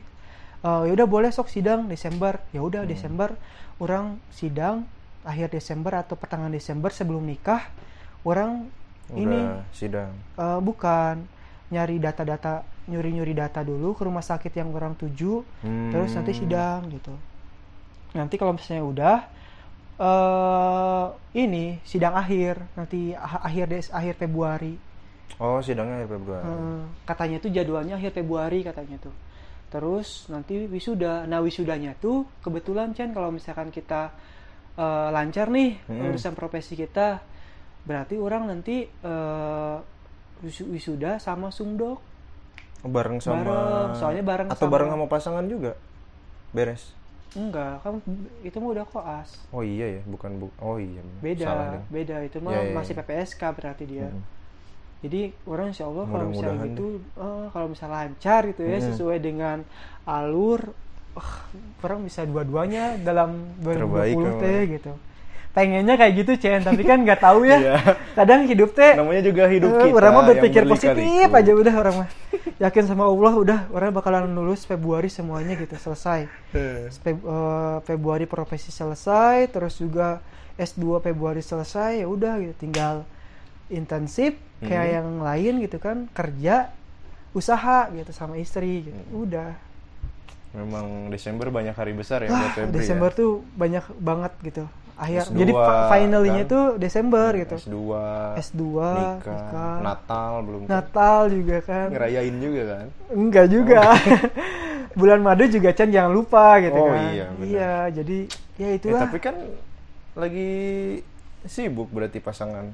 uh, 0.65 0.81
ya 0.87 0.91
udah 0.97 1.07
boleh 1.07 1.29
sok 1.29 1.51
sidang 1.51 1.85
Desember. 1.87 2.39
Ya 2.55 2.63
udah 2.63 2.87
Desember 2.87 3.35
orang 3.79 4.19
sidang 4.33 4.87
akhir 5.21 5.51
Desember 5.51 5.93
atau 5.95 6.15
pertengahan 6.15 6.51
Desember 6.51 6.89
sebelum 6.89 7.23
nikah 7.23 7.67
orang 8.23 8.67
ini 9.11 9.35
udah 9.35 9.65
sidang. 9.73 10.11
Eh, 10.37 10.59
bukan 10.61 11.25
nyari 11.69 11.97
data-data 11.97 12.65
nyuri-nyuri 12.89 13.33
data 13.33 13.61
dulu 13.61 13.93
ke 13.93 14.01
rumah 14.01 14.25
sakit 14.25 14.49
yang 14.51 14.73
orang 14.73 14.97
tuju 14.97 15.45
Hmm. 15.61 15.93
terus 15.93 16.13
nanti 16.17 16.33
sidang 16.33 16.89
gitu. 16.89 17.13
Nanti 18.13 18.35
kalau 18.35 18.57
misalnya 18.57 18.85
udah 18.85 19.17
eh 19.99 21.05
ini 21.35 21.77
sidang 21.83 22.15
akhir 22.15 22.55
nanti 22.73 23.11
ah- 23.13 23.43
akhir 23.43 23.65
des 23.67 23.87
akhir 23.91 24.15
Februari. 24.17 24.79
Oh 25.37 25.59
sidangnya 25.59 26.01
akhir 26.01 26.09
Februari. 26.15 26.45
Eh, 26.47 26.81
katanya 27.05 27.37
tuh 27.37 27.51
jadwalnya 27.51 27.95
akhir 27.95 28.11
Februari 28.15 28.59
katanya 28.63 28.97
tuh. 28.97 29.13
Terus 29.69 30.25
nanti 30.27 30.65
wisuda. 30.65 31.27
Nah 31.29 31.43
wisudanya 31.43 31.93
tuh 31.93 32.25
kebetulan 32.41 32.95
Chan 32.95 33.13
kalau 33.13 33.29
misalkan 33.29 33.69
kita 33.69 34.09
eh, 34.79 35.07
lancar 35.11 35.51
nih 35.51 35.75
Hmm. 35.85 36.07
urusan 36.07 36.33
profesi 36.33 36.73
kita 36.73 37.19
berarti 37.83 38.15
orang 38.15 38.47
nanti 38.47 38.87
wisu- 40.39 40.69
wisuda 40.69 41.19
sama 41.19 41.51
sumdok. 41.51 41.99
Oh, 42.79 42.87
bareng 42.87 43.19
sama 43.19 43.43
Bareng, 43.43 43.91
soalnya 43.93 44.23
bareng 44.23 44.47
atau 44.47 44.63
sama- 44.63 44.71
bareng 44.71 44.89
sama 44.89 45.05
pasangan 45.05 45.45
juga? 45.45 45.75
Beres? 46.49 46.95
Enggak 47.29 47.83
kan 47.83 48.01
itu 48.41 48.57
mah 48.57 48.69
udah 48.73 48.85
koas. 48.87 49.37
Oh 49.51 49.61
iya 49.61 49.99
ya 49.99 50.01
bukan 50.03 50.39
bu 50.39 50.47
oh 50.57 50.79
iya 50.79 50.97
beda 51.19 51.45
Salah 51.45 51.83
beda. 51.91 52.15
Itu 52.23 52.39
mah 52.39 52.55
Ya, 52.55 52.61
ya, 52.65 52.73
masih. 52.73 52.95
PPSK 52.95 53.41
berarti 53.53 53.85
dia. 53.85 54.09
Mm. 54.09 54.23
jadi 54.99 55.31
orang 55.47 55.71
insya 55.71 55.87
Allah 55.87 56.03
kalau 56.03 56.27
misalnya 56.27 56.59
gitu 56.67 56.85
eh, 57.15 57.45
kalau 57.55 57.67
misalnya 57.71 57.95
lancar 58.03 58.41
gitu 58.47 58.61
ya 58.65 58.77
Mm. 58.79 58.87
sesuai 58.91 59.17
dengan 59.19 59.57
alur 60.03 60.75
wah, 61.13 61.31
orang 61.81 61.99
bisa 62.03 62.23
dua-duanya 62.23 62.97
dalam 62.99 63.55
2020 63.59 63.79
Terbaik 63.79 64.15
teh 64.37 64.61
gitu. 64.77 64.91
Pengennya 65.49 65.97
kayak 65.97 66.13
gitu 66.13 66.31
Cen 66.37 66.61
tapi 66.61 66.85
kan 66.85 67.01
nggak 67.01 67.19
tahu 67.19 67.41
ya. 67.43 67.57
Iya. 67.65 67.75
kadang 68.13 68.45
hidup 68.45 68.69
teh 68.71 68.93
namanya 68.93 69.23
juga 69.25 69.49
hidup 69.49 69.71
eh, 69.73 69.81
kita 69.81 69.95
orang 69.97 70.11
mah 70.13 70.25
berpikir 70.29 70.61
positif 70.63 71.27
aja 71.27 71.51
udah 71.51 71.73
orang 71.73 71.95
mah. 72.05 72.09
Yakin 72.59 72.85
sama 72.85 73.09
Allah 73.09 73.33
udah 73.33 73.59
orang 73.71 73.89
bakalan 73.89 74.29
lulus 74.29 74.63
Februari 74.63 75.09
semuanya 75.09 75.57
gitu 75.57 75.73
selesai. 75.73 76.29
Eh. 76.53 76.87
Eh, 76.87 77.77
Februari 77.81 78.29
profesi 78.29 78.69
selesai 78.69 79.49
terus 79.49 79.81
juga 79.81 80.21
S2 80.55 81.01
Februari 81.01 81.41
selesai 81.41 81.97
ya 81.97 82.07
udah 82.07 82.37
gitu. 82.39 82.53
Tinggal 82.69 83.03
intensif 83.67 84.37
kayak 84.59 84.85
Mhm. 84.85 84.95
yang 84.95 85.07
lain 85.23 85.53
gitu 85.63 85.77
kan 85.79 85.97
kerja 86.11 86.69
usaha 87.31 87.89
gitu 87.89 88.11
sama 88.11 88.37
istri 88.37 88.85
gitu. 88.85 89.01
Mhm. 89.09 89.23
udah 89.23 89.49
memang 90.51 90.85
Desember 91.07 91.47
banyak 91.49 91.73
hari 91.73 91.93
besar 91.93 92.21
ya 92.21 92.29
Wah, 92.29 92.39
buat 92.41 92.51
Febri 92.55 92.75
Desember 92.75 93.09
ya. 93.09 93.17
tuh 93.17 93.31
banyak 93.53 93.85
banget 93.95 94.33
gitu. 94.41 94.63
Akhir 94.95 95.21
S2 95.25 95.37
jadi 95.37 95.51
fi- 95.53 95.87
finalnya 95.89 96.43
kan? 96.43 96.51
tuh 96.51 96.65
Desember 96.75 97.29
gitu. 97.33 97.55
S2 97.55 97.77
S2 98.35 98.59
nikah, 98.59 99.15
nikah, 99.21 99.75
Natal 99.79 100.31
belum 100.41 100.61
Natal 100.65 101.19
juga 101.29 101.57
kan. 101.61 101.87
Ngerayain 101.89 102.35
juga 102.37 102.61
kan? 102.67 102.85
Enggak 103.09 103.45
juga. 103.47 103.81
Bulan 104.99 105.21
madu 105.21 105.45
juga 105.45 105.69
Chan 105.71 105.87
jangan 105.87 106.11
lupa 106.11 106.59
gitu 106.59 106.75
Oh, 106.75 106.89
kan. 106.89 107.13
iya, 107.13 107.25
benar. 107.31 107.45
iya 107.45 107.73
jadi 107.93 108.17
ya 108.57 108.67
Eh, 108.67 108.75
itulah. 108.75 108.99
tapi 108.99 109.17
kan 109.17 109.35
lagi 110.13 110.51
sibuk 111.45 111.87
berarti 111.87 112.19
pasangan. 112.19 112.67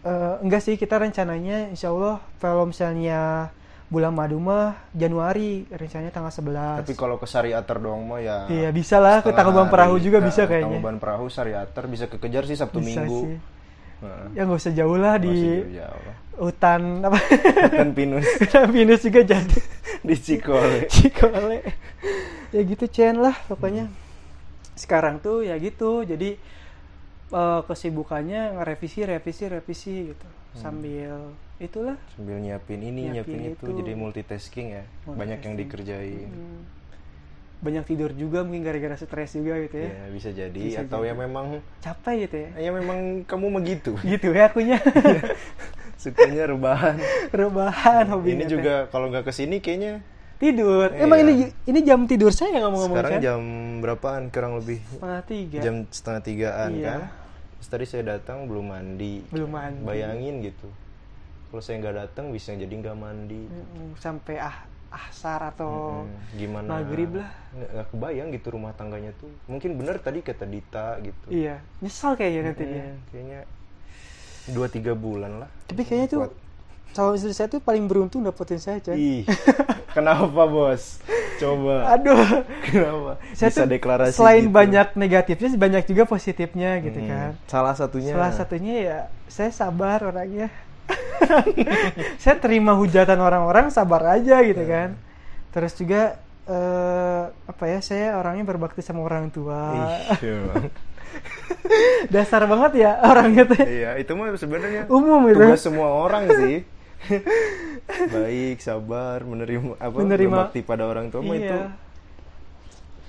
Eh, 0.00 0.34
enggak 0.40 0.64
sih 0.64 0.74
kita 0.74 0.96
rencananya 0.96 1.68
insya 1.68 1.92
Allah 1.92 2.24
kalau 2.40 2.64
misalnya 2.64 3.52
bulan 3.90 4.14
madu 4.14 4.38
mah 4.38 4.86
Januari 4.90 5.66
rencananya 5.66 6.08
tanggal 6.08 6.30
11 6.30 6.80
tapi 6.80 6.94
kalau 6.94 7.18
ke 7.18 7.26
Sariater 7.26 7.76
doang 7.76 8.06
mah 8.06 8.18
ya 8.18 8.46
iya 8.46 8.70
bisa 8.70 8.96
lah 8.96 9.18
ke 9.18 9.28
Tangkuban. 9.28 9.66
Perahu 9.66 9.98
juga 9.98 10.18
Nah, 10.18 10.26
bisa 10.26 10.46
kayaknya. 10.46 10.70
Tangkuban 10.70 10.96
Perahu 10.96 11.26
Sariater 11.26 11.84
bisa 11.84 12.06
kekejar 12.06 12.46
sih 12.46 12.54
Sabtu 12.54 12.78
bisa 12.78 13.02
Minggu. 13.02 13.20
sih. 13.26 13.36
Heeh. 14.00 14.26
ya 14.32 14.48
nggak 14.48 14.56
usah 14.56 14.72
jauh 14.72 14.96
lah 14.96 15.18
di 15.18 15.28
Masih 15.28 15.52
jauh-jauh. 15.76 16.14
hutan 16.40 16.80
apa? 17.04 17.18
Kan 17.68 17.90
Pinus. 17.92 18.24
Pinus 18.72 19.00
juga 19.02 19.20
jadi. 19.26 19.58
Di 20.08 20.16
Cikole. 20.16 20.88
Cikole. 20.94 21.58
Ya 22.48 22.60
gitu 22.62 22.86
Chen 22.86 23.18
lah 23.18 23.36
pokoknya. 23.44 23.92
Sekarang 24.72 25.18
tuh 25.18 25.42
ya 25.42 25.58
gitu 25.58 26.00
jadi 26.02 26.38
eh, 27.28 27.60
kesibukannya 27.60 28.56
ngerevisi 28.56 29.04
revisi 29.04 29.44
revisi 29.46 29.94
gitu. 30.08 30.28
Sambil 30.54 31.36
itulah. 31.60 31.96
Sambil 32.10 32.40
nyiapin 32.40 32.80
ini 32.80 33.12
Nyiapin 33.12 33.36
nyiapin, 33.36 33.54
itu. 33.54 33.64
itu. 33.66 33.78
jadi 33.78 33.92
multitasking 33.94 34.66
ya. 34.72 34.84
Banyak 35.04 35.38
yang 35.38 35.54
Multitasking. 35.54 35.54
dikerjain. 35.56 36.30
Hmm. 36.30 36.62
banyak 37.60 37.84
tidur 37.84 38.08
juga 38.10 38.40
mungkin 38.40 38.64
gara-gara 38.64 38.96
stres 38.96 39.36
juga 39.36 39.60
gitu 39.60 39.76
ya. 39.76 39.92
Ya 39.92 40.04
bisa 40.08 40.32
jadi. 40.32 40.56
Bisa 40.58 40.80
atau 40.80 41.04
ya 41.04 41.12
jadi. 41.12 41.20
memang 41.20 41.60
capek 41.78 42.14
gitu 42.24 42.36
ya. 42.40 42.48
Ya 42.56 42.70
memang 42.72 42.98
kamu 43.28 43.52
begitu 43.52 43.92
gitu. 44.16 44.32
Ya 44.32 44.48
akunya. 44.48 44.80
Sukanya 46.00 46.48
rebahan. 46.48 46.96
Rebahan 47.28 48.08
hobi 48.08 48.32
ini 48.32 48.48
juga 48.48 48.88
kalau 48.88 49.12
nggak 49.12 49.28
ke 49.28 49.32
sini 49.36 49.60
kayaknya 49.60 50.00
tidur. 50.40 50.88
Iya. 50.88 51.04
emang 51.04 51.20
ini 51.20 51.32
ini 51.68 51.80
jam 51.84 52.08
tidur 52.08 52.32
saya 52.32 52.56
ngomong-ngomong 52.64 52.96
sekarang 52.96 53.12
Chan? 53.12 53.20
jam 53.20 53.40
berapaan? 53.84 54.22
Kurang 54.32 54.56
lebih 54.56 54.80
setengah 54.88 55.22
tiga. 55.28 55.58
jam 55.60 55.74
setengah 55.92 56.20
tigaan 56.24 56.70
Iya. 56.72 56.88
kan 56.88 57.00
terus 57.60 57.68
tadi 57.68 57.84
saya 57.84 58.02
datang 58.16 58.48
belum 58.48 58.72
mandi. 58.72 59.20
Belum 59.28 59.52
mandi. 59.52 59.84
Bayangin 59.84 60.40
gitu 60.40 60.72
kalau 61.50 61.60
saya 61.60 61.76
nggak 61.78 61.96
datang 61.98 62.30
bisa 62.30 62.54
jadi 62.54 62.70
nggak 62.70 62.96
mandi. 62.96 63.44
Sampai 63.98 64.38
ah 64.38 64.56
asar 64.90 65.54
atau 65.54 66.02
Mm-mm. 66.02 66.34
gimana? 66.34 66.66
maghrib 66.66 67.14
lah. 67.14 67.30
nggak 67.54 67.86
kebayang 67.90 68.28
gitu 68.34 68.46
rumah 68.50 68.74
tangganya 68.74 69.14
tuh. 69.14 69.30
Mungkin 69.46 69.78
bener 69.78 69.98
tadi 69.98 70.18
kata 70.18 70.46
Dita 70.46 70.98
gitu. 70.98 71.26
Iya 71.30 71.62
nyesal 71.78 72.14
kayaknya 72.14 72.40
nanti 72.50 72.64
dia. 72.66 72.82
Mm, 72.82 72.96
kayaknya 73.10 73.40
dua 74.50 74.66
tiga 74.66 74.92
bulan 74.94 75.46
lah. 75.46 75.50
Tapi 75.66 75.82
kayaknya 75.86 76.08
tuh 76.10 76.22
calon 76.90 77.14
istri 77.14 77.30
saya 77.30 77.46
tuh 77.46 77.62
paling 77.62 77.86
beruntung 77.86 78.26
dapetin 78.26 78.58
saya 78.58 78.82
Chan 78.82 78.98
ih 78.98 79.22
kenapa 79.94 80.42
bos? 80.42 80.98
Coba. 81.38 81.94
Aduh. 81.94 82.42
Kenapa? 82.66 83.12
Saya 83.32 83.48
bisa 83.54 83.62
tuh 83.62 83.70
deklarasi 83.70 84.12
selain 84.18 84.44
gitu. 84.50 84.52
banyak 84.52 84.88
negatifnya 84.98 85.48
banyak 85.54 85.82
juga 85.86 86.02
positifnya 86.04 86.82
gitu 86.82 86.98
Mm, 86.98 87.06
kan. 87.06 87.30
Salah 87.46 87.74
satunya. 87.78 88.10
Salah 88.10 88.32
satunya 88.34 88.74
ya 88.82 88.98
saya 89.30 89.54
sabar 89.54 90.02
orangnya 90.02 90.50
saya 92.22 92.36
terima 92.38 92.74
hujatan 92.74 93.18
orang-orang 93.18 93.70
sabar 93.70 94.18
aja 94.18 94.42
gitu 94.42 94.62
Iya. 94.62 94.70
kan. 94.70 94.88
Terus 95.50 95.72
juga 95.74 96.02
eh, 96.46 97.24
apa 97.30 97.64
ya 97.66 97.78
saya 97.80 98.18
orangnya 98.18 98.44
berbakti 98.46 98.82
sama 98.82 99.06
orang 99.06 99.30
tua. 99.30 99.74
Ih, 100.18 100.26
emang. 100.26 100.70
dasar 102.14 102.46
banget 102.46 102.86
ya 102.86 102.90
orangnya 103.02 103.44
tuh. 103.46 103.62
Iya 103.62 103.90
itu 103.98 104.12
mah 104.14 104.30
sebenarnya 104.34 104.86
umum 104.86 105.26
gitu. 105.26 105.42
tugas 105.42 105.62
semua 105.62 105.88
orang 105.90 106.24
sih. 106.30 106.56
Baik 108.14 108.62
sabar 108.62 109.24
menerima 109.26 109.74
apa 109.80 109.96
Menerima. 109.98 110.30
berbakti 110.30 110.60
pada 110.62 110.86
orang 110.86 111.10
tua 111.10 111.24
mah 111.26 111.34
itu 111.34 111.50
iya. 111.50 111.74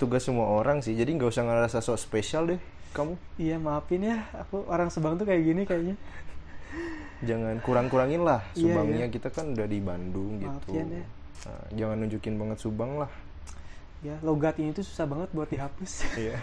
tugas 0.02 0.22
semua 0.26 0.50
orang 0.50 0.82
sih. 0.82 0.94
Jadi 0.98 1.14
nggak 1.14 1.30
usah 1.30 1.46
ngerasa 1.46 1.78
sok 1.78 1.98
spesial 2.00 2.50
deh 2.50 2.60
kamu. 2.90 3.14
Iya 3.38 3.56
maafin 3.62 4.02
ya. 4.02 4.26
Aku 4.46 4.66
orang 4.66 4.90
sebang 4.90 5.14
tuh 5.14 5.26
kayak 5.26 5.42
gini 5.46 5.62
kayaknya 5.62 5.94
jangan 7.22 7.56
kurang-kurangin 7.60 8.20
lah 8.20 8.42
Iya, 8.52 8.66
subangnya 8.68 9.06
iya. 9.06 9.14
kita 9.14 9.28
kan 9.28 9.50
udah 9.50 9.64
di 9.64 9.78
Bandung 9.78 10.32
Maaf 10.38 10.62
gitu. 10.62 10.70
Ya, 10.74 10.84
Deh. 10.84 11.06
Nah, 11.42 11.62
jangan 11.72 11.96
nunjukin 11.98 12.34
banget 12.36 12.58
subang 12.58 12.92
lah. 12.98 13.10
Ya 14.00 14.18
logat 14.20 14.58
ini 14.58 14.70
tuh 14.70 14.82
susah 14.82 15.06
banget 15.06 15.30
buat 15.30 15.46
dihapus. 15.46 15.92
Iya. 16.22 16.36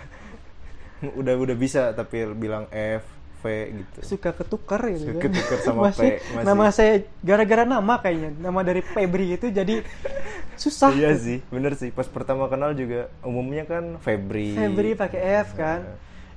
Udah 1.13 1.33
udah 1.33 1.55
bisa 1.55 1.91
tapi 1.91 2.27
bilang 2.33 2.67
F 2.69 3.03
V 3.39 3.43
gitu. 3.71 3.99
Suka 4.05 4.35
ketukar 4.35 4.83
gitu 4.89 5.11
Suka 5.11 5.15
kan. 5.15 5.31
ketukar 5.31 5.57
sama 5.59 5.79
Masih- 5.87 6.19
P, 6.19 6.23
masih. 6.29 6.43
nama 6.43 6.65
saya 6.69 6.93
gara-gara 7.19 7.63
nama 7.63 7.93
kayaknya 7.97 8.29
nama 8.35 8.59
dari 8.61 8.81
Febri 8.81 9.31
itu 9.31 9.47
jadi 9.47 9.79
susah. 10.55 10.91
Iya 10.91 11.15
sih 11.15 11.39
bener 11.47 11.75
sih. 11.75 11.87
Pas 11.89 12.03
pertama 12.03 12.47
kenal 12.47 12.71
juga 12.71 13.07
umumnya 13.21 13.63
kan 13.63 13.95
Febri. 13.99 14.55
Febri 14.55 14.91
pakai 14.91 15.19
F 15.43 15.55
kan 15.55 15.87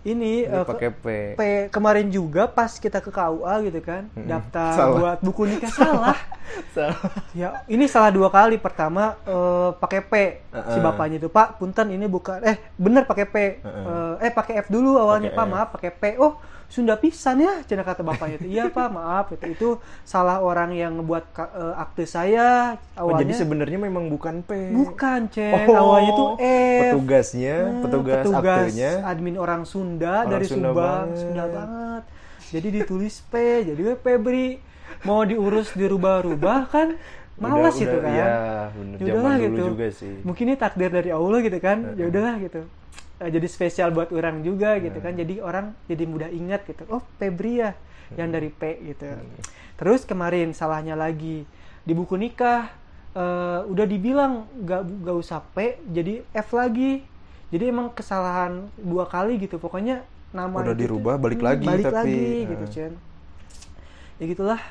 ini 0.05 0.43
eh, 0.43 0.65
pakai 0.65 0.91
P 0.91 1.07
P 1.35 1.41
kemarin 1.69 2.07
juga 2.07 2.47
pas 2.47 2.69
kita 2.69 2.99
ke 2.99 3.09
KUA 3.09 3.55
gitu 3.65 3.81
kan 3.81 4.03
Mm-mm. 4.09 4.27
daftar 4.27 4.73
Salah. 4.73 4.99
buat 4.99 5.19
buku 5.21 5.43
nikah 5.47 5.71
salah 5.71 6.19
Salah. 6.75 6.99
ya 7.33 7.63
ini 7.67 7.87
salah 7.87 8.11
dua 8.11 8.27
kali 8.27 8.59
pertama 8.59 9.15
eh, 9.23 9.71
pakai 9.73 10.01
P 10.03 10.13
si 10.53 10.59
Uh-uh. 10.75 10.83
bapaknya 10.83 11.17
itu 11.17 11.29
Pak 11.29 11.57
punten 11.57 11.89
ini 11.89 12.05
bukan 12.05 12.43
eh 12.43 12.59
bener 12.75 13.03
pakai 13.03 13.25
P 13.25 13.37
Uh-uh. 13.63 14.19
Eh, 14.19 14.27
eh 14.27 14.33
pakai 14.33 14.59
F 14.61 14.69
dulu 14.69 14.97
awalnya 14.97 15.31
Pakai 15.31 15.39
Pak 15.39 15.47
F. 15.47 15.53
maaf 15.53 15.69
pakai 15.71 15.91
P 15.93 16.03
oh 16.19 16.33
Sunda 16.73 16.97
pisan 16.97 17.37
ya 17.37 17.61
cina 17.63 17.85
kata 17.85 18.01
bapaknya 18.01 18.41
itu. 18.41 18.49
Iya 18.49 18.65
Pak 18.67 18.89
maaf 18.89 19.27
itu 19.29 19.45
itu 19.47 19.69
salah 20.03 20.41
orang 20.41 20.73
yang 20.73 20.97
ngebuat 20.97 21.25
eh, 21.37 21.75
akte 21.77 22.05
saya 22.05 22.81
Oh, 22.97 23.05
awalnya. 23.05 23.29
jadi 23.29 23.33
sebenarnya 23.39 23.77
memang 23.79 24.09
bukan 24.09 24.41
P. 24.41 24.73
Bukan 24.73 25.29
Cen. 25.29 25.69
Oh, 25.69 25.77
awalnya 25.77 26.13
tuh 26.13 26.29
F 26.41 26.81
petugasnya 26.89 27.57
Hmm, 27.63 27.83
petugas, 27.85 28.25
petugas 28.25 28.65
aktenya. 28.67 28.93
admin 29.05 29.37
orang 29.37 29.63
Sunda 29.63 30.25
Orang 30.25 30.33
dari 30.33 30.47
Sunda 30.47 30.73
Subang. 30.73 30.81
banget. 30.81 31.21
Sunda 31.21 31.45
banget. 31.47 32.03
Jadi 32.49 32.69
ditulis 32.73 33.15
P 33.23 33.33
jadi 33.67 33.81
gue 33.83 33.97
Febri 33.99 34.47
mau 35.03 35.21
diurus 35.23 35.77
dirubah-rubah 35.77 36.59
kan? 36.67 36.89
Malas 37.35 37.75
Udah- 37.75 37.83
itu 37.83 37.93
udah- 37.93 38.03
kan? 38.03 38.13
iya 38.15 38.33
bener. 38.71 38.97
Ya 38.97 39.05
zaman 39.05 39.13
udahlah 39.15 39.37
dulu 39.37 39.45
gitu. 39.51 39.65
juga 39.69 39.87
sih. 39.91 40.15
Mungkin 40.23 40.45
ini 40.47 40.57
takdir 40.57 40.89
dari 40.89 41.11
Allah 41.11 41.39
gitu 41.39 41.59
kan? 41.59 41.79
Ya 41.93 42.05
udahlah 42.07 42.37
gitu 42.41 42.63
Eh, 43.23 43.31
jadi 43.31 43.47
spesial 43.47 43.95
buat 43.95 44.11
orang 44.11 44.43
juga 44.43 44.75
gitu 44.83 44.99
kan. 44.99 45.15
Jadi 45.15 45.39
orang 45.39 45.79
jadi 45.87 46.05
mudah 46.11 46.31
ingat 46.35 46.67
gitu. 46.67 46.83
Oh 46.91 47.03
Febri 47.23 47.63
ya 47.63 47.79
yang 48.19 48.35
dari 48.35 48.51
P 48.51 48.83
gitu. 48.83 49.07
Terus 49.79 50.03
kemarin 50.03 50.51
salahnya 50.53 50.99
lagi 50.99 51.47
di 51.87 51.93
buku 51.95 52.19
nikah 52.19 52.69
eh, 53.15 53.61
udah 53.63 53.87
dibilang 53.87 54.51
gak, 54.67 54.83
gak 55.07 55.17
usah 55.17 55.39
P 55.55 55.79
jadi 55.87 56.27
F 56.35 56.51
lagi. 56.59 57.07
Jadi 57.55 57.69
emang 57.69 57.95
kesalahan 57.95 58.67
dua 58.81 59.07
kali 59.07 59.39
gitu. 59.39 59.63
Pokoknya 59.63 60.03
nama 60.35 60.65
Udah 60.65 60.75
itu 60.75 60.89
dirubah, 60.89 61.21
balik 61.21 61.45
hmm, 61.45 61.49
lagi, 61.53 61.67
balik 61.69 61.85
tapi, 61.93 61.95
lagi 61.95 62.19
eh. 62.19 62.41
gitu 62.51 62.67
Chen 62.73 62.93
ya 64.21 64.25
gitulah. 64.31 64.63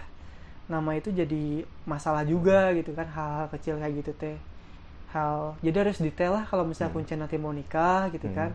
Nama 0.72 0.92
itu 0.96 1.12
jadi 1.12 1.68
masalah 1.84 2.24
juga 2.24 2.72
gitu 2.72 2.96
kan 2.96 3.04
hal-hal 3.12 3.52
kecil 3.52 3.76
kayak 3.76 3.94
gitu 4.00 4.12
teh 4.16 4.40
hal. 5.12 5.56
Jadi 5.60 5.78
harus 5.78 5.98
detail 5.98 6.34
lah 6.34 6.44
kalau 6.44 6.64
misalnya 6.64 6.92
kuncen 6.92 7.20
nanti 7.20 7.36
mau 7.36 7.52
nikah 7.52 8.10
gitu 8.10 8.28
Hmm. 8.28 8.36
kan. 8.36 8.52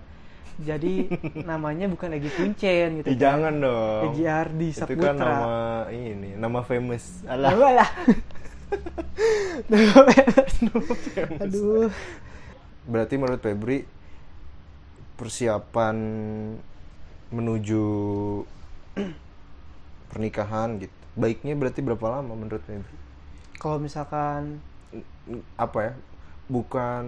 Jadi 0.57 1.05
namanya 1.51 1.85
bukan 1.85 2.17
Egi 2.17 2.31
Kuncen 2.33 2.89
gitu 2.99 3.07
Ih, 3.13 3.17
jangan 3.17 3.61
dong. 3.61 4.03
Egi 4.09 4.25
Ardi 4.25 4.67
itu 4.73 4.81
kan 4.97 5.13
Saputra. 5.13 5.21
nama 5.21 5.49
ini 5.91 6.33
nama 6.33 6.63
famous. 6.63 7.21
Alah. 7.29 7.53
alah 7.53 7.73
lah. 7.77 7.91
Aduh. 11.43 11.91
Berarti 12.87 13.15
menurut 13.19 13.39
Febri 13.39 13.87
persiapan 15.17 15.97
menuju 17.29 17.85
pernikahan 20.13 20.79
gitu 20.79 20.95
baiknya 21.17 21.57
berarti 21.57 21.81
berapa 21.81 22.07
lama 22.11 22.33
menurut 22.33 22.63
Febri? 22.63 22.97
Kalau 23.57 23.77
misalkan 23.77 24.61
apa 25.57 25.79
ya 25.83 25.93
bukan 26.47 27.05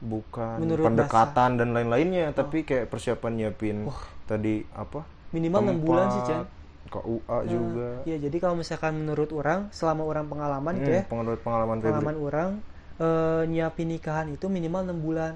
bukan 0.00 0.56
Menurut 0.58 0.84
pendekatan 0.86 1.50
dan 1.54 1.68
lain-lainnya 1.70 2.32
tapi 2.32 2.62
kayak 2.62 2.88
persiapan 2.88 3.32
nyiapin 3.34 3.84
tadi 4.24 4.64
apa 4.72 5.04
minimal 5.30 5.60
enam 5.62 5.78
bulan 5.78 6.06
sih 6.10 6.22
Chan. 6.24 6.44
KUA 6.90 7.38
juga. 7.46 7.88
ya 8.02 8.16
jadi 8.18 8.36
kalau 8.36 8.58
misalkan 8.58 8.98
menurut 8.98 9.30
orang 9.30 9.70
selama 9.70 10.02
orang 10.02 10.26
pengalaman 10.26 10.74
itu 10.74 10.90
Hmm, 10.90 10.96
ya 10.96 11.02
pengalaman 11.04 11.38
pengalaman 11.38 11.76
Febri. 11.76 11.86
pengalaman 11.86 12.16
orang 12.18 12.50
eh, 12.98 13.42
nyiapin 13.46 13.88
nikahan 13.88 14.26
itu 14.28 14.46
minimal 14.46 14.82
enam 14.82 14.98
bulan. 14.98 15.34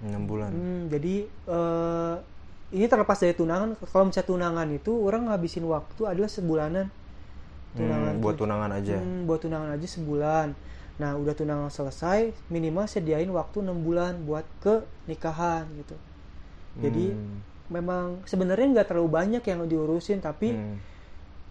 Enam 0.00 0.22
bulan. 0.24 0.50
Hmm, 0.50 0.80
jadi 0.88 1.14
eh, 1.28 2.14
ini 2.72 2.86
terlepas 2.86 3.18
dari 3.18 3.34
tunangan. 3.34 3.76
Kalau 3.84 4.08
misalnya 4.08 4.24
tunangan 4.26 4.68
itu 4.70 4.92
orang 4.96 5.28
ngabisin 5.28 5.66
waktu 5.66 6.02
adalah 6.06 6.30
sebulanan. 6.30 6.86
Tunangan 7.70 8.12
Hmm, 8.12 8.22
buat 8.24 8.34
tuh. 8.34 8.40
tunangan 8.40 8.70
aja. 8.72 8.96
Hmm, 8.96 9.20
buat 9.28 9.38
tunangan 9.38 9.70
aja 9.70 9.86
sebulan. 9.86 10.48
Nah 11.00 11.12
udah 11.22 11.34
tunangan 11.38 11.72
selesai, 11.78 12.20
minimal 12.54 12.86
sediain 12.94 13.30
waktu 13.38 13.56
enam 13.64 13.78
bulan 13.86 14.14
buat 14.28 14.46
ke 14.64 14.74
nikahan 15.10 15.64
gitu. 15.80 15.96
Jadi 16.84 17.06
Hmm, 17.14 17.40
memang 17.76 18.04
sebenarnya 18.30 18.66
nggak 18.74 18.88
terlalu 18.90 19.10
banyak 19.18 19.42
yang 19.50 19.60
diurusin, 19.72 20.18
tapi 20.28 20.48
hmm. 20.48 20.76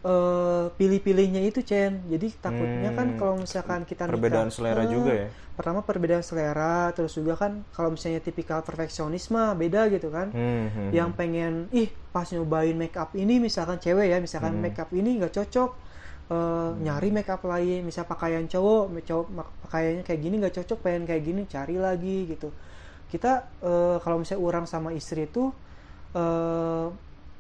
eh, 0.05 0.65
pilih-pilihnya 0.79 1.41
itu 1.49 1.59
Chen. 1.69 1.93
Jadi 2.11 2.27
takutnya 2.39 2.89
kan 2.97 3.07
Hmm, 3.07 3.19
kalau 3.19 3.35
misalkan 3.43 3.83
kita 3.89 4.05
nikah, 4.07 4.45
perbedaan 4.45 4.49
selera 4.55 4.83
eh, 4.83 4.89
juga 4.93 5.11
ya 5.21 5.29
Pertama 5.57 5.83
perbedaan 5.83 6.23
selera, 6.23 6.87
terus 6.95 7.13
juga 7.19 7.35
kan 7.35 7.51
kalau 7.75 7.91
misalnya 7.95 8.23
tipikal 8.23 8.63
perfeksionisme 8.63 9.43
beda 9.59 9.91
gitu 9.91 10.07
kan 10.07 10.31
Hmm, 10.31 10.67
hmm, 10.75 10.91
yang 10.97 11.11
pengen 11.19 11.67
ih 11.75 11.89
pas 12.13 12.25
nyobain 12.33 12.75
make 12.77 12.97
up 12.97 13.11
ini 13.17 13.37
misalkan 13.43 13.77
cewek 13.83 14.07
ya 14.13 14.17
misalkan 14.23 14.53
Hmm. 14.53 14.63
make 14.63 14.79
up 14.81 14.89
ini 14.95 15.19
nggak 15.21 15.33
cocok 15.37 15.69
eh, 16.29 16.69
nyari 16.85 17.09
make 17.09 17.29
up 17.29 17.41
lain 17.45 17.81
misal 17.85 18.05
pakaian 18.05 18.45
cowok 18.45 18.83
cowok 19.05 19.25
pakaiannya 19.67 20.03
kayak 20.05 20.21
gini 20.21 20.35
nggak 20.41 20.55
cocok 20.61 20.79
pengen 20.85 21.03
kayak 21.09 21.23
gini 21.25 21.41
cari 21.49 21.75
lagi 21.81 22.29
gitu. 22.29 22.49
Kita 23.09 23.31
eh, 23.65 23.97
kalau 24.03 24.21
misalnya 24.21 24.41
orang 24.45 24.65
sama 24.69 24.93
istri 24.93 25.25
itu 25.25 25.49
eh, 26.13 26.87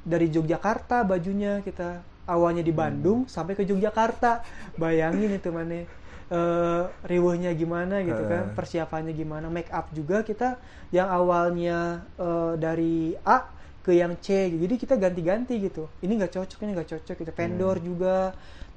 dari 0.05 0.27
Yogyakarta 0.31 1.03
bajunya 1.05 1.61
kita 1.61 2.01
awalnya 2.29 2.61
Hmm. 2.61 2.69
di 2.69 2.73
Bandung 2.73 3.19
sampai 3.29 3.53
ke 3.57 3.63
Yogyakarta. 3.65 4.41
Bayangin 4.77 5.31
itu 5.37 5.49
mana 5.53 5.85
eh 6.29 6.83
riweuhnya 7.09 7.49
gimana 7.57 8.05
gitu 8.05 8.21
kan 8.29 8.53
persiapannya 8.53 9.13
gimana. 9.17 9.49
Make 9.49 9.73
up 9.73 9.89
juga 9.93 10.21
kita 10.21 10.57
yang 10.93 11.09
awalnya 11.09 12.05
eh, 12.17 12.53
dari 12.57 13.17
A 13.25 13.49
ke 13.81 13.95
yang 13.97 14.13
C 14.21 14.49
jadi 14.53 14.75
kita 14.77 14.93
ganti-ganti 14.99 15.57
gitu. 15.57 15.89
Ini 16.05 16.11
nggak 16.21 16.33
cocok 16.37 16.59
ini 16.65 16.71
nggak 16.77 16.89
cocok 16.97 17.15
gitu. 17.25 17.31
Vendor 17.33 17.75
juga 17.81 18.15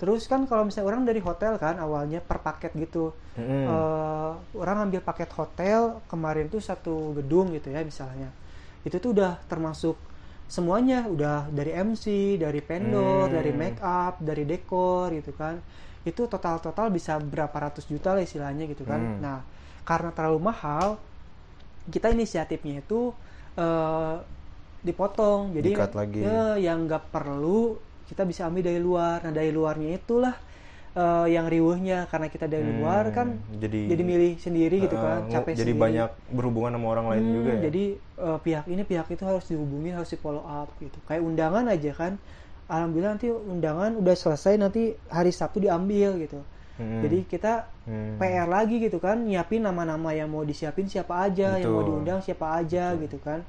terus 0.03 0.27
kan 0.27 0.43
kalau 0.51 0.67
misalnya 0.67 0.91
orang 0.91 1.07
dari 1.07 1.23
hotel 1.23 1.55
kan 1.63 1.79
awalnya 1.79 2.19
per 2.19 2.43
paket 2.43 2.75
gitu 2.75 3.15
Mm-mm. 3.39 3.71
Eh, 3.71 4.33
orang 4.59 4.91
ambil 4.91 4.99
paket 5.01 5.31
hotel 5.33 6.03
kemarin 6.11 6.51
tuh 6.51 6.59
satu 6.59 7.15
gedung 7.15 7.55
gitu 7.55 7.71
ya 7.71 7.87
misalnya 7.87 8.27
itu 8.83 8.99
tuh 8.99 9.15
udah 9.15 9.39
termasuk 9.47 9.95
semuanya 10.51 11.07
udah 11.07 11.47
dari 11.49 11.71
MC 11.71 12.35
dari 12.37 12.59
vendor 12.59 13.31
Hmm. 13.31 13.35
dari 13.39 13.53
make 13.55 13.79
up 13.79 14.19
dari 14.19 14.43
dekor 14.43 15.15
gitu 15.15 15.31
kan 15.33 15.63
itu 16.03 16.27
total 16.27 16.59
total 16.59 16.91
bisa 16.91 17.15
berapa 17.23 17.55
ratus 17.55 17.87
juta 17.87 18.11
lah 18.11 18.27
istilahnya 18.27 18.67
gitu 18.67 18.83
kan 18.83 18.99
Hmm. 18.99 19.23
nah 19.23 19.39
karena 19.87 20.11
terlalu 20.11 20.43
mahal 20.43 20.99
kita 21.87 22.11
inisiatifnya 22.11 22.83
itu 22.83 23.15
eh, 23.55 24.15
dipotong 24.83 25.55
jadi 25.55 25.71
lagi. 25.95 26.21
ya, 26.21 26.59
yang 26.59 26.91
nggak 26.91 27.15
perlu 27.15 27.79
kita 28.13 28.23
bisa 28.29 28.45
ambil 28.47 28.63
dari 28.69 28.81
luar. 28.81 29.25
Nah 29.25 29.33
dari 29.33 29.49
luarnya 29.49 29.89
itulah 29.97 30.37
eh, 30.93 31.27
yang 31.33 31.49
riuhnya. 31.49 32.05
Karena 32.13 32.29
kita 32.29 32.45
dari 32.47 32.69
Hmm, 32.69 32.79
luar 32.85 33.05
kan 33.11 33.29
jadi 33.57 33.81
jadi 33.89 34.03
milih 34.05 34.33
sendiri 34.37 34.77
gitu 34.85 34.97
Uh, 34.97 35.03
kan 35.03 35.19
capek 35.33 35.55
jadi 35.57 35.73
sendiri. 35.73 35.83
banyak 35.85 36.11
berhubungan 36.31 36.73
sama 36.77 36.87
orang 36.93 37.07
lain 37.11 37.23
Hmm, 37.25 37.35
juga 37.35 37.51
ya? 37.51 37.61
jadi 37.67 37.85
eh, 37.99 38.39
pihak 38.45 38.65
ini 38.69 38.83
pihak 38.85 39.07
itu 39.11 39.23
harus 39.25 39.45
dihubungi 39.49 39.91
harus 39.97 40.11
di 40.13 40.19
follow 40.21 40.45
up 40.45 40.69
gitu. 40.79 40.99
Kayak 41.09 41.23
undangan 41.25 41.65
aja 41.73 41.91
kan. 41.97 42.13
Alhamdulillah 42.69 43.13
nanti 43.19 43.29
undangan 43.29 43.91
udah 44.01 44.15
selesai 44.17 44.57
nanti 44.57 44.83
hari 45.09 45.33
Sabtu 45.33 45.61
diambil 45.61 46.17
gitu. 46.21 46.41
Mm-mm. 46.81 47.05
jadi 47.05 47.19
kita 47.29 47.53
Hmm. 47.85 48.15
PR 48.17 48.47
lagi 48.49 48.79
gitu 48.81 48.97
kan 48.97 49.27
nyiapin 49.27 49.61
nama-nama 49.61 50.15
yang 50.15 50.31
mau 50.31 50.41
disiapin 50.47 50.87
siapa 50.89 51.19
aja 51.27 51.59
yang 51.61 51.69
mau 51.69 51.83
Betul. 51.83 51.99
diundang 52.01 52.21
siapa 52.23 52.47
aja 52.63 52.95
gitu 52.97 53.19
kan. 53.21 53.43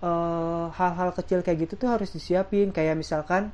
Eh, 0.00 0.64
hal-hal 0.76 1.12
kecil 1.12 1.40
kayak 1.44 1.68
gitu 1.68 1.74
tuh 1.76 1.88
harus 1.92 2.08
disiapin. 2.10 2.72
Kayak 2.72 2.96
misalkan 3.00 3.52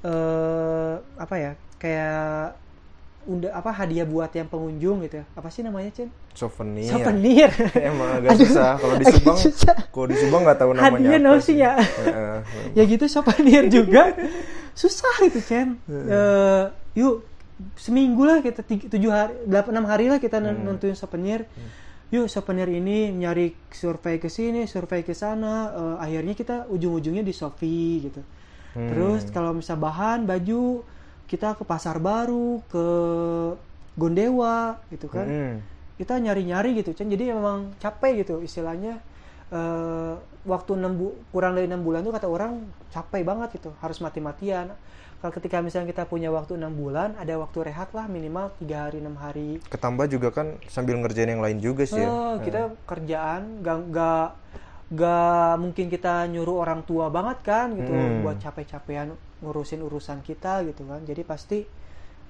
eh 0.00 0.92
apa 1.16 1.34
ya 1.36 1.52
kayak 1.76 2.56
unda 3.20 3.52
apa 3.52 3.68
hadiah 3.70 4.08
buat 4.08 4.32
yang 4.32 4.48
pengunjung 4.48 5.04
gitu 5.04 5.20
ya. 5.20 5.24
apa 5.30 5.52
sih 5.52 5.60
namanya 5.60 5.92
Cen? 5.92 6.08
souvenir. 6.32 6.88
Souvenir. 6.88 7.52
Emang 7.92 8.16
agak 8.16 8.32
Aduh, 8.32 8.48
susah. 8.48 8.72
Kalau 8.76 8.94
di 8.96 9.06
Subang 9.06 9.36
kalau 9.92 10.06
di 10.08 10.16
Subang 10.16 10.40
nggak 10.42 10.58
tahu 10.58 10.70
namanya 10.72 10.88
Hadiah 10.88 11.20
apa 11.20 11.38
sih 11.38 11.56
ya? 11.58 11.72
Ya 12.72 12.82
gitu 12.86 13.04
souvenir 13.06 13.68
juga. 13.68 14.16
Susah 14.72 15.20
itu 15.20 15.40
Cen 15.42 15.76
Eh, 15.86 16.64
yuk 16.96 17.28
seminggu 17.76 18.24
lah 18.24 18.40
kita 18.40 18.64
tiga- 18.64 18.88
tujuh 18.88 19.12
hari 19.12 19.36
delapan 19.44 19.70
enam 19.76 19.86
hari 19.86 20.08
lah 20.08 20.16
kita 20.16 20.40
nen- 20.40 20.64
nentuin 20.64 20.96
souvenir. 20.96 21.44
Yuk 22.08 22.24
souvenir 22.26 22.66
ini 22.66 23.12
nyari 23.12 23.52
survei 23.68 24.16
ke 24.16 24.26
sini 24.26 24.64
survei 24.64 25.04
ke 25.04 25.12
sana. 25.12 25.68
Eh, 25.70 25.96
akhirnya 26.00 26.32
kita 26.32 26.56
ujung-ujungnya 26.66 27.20
di 27.20 27.36
Shopee 27.36 28.08
gitu 28.08 28.24
Hmm. 28.70 28.86
terus 28.86 29.26
kalau 29.28 29.50
misal 29.50 29.74
bahan 29.76 30.24
baju 30.24 30.86
kita 31.26 31.58
ke 31.58 31.62
pasar 31.62 31.98
baru 31.98 32.62
ke 32.66 32.84
Gondewa 33.94 34.78
gitu 34.88 35.10
kan 35.10 35.26
Mm-mm. 35.26 35.52
kita 35.98 36.16
nyari-nyari 36.16 36.78
gitu 36.78 36.94
Cen. 36.94 37.10
jadi 37.10 37.34
memang 37.34 37.74
capek 37.76 38.24
gitu 38.24 38.40
istilahnya 38.40 39.02
eh, 39.50 40.14
waktu 40.46 40.78
enam 40.78 40.92
bu- 40.94 41.16
kurang 41.28 41.52
dari 41.52 41.66
enam 41.68 41.82
bulan 41.82 42.00
tuh 42.00 42.14
kata 42.14 42.26
orang 42.26 42.62
capek 42.88 43.22
banget 43.22 43.58
gitu 43.58 43.74
harus 43.82 43.98
mati-matian 43.98 44.72
kalau 45.20 45.32
ketika 45.36 45.60
misalnya 45.60 45.92
kita 45.92 46.08
punya 46.08 46.32
waktu 46.32 46.56
enam 46.56 46.72
bulan 46.72 47.12
ada 47.20 47.36
waktu 47.36 47.68
rehat 47.68 47.92
lah 47.92 48.08
minimal 48.08 48.48
tiga 48.56 48.88
hari 48.88 49.04
enam 49.04 49.20
hari 49.20 49.60
ketambah 49.68 50.08
juga 50.08 50.32
kan 50.32 50.56
sambil 50.64 50.96
ngerjain 50.96 51.28
yang 51.28 51.44
lain 51.44 51.60
juga 51.60 51.84
sih 51.84 52.00
ya 52.00 52.08
Eh, 52.08 52.34
kita 52.40 52.72
kerjaan 52.88 53.60
gak, 53.60 53.78
gak 53.92 54.28
gak 54.90 55.54
mungkin 55.62 55.86
kita 55.86 56.26
nyuruh 56.26 56.66
orang 56.66 56.82
tua 56.82 57.06
banget 57.14 57.38
kan 57.46 57.66
gitu 57.78 57.94
Hmm. 57.94 58.26
buat 58.26 58.42
capek-capean 58.42 59.14
ngurusin 59.40 59.80
urusan 59.86 60.18
kita 60.26 60.66
gitu 60.66 60.82
kan 60.90 61.00
jadi 61.06 61.22
pasti 61.22 61.62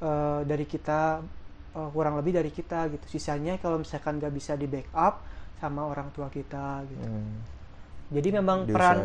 eh, 0.00 0.40
dari 0.44 0.64
kita 0.68 1.24
eh, 1.76 1.88
kurang 1.94 2.20
lebih 2.20 2.36
dari 2.36 2.50
kita 2.52 2.88
gitu 2.92 3.06
sisanya 3.08 3.56
kalau 3.56 3.80
misalkan 3.80 4.20
gak 4.20 4.32
bisa 4.36 4.52
di 4.60 4.68
backup 4.68 5.24
sama 5.60 5.88
orang 5.88 6.12
tua 6.12 6.28
kita 6.28 6.84
gitu 6.84 7.04
Hmm. 7.08 7.40
jadi 8.10 8.28
memang 8.42 8.66
Diusahain. 8.68 8.74
peran 8.74 8.98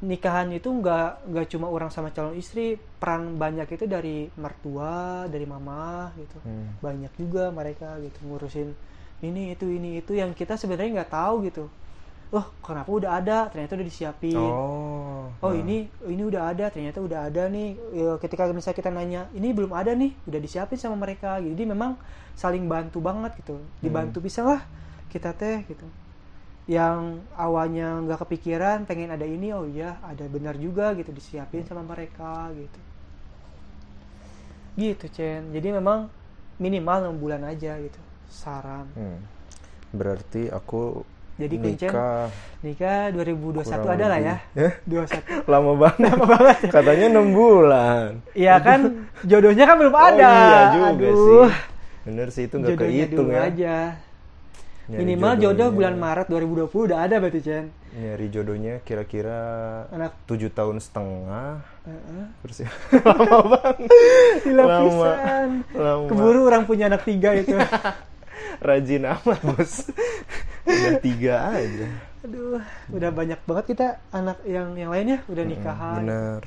nikahan 0.00 0.48
itu 0.52 0.68
nggak 0.70 1.28
nggak 1.28 1.46
cuma 1.52 1.66
orang 1.68 1.90
sama 1.92 2.08
calon 2.14 2.36
istri 2.36 2.76
peran 3.00 3.36
banyak 3.36 3.68
itu 3.68 3.84
dari 3.84 4.28
mertua 4.38 5.26
dari 5.26 5.44
mama 5.50 6.14
gitu 6.14 6.38
Hmm. 6.46 6.78
banyak 6.78 7.12
juga 7.18 7.50
mereka 7.50 7.98
gitu 8.00 8.22
ngurusin 8.24 8.70
ini 9.20 9.52
itu 9.52 9.66
ini 9.68 10.00
itu 10.00 10.12
yang 10.16 10.30
kita 10.32 10.54
sebenarnya 10.56 11.02
nggak 11.02 11.12
tahu 11.12 11.34
gitu 11.48 11.64
oh 12.30 12.46
kenapa 12.62 12.88
udah 12.90 13.10
ada? 13.18 13.38
Ternyata 13.50 13.74
udah 13.78 13.86
disiapin. 13.86 14.38
Oh 14.38 15.10
oh 15.40 15.52
nah. 15.52 15.60
ini 15.62 15.88
ini 16.04 16.22
udah 16.22 16.52
ada 16.52 16.68
ternyata 16.68 17.00
udah 17.00 17.28
ada 17.28 17.48
nih. 17.48 17.76
Ya, 17.96 18.12
ketika 18.20 18.48
misalnya 18.52 18.78
kita 18.78 18.90
nanya 18.92 19.20
ini 19.32 19.54
belum 19.56 19.72
ada 19.72 19.96
nih 19.96 20.12
udah 20.28 20.40
disiapin 20.40 20.76
sama 20.76 21.00
mereka. 21.00 21.40
Jadi 21.40 21.62
memang 21.64 21.96
saling 22.36 22.68
bantu 22.68 23.00
banget 23.00 23.32
gitu. 23.40 23.56
Dibantu 23.80 24.20
bisa 24.20 24.44
lah 24.44 24.60
kita 25.08 25.32
teh 25.32 25.64
gitu. 25.66 25.86
Yang 26.68 27.24
awalnya 27.34 27.98
nggak 28.04 28.28
kepikiran 28.28 28.84
pengen 28.84 29.10
ada 29.10 29.24
ini 29.24 29.50
oh 29.56 29.64
iya 29.66 29.98
ada 30.04 30.22
benar 30.28 30.54
juga 30.60 30.92
gitu 30.94 31.10
disiapin 31.10 31.64
sama 31.64 31.82
mereka 31.82 32.52
gitu. 32.52 32.80
Gitu 34.76 35.06
Chen. 35.10 35.50
Jadi 35.50 35.68
memang 35.72 36.12
minimal 36.60 37.08
enam 37.08 37.16
bulan 37.16 37.42
aja 37.48 37.80
gitu 37.80 37.98
saran. 38.30 38.86
Hmm. 38.94 39.18
berarti 39.90 40.46
aku 40.46 41.02
Jadi 41.40 41.54
kuncen 41.56 41.88
nikah 41.88 42.26
nikah 42.60 43.00
2021 43.10 43.64
kurang 43.64 43.96
ada 43.96 44.06
lah 44.06 44.18
ya. 44.20 44.36
Ya? 44.52 44.70
21 44.84 45.48
lama 45.52 45.72
banget 45.74 46.58
katanya 46.68 47.06
enam 47.08 47.26
bulan 47.30 48.20
Iya 48.32 48.54
kan 48.58 48.80
jodohnya 49.30 49.64
kan 49.64 49.76
belum 49.76 49.90
Oh, 49.90 50.02
ada. 50.02 50.28
iya 50.28 50.60
juga 50.70 50.88
Aduh. 50.90 51.16
sih 51.16 51.48
bener 52.00 52.26
sih 52.28 52.42
itu 52.44 52.54
nggak 52.54 52.70
Jodohnya 52.74 52.88
kehitung 53.06 53.26
dulu 53.26 53.34
ya 53.34 53.42
aja. 53.46 53.76
Nyari 54.86 55.00
Minimal 55.00 55.32
jodoh 55.38 55.68
bulan 55.70 55.94
Maret 55.94 56.26
2020 56.26 56.66
udah 56.90 56.98
ada 57.00 57.16
berarti 57.16 57.40
Chen. 57.40 57.64
nyari 57.90 58.26
jodohnya 58.28 58.74
kira-kira 58.80 59.38
Anak 59.88 60.14
tujuh 60.24 60.46
tahun 60.48 60.78
setengah 60.78 61.62
Heeh. 61.82 62.24
terus 62.40 62.56
ya 62.60 62.70
lama 63.06 63.38
banget 63.48 63.76
Gila 64.40 64.62
lama 64.62 64.82
pisan. 64.82 65.48
lama 65.72 66.06
Keburu 66.06 66.40
orang 66.44 66.62
punya 66.64 66.84
anak 66.86 67.02
tiga 67.02 67.34
itu. 67.34 67.54
Rajin 68.60 69.04
amat 69.08 69.40
bos 69.42 69.88
udah 70.68 70.94
tiga 71.00 71.34
aja 71.50 71.88
Aduh, 72.20 72.60
udah 72.92 73.10
banyak 73.16 73.40
banget 73.48 73.64
kita 73.72 73.86
anak 74.12 74.36
yang 74.44 74.76
yang 74.76 74.92
lainnya 74.92 75.24
udah 75.24 75.40
nikahan. 75.40 76.04
bener 76.04 76.40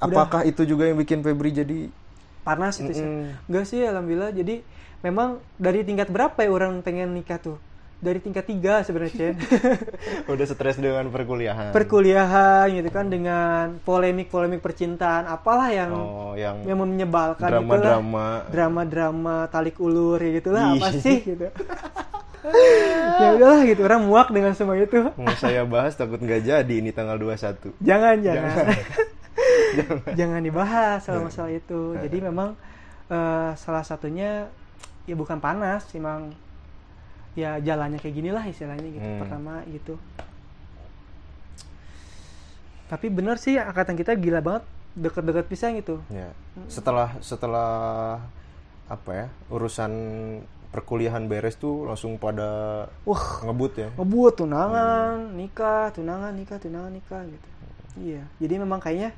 apakah 0.00 0.48
itu 0.48 0.64
juga 0.64 0.88
yang 0.88 0.96
bikin 0.96 1.20
Febri 1.20 1.52
jadi 1.52 1.92
Panas 2.40 2.80
itu 2.80 2.92
sih. 2.96 3.04
Enggak 3.46 3.64
sih 3.68 3.84
alhamdulillah. 3.84 4.32
Jadi 4.32 4.64
memang 5.04 5.44
dari 5.60 5.84
tingkat 5.84 6.08
berapa 6.08 6.40
ya 6.40 6.48
orang 6.48 6.80
pengen 6.80 7.12
nikah 7.12 7.36
tuh? 7.36 7.56
Dari 8.00 8.16
tingkat 8.16 8.48
tiga 8.48 8.80
sebenarnya 8.80 9.12
Chen. 9.12 9.36
udah 10.32 10.46
stres 10.48 10.80
dengan 10.80 11.12
perkuliahan. 11.12 11.76
Perkuliahan 11.76 12.72
gitu 12.72 12.88
kan 12.88 13.12
dengan 13.12 13.76
polemik-polemik 13.84 14.64
percintaan 14.64 15.28
apalah 15.28 15.68
yang 15.68 15.92
oh 15.92 16.32
yang 16.32 16.64
yang 16.64 16.80
menyebalkan 16.80 17.52
drama-drama. 17.52 18.48
Drama-drama 18.48 19.36
talik 19.52 19.76
ulur 19.84 20.16
ya 20.16 20.40
gitulah 20.40 20.80
apa 20.80 20.88
Ih. 20.96 21.00
sih 21.00 21.18
gitu. 21.24 21.46
Ya 23.20 23.36
udahlah 23.36 23.68
gitu 23.68 23.84
orang 23.84 24.08
muak 24.08 24.32
dengan 24.32 24.56
semua 24.56 24.72
itu. 24.80 25.12
Mau 25.12 25.28
saya 25.36 25.60
bahas 25.68 25.92
takut 25.92 26.16
nggak 26.16 26.40
jadi 26.40 26.74
ini 26.80 26.88
tanggal 26.88 27.20
21 27.20 27.76
jangan 27.84 28.16
jangan. 28.24 28.64
Jangan. 30.16 30.40
Dibahas 30.48 31.04
soal 31.04 31.28
masalah 31.28 31.52
itu. 31.52 32.00
Jadi 32.00 32.16
memang 32.24 32.56
eh, 33.12 33.52
salah 33.60 33.84
satunya 33.84 34.48
ya 35.04 35.14
bukan 35.18 35.36
panas 35.36 35.84
memang 35.92 36.32
ya 37.32 37.58
jalannya 37.58 37.96
kayak 37.96 38.14
gini 38.14 38.30
lah 38.30 38.42
istilahnya 38.42 38.88
gitu 38.88 39.00
Hmm. 39.00 39.20
pertama 39.22 39.52
gitu. 39.66 39.94
Tapi 42.86 43.06
bener 43.06 43.38
sih 43.38 43.54
angkatan 43.54 43.94
kita 43.94 44.18
gila 44.18 44.42
banget 44.42 44.64
deket-deket 44.98 45.46
pisang 45.46 45.78
gitu. 45.78 46.02
Ya 46.10 46.34
setelah 46.66 47.14
setelah 47.22 47.70
apa 48.90 49.10
ya 49.14 49.26
urusan 49.48 49.92
perkuliahan 50.70 51.26
beres 51.26 51.54
tuh 51.54 51.86
langsung 51.86 52.18
pada 52.18 52.86
wah 53.02 53.24
ngebut 53.42 53.72
ya? 53.76 53.88
ngebuat 53.94 54.34
tunangan 54.36 55.34
nikah 55.34 55.94
tunangan 55.94 56.34
nikah 56.34 56.58
tunangan 56.58 56.90
nikah 56.90 57.22
gitu. 57.22 57.48
Iya 58.00 58.22
jadi 58.42 58.54
memang 58.58 58.82
kayaknya 58.82 59.14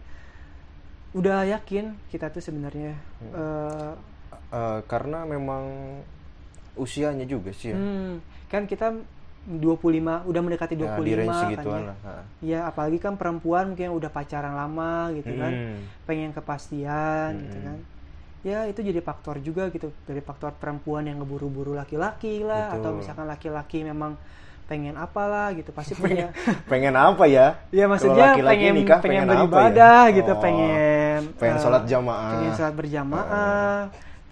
udah 1.13 1.45
yakin 1.49 1.97
kita 2.09 2.29
tuh 2.29 2.41
sebenarnya 2.41 2.93
eh, 3.33 3.93
Eh, 4.53 4.81
karena 4.85 5.25
memang 5.25 5.65
usianya 6.75 7.25
juga 7.25 7.51
sih 7.51 7.71
ya, 7.71 7.77
hmm, 7.77 8.13
kan 8.47 8.65
kita 8.65 8.97
25 9.43 10.23
udah 10.23 10.41
mendekati 10.41 10.75
25 10.75 10.87
Ya, 10.87 11.03
di 11.03 11.13
range 11.17 11.43
kan 11.53 11.65
ya. 11.67 11.79
lah. 11.83 11.97
Iya, 12.39 12.59
apalagi 12.65 12.97
kan 12.97 13.15
perempuan 13.15 13.65
mungkin 13.71 13.91
udah 13.91 14.07
pacaran 14.09 14.55
lama 14.55 15.11
gitu 15.13 15.35
kan 15.35 15.51
Hmm. 15.51 15.79
pengen 16.05 16.31
kepastian 16.31 17.31
gitu 17.41 17.59
Hmm. 17.59 17.67
kan 17.67 17.79
ya 18.43 18.67
itu 18.67 18.81
jadi 18.81 18.99
faktor 18.99 19.39
juga 19.39 19.67
gitu 19.69 19.95
dari 20.03 20.19
faktor 20.19 20.51
perempuan 20.53 21.07
yang 21.07 21.19
ngeburu-buru 21.19 21.73
laki-laki 21.73 22.43
lah 22.43 22.71
atau 22.73 22.91
Betul. 22.91 22.99
misalkan 22.99 23.27
laki-laki 23.29 23.79
memang 23.83 24.19
pengen 24.65 24.95
apalah 24.97 25.51
gitu 25.53 25.71
pasti 25.71 25.93
punya 25.93 26.31
pengen 26.65 26.95
apa 27.03 27.23
ya 27.25 27.61
ya 27.69 27.87
maksudnya 27.87 28.35
laki-laki 28.35 28.59
pengen 28.59 28.75
nikah 28.75 28.99
pengen, 28.99 29.27
pengen 29.27 29.31
apa 29.31 29.43
beribadah 29.45 30.03
ya? 30.03 30.15
gitu 30.17 30.33
Oh, 30.33 30.41
pengen 30.41 31.21
pengen 31.37 31.55
eh, 31.55 31.61
sholat 31.61 31.83
jamaah. 31.85 32.31
pengen 32.33 32.53
sholat 32.53 32.75
berjamaah 32.75 33.79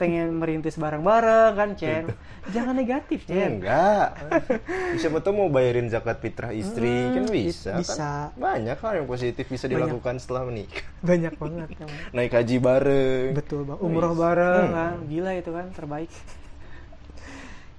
pengen 0.01 0.33
merintis 0.35 0.75
bareng-bareng 0.75 1.53
kan 1.53 1.71
Chen 1.75 2.09
jangan 2.49 2.73
negatif 2.73 3.23
Ya, 3.23 3.45
Chen 3.45 3.51
enggak 3.55 4.07
bisa 4.97 5.07
betul 5.09 5.33
mau 5.35 5.47
bayarin 5.47 5.87
zakat 5.87 6.19
fitrah 6.19 6.51
istri 6.51 6.89
Hmm, 6.89 7.13
kan 7.13 7.25
bisa, 7.29 7.73
bisa. 7.77 8.11
kan 8.33 8.41
banyak 8.41 8.75
hal 8.75 8.93
yang 8.97 9.07
positif 9.07 9.45
bisa 9.45 9.65
Banyak. 9.65 9.77
dilakukan 9.77 10.15
setelah 10.17 10.43
menikah 10.43 10.81
banyak 11.01 11.37
banget 11.37 11.69
emang. 11.77 12.01
naik 12.17 12.33
haji 12.33 12.57
bareng 12.59 13.29
betul 13.33 13.61
bang 13.63 13.79
umroh 13.79 14.15
bareng 14.15 14.67
Hmm. 14.67 14.75
kan 14.75 14.95
gila 15.05 15.31
itu 15.35 15.51
kan 15.51 15.67
terbaik 15.71 16.11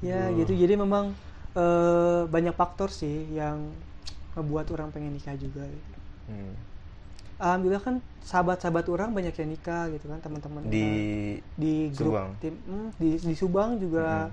ya 0.01 0.29
Duh. 0.29 0.37
gitu 0.39 0.53
jadi 0.55 0.73
memang 0.75 1.17
eh, 1.53 2.21
banyak 2.25 2.53
faktor 2.53 2.87
sih 2.87 3.27
yang 3.29 3.73
ngebuat 4.31 4.71
orang 4.71 4.89
pengen 4.89 5.11
nikah 5.11 5.35
juga 5.35 5.65
gitu. 5.65 5.97
Hmm. 6.27 6.53
Alhamdulillah 7.41 7.81
kan 7.81 7.95
sahabat-sahabat 8.21 8.85
orang 8.87 9.09
banyak 9.11 9.33
yang 9.33 9.49
nikah 9.49 9.89
gitu 9.89 10.05
kan 10.05 10.21
teman-teman 10.21 10.61
di 10.63 10.87
di 11.57 11.89
grup 11.89 12.13
Subang. 12.13 12.29
tim 12.37 12.53
hmm, 12.61 12.89
di 12.95 13.09
di 13.17 13.33
Subang 13.33 13.75
juga 13.75 14.29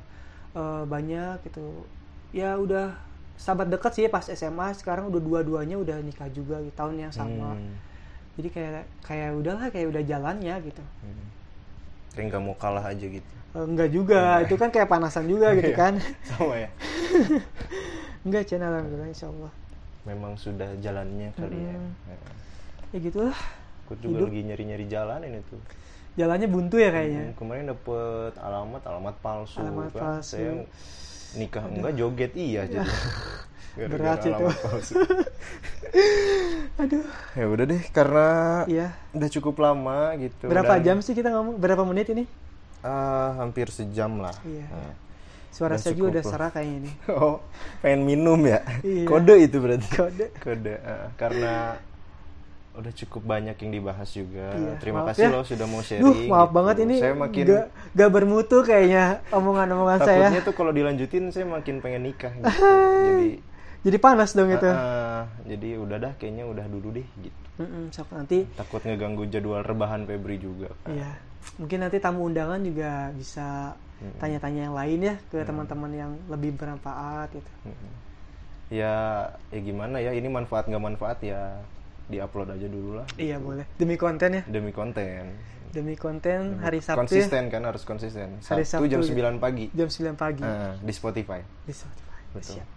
eh, 0.53 0.85
banyak 0.85 1.41
gitu 1.43 1.89
ya 2.31 2.55
udah 2.55 2.93
sahabat 3.35 3.67
dekat 3.67 3.93
sih 3.95 4.05
pas 4.07 4.29
SMA 4.29 4.77
sekarang 4.77 5.09
udah 5.09 5.19
dua-duanya 5.19 5.75
udah 5.75 5.97
nikah 5.99 6.29
juga 6.29 6.61
di 6.61 6.69
tahun 6.71 7.01
yang 7.01 7.13
sama 7.15 7.57
Hmm. 7.57 7.75
jadi 8.37 8.49
kayak 8.51 8.71
kayak 9.03 9.31
udahlah 9.35 9.67
kayak 9.69 9.89
udah 9.89 10.03
jalannya 10.05 10.55
gitu 10.63 10.85
Hmm. 11.01 11.27
kayak 12.13 12.27
nggak 12.29 12.43
mau 12.45 12.55
kalah 12.55 12.85
aja 12.85 13.07
gitu 13.09 13.33
Eh, 13.49 13.65
enggak 13.65 13.89
juga 13.89 14.45
itu 14.45 14.55
kan 14.55 14.69
kayak 14.69 14.87
panasan 14.87 15.25
juga 15.25 15.49
gitu 15.59 15.73
Iya. 15.73 15.81
kan 15.81 15.93
sama 16.29 16.55
ya 16.55 16.69
enggak 18.21 18.43
Cen 18.45 18.61
alhamdulillah 18.61 19.09
insya 19.09 19.33
Allah 19.33 19.53
memang 20.05 20.37
sudah 20.37 20.69
jalannya 20.79 21.33
kali 21.33 21.57
ya 21.59 21.73
Mm-mm. 21.73 21.93
Ya. 22.07 22.19
Ya 22.89 22.99
gitulah 22.99 23.37
aku 23.83 23.93
juga 23.99 24.19
Hidup. 24.19 24.29
lagi 24.29 24.41
nyari-nyari 24.45 24.87
jalan 24.87 25.21
ini 25.23 25.39
tuh 25.45 25.61
jalannya 26.15 26.49
buntu 26.49 26.77
ya 26.77 26.91
kayaknya 26.91 27.23
Hmm, 27.25 27.35
kemarin 27.37 27.65
dapet 27.69 28.33
alamat 28.37 28.83
alamat 28.85 29.15
palsu 29.19 29.59
Alamat 29.59 29.91
kan. 29.91 30.01
palsu. 30.19 30.29
saya 30.35 30.53
nikah 31.35 31.65
enggak 31.65 31.93
joget 31.95 32.33
iya 32.35 32.63
jadi 32.65 32.85
Gara-gara 33.79 33.95
Berat 33.95 34.21
itu. 34.27 34.45
aduh 36.79 37.05
ya 37.33 37.45
udah 37.47 37.65
deh 37.65 37.83
karena 37.89 38.27
iya 38.67 38.87
udah 39.13 39.29
cukup 39.31 39.55
lama 39.59 39.99
gitu 40.17 40.47
berapa 40.47 40.75
dan, 40.75 40.85
jam 40.85 40.97
sih 40.99 41.13
kita 41.13 41.31
ngomong 41.31 41.57
berapa 41.57 41.83
menit 41.85 42.07
ini 42.09 42.25
ah, 42.81 43.35
hampir 43.37 43.67
sejam 43.69 44.19
lah 44.19 44.35
Iya. 44.43 44.67
Nah. 44.67 44.95
suara 45.49 45.75
Udah 45.75 45.81
saya 45.81 45.95
juga 45.95 46.09
udah 46.13 46.25
serak 46.25 46.53
kayaknya 46.53 46.77
ini 46.81 46.93
oh 47.19 47.39
pengen 47.79 48.01
minum 48.05 48.41
ya 48.43 48.63
Iya. 48.81 49.05
kode 49.05 49.35
itu 49.41 49.57
berarti 49.59 49.89
Kode. 49.91 50.27
kode 50.39 50.75
ah, 50.81 51.07
karena 51.15 51.53
udah 52.79 52.93
cukup 52.95 53.23
banyak 53.27 53.57
yang 53.59 53.73
dibahas 53.75 54.07
juga 54.09 54.55
Iya, 54.55 54.73
terima 54.79 55.03
kasih 55.05 55.27
ya. 55.27 55.35
loh 55.35 55.43
sudah 55.43 55.67
mau 55.67 55.83
sharing 55.83 56.05
Duh, 56.05 56.15
maaf 56.27 56.47
gitu. 56.47 56.55
banget 56.55 56.77
ini 56.81 56.95
saya 56.97 57.15
makin 57.15 57.45
gak, 57.45 57.67
gak 57.93 58.11
bermutu 58.11 58.57
kayaknya 58.63 59.05
omongan-omongan 59.29 59.99
saya. 60.01 60.27
takutnya 60.31 60.43
tuh 60.43 60.55
kalau 60.55 60.71
dilanjutin 60.71 61.25
saya 61.29 61.45
makin 61.45 61.83
pengen 61.83 62.07
nikah 62.07 62.31
gitu. 62.31 62.47
jadi 63.11 63.29
Jadi 63.79 63.99
panas 63.99 64.31
dong 64.33 64.51
itu. 64.51 64.67
ah, 64.67 65.27
jadi 65.43 65.79
udah 65.79 65.97
dah 65.99 66.13
kayaknya 66.15 66.45
udah 66.45 66.67
dulu 66.67 66.95
deh 66.95 67.07
gitu 67.19 67.39
Mm-mm, 67.59 67.91
sok 67.91 68.11
nanti 68.11 68.47
takut 68.55 68.79
ngeganggu 68.79 69.27
jadwal 69.27 69.63
rebahan 69.63 70.03
Febri 70.03 70.39
juga 70.39 70.71
kan. 70.83 70.95
Iya. 70.95 71.11
Mungkin 71.59 71.79
nanti 71.81 71.99
tamu 71.99 72.23
undangan 72.23 72.59
juga 72.61 73.11
bisa 73.13 73.75
Mm-mm. 73.99 74.19
tanya-tanya 74.19 74.61
yang 74.67 74.75
lain 74.75 74.99
ya 75.01 75.15
ke 75.27 75.43
teman-teman 75.43 75.91
yang 75.91 76.11
lebih 76.27 76.55
bermanfaat 76.55 77.35
gitu. 77.35 77.51
Ya 78.69 78.95
ya 79.49 79.59
gimana 79.59 79.97
ya 79.97 80.13
ini 80.13 80.29
manfaat 80.29 80.69
nggak 80.69 80.85
manfaat 80.85 81.19
ya 81.19 81.57
diupload 82.09 82.49
aja 82.51 82.67
dulu 82.67 82.91
lah 82.97 83.07
Iya 83.15 83.37
boleh. 83.37 83.65
Demi 83.75 83.95
konten 83.95 84.31
ya. 84.33 84.43
demi 84.45 84.71
konten 84.71 85.37
Demi 85.69 85.95
konten 85.95 86.57
hari 86.59 86.81
Sabtu 86.81 86.97
ya. 86.97 87.01
konsisten 87.05 87.43
kan 87.47 87.61
harus 87.63 87.83
konsisten 87.83 88.41
Hari 88.41 88.65
Sabtu, 88.65 88.89
jam 88.89 89.01
Sabtu, 89.01 89.13
9 89.15 89.37
pagi 89.39 89.69
jam 89.71 89.85
9 89.87 90.17
pagi 90.17 90.41
Ah, 90.41 90.73
di 90.75 90.91
Spotify 90.91 91.45
di 91.63 91.71
Spotify. 91.71 92.21
Betul. 92.31 92.55
Siap. 92.57 92.69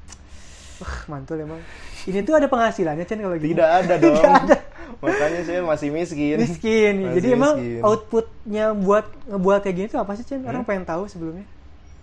Wah, 0.78 0.96
mantul 1.08 1.38
emang. 1.40 1.62
Ini 2.04 2.20
tuh 2.22 2.34
ada 2.34 2.46
penghasilannya 2.46 3.06
Chen 3.06 3.20
kalau 3.20 3.36
gini. 3.36 3.54
tidak 3.54 3.70
ada 3.80 3.94
dong 4.02 4.12
Tidak 4.12 4.34
ada. 4.44 4.58
makanya 4.98 5.42
saya 5.42 5.62
masih 5.62 5.88
miskin 5.90 6.36
Miskin. 6.36 6.94
Masih 7.00 7.16
Jadi 7.16 7.28
emang 7.32 7.54
miskin. 7.56 7.82
outputnya 7.82 8.66
buat 8.74 9.06
ngebuat 9.26 9.60
kayak 9.62 9.76
gini 9.78 9.88
tuh 9.88 10.00
apa 10.00 10.12
sih 10.14 10.26
Chen? 10.26 10.42
Orang 10.42 10.62
pengen 10.62 10.84
tahu 10.84 11.06
sebelumnya. 11.06 11.48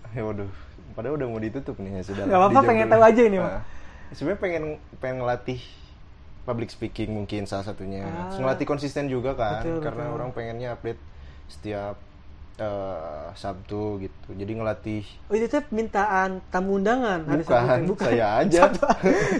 ya 0.09 0.23
waduh 0.23 0.49
padahal 0.89 1.15
udah 1.15 1.27
mau 1.27 1.37
ditutup 1.37 1.77
nih 1.77 1.91
ya 1.91 2.03
sudah 2.03 2.23
lah, 2.25 2.33
apa-apa, 2.39 2.59
pengen 2.65 2.85
dulu. 2.85 2.93
tahu 2.93 3.03
aja 3.05 3.21
ini, 3.21 3.37
Mak. 3.37 3.51
Ah, 3.51 3.61
sebenarnya 4.09 4.39
pengen 4.41 4.63
pengen 4.97 5.15
ngelatih 5.21 5.59
public 6.49 6.73
speaking 6.73 7.13
mungkin 7.13 7.45
salah 7.45 7.61
satunya 7.63 8.01
Ah. 8.03 8.33
Ngelatih 8.33 8.65
konsisten 8.65 9.05
juga 9.05 9.37
kan 9.37 9.61
Betul, 9.61 9.85
karena 9.85 10.09
betul. 10.09 10.17
orang 10.17 10.29
pengennya 10.33 10.69
update 10.73 10.97
setiap 11.45 11.95
eh, 12.59 13.27
Sabtu 13.33 13.81
gitu. 13.99 14.27
Jadi 14.31 14.51
ngelatih. 14.51 15.03
Oh 15.25 15.35
itu 15.35 15.47
tuh 15.47 15.63
mintaan 15.71 16.43
tamu 16.47 16.75
undangan. 16.75 17.23
Hari 17.23 17.41
bukan, 17.41 17.63
Sabtu, 17.63 17.93
saya 17.97 18.27
aja. 18.43 18.61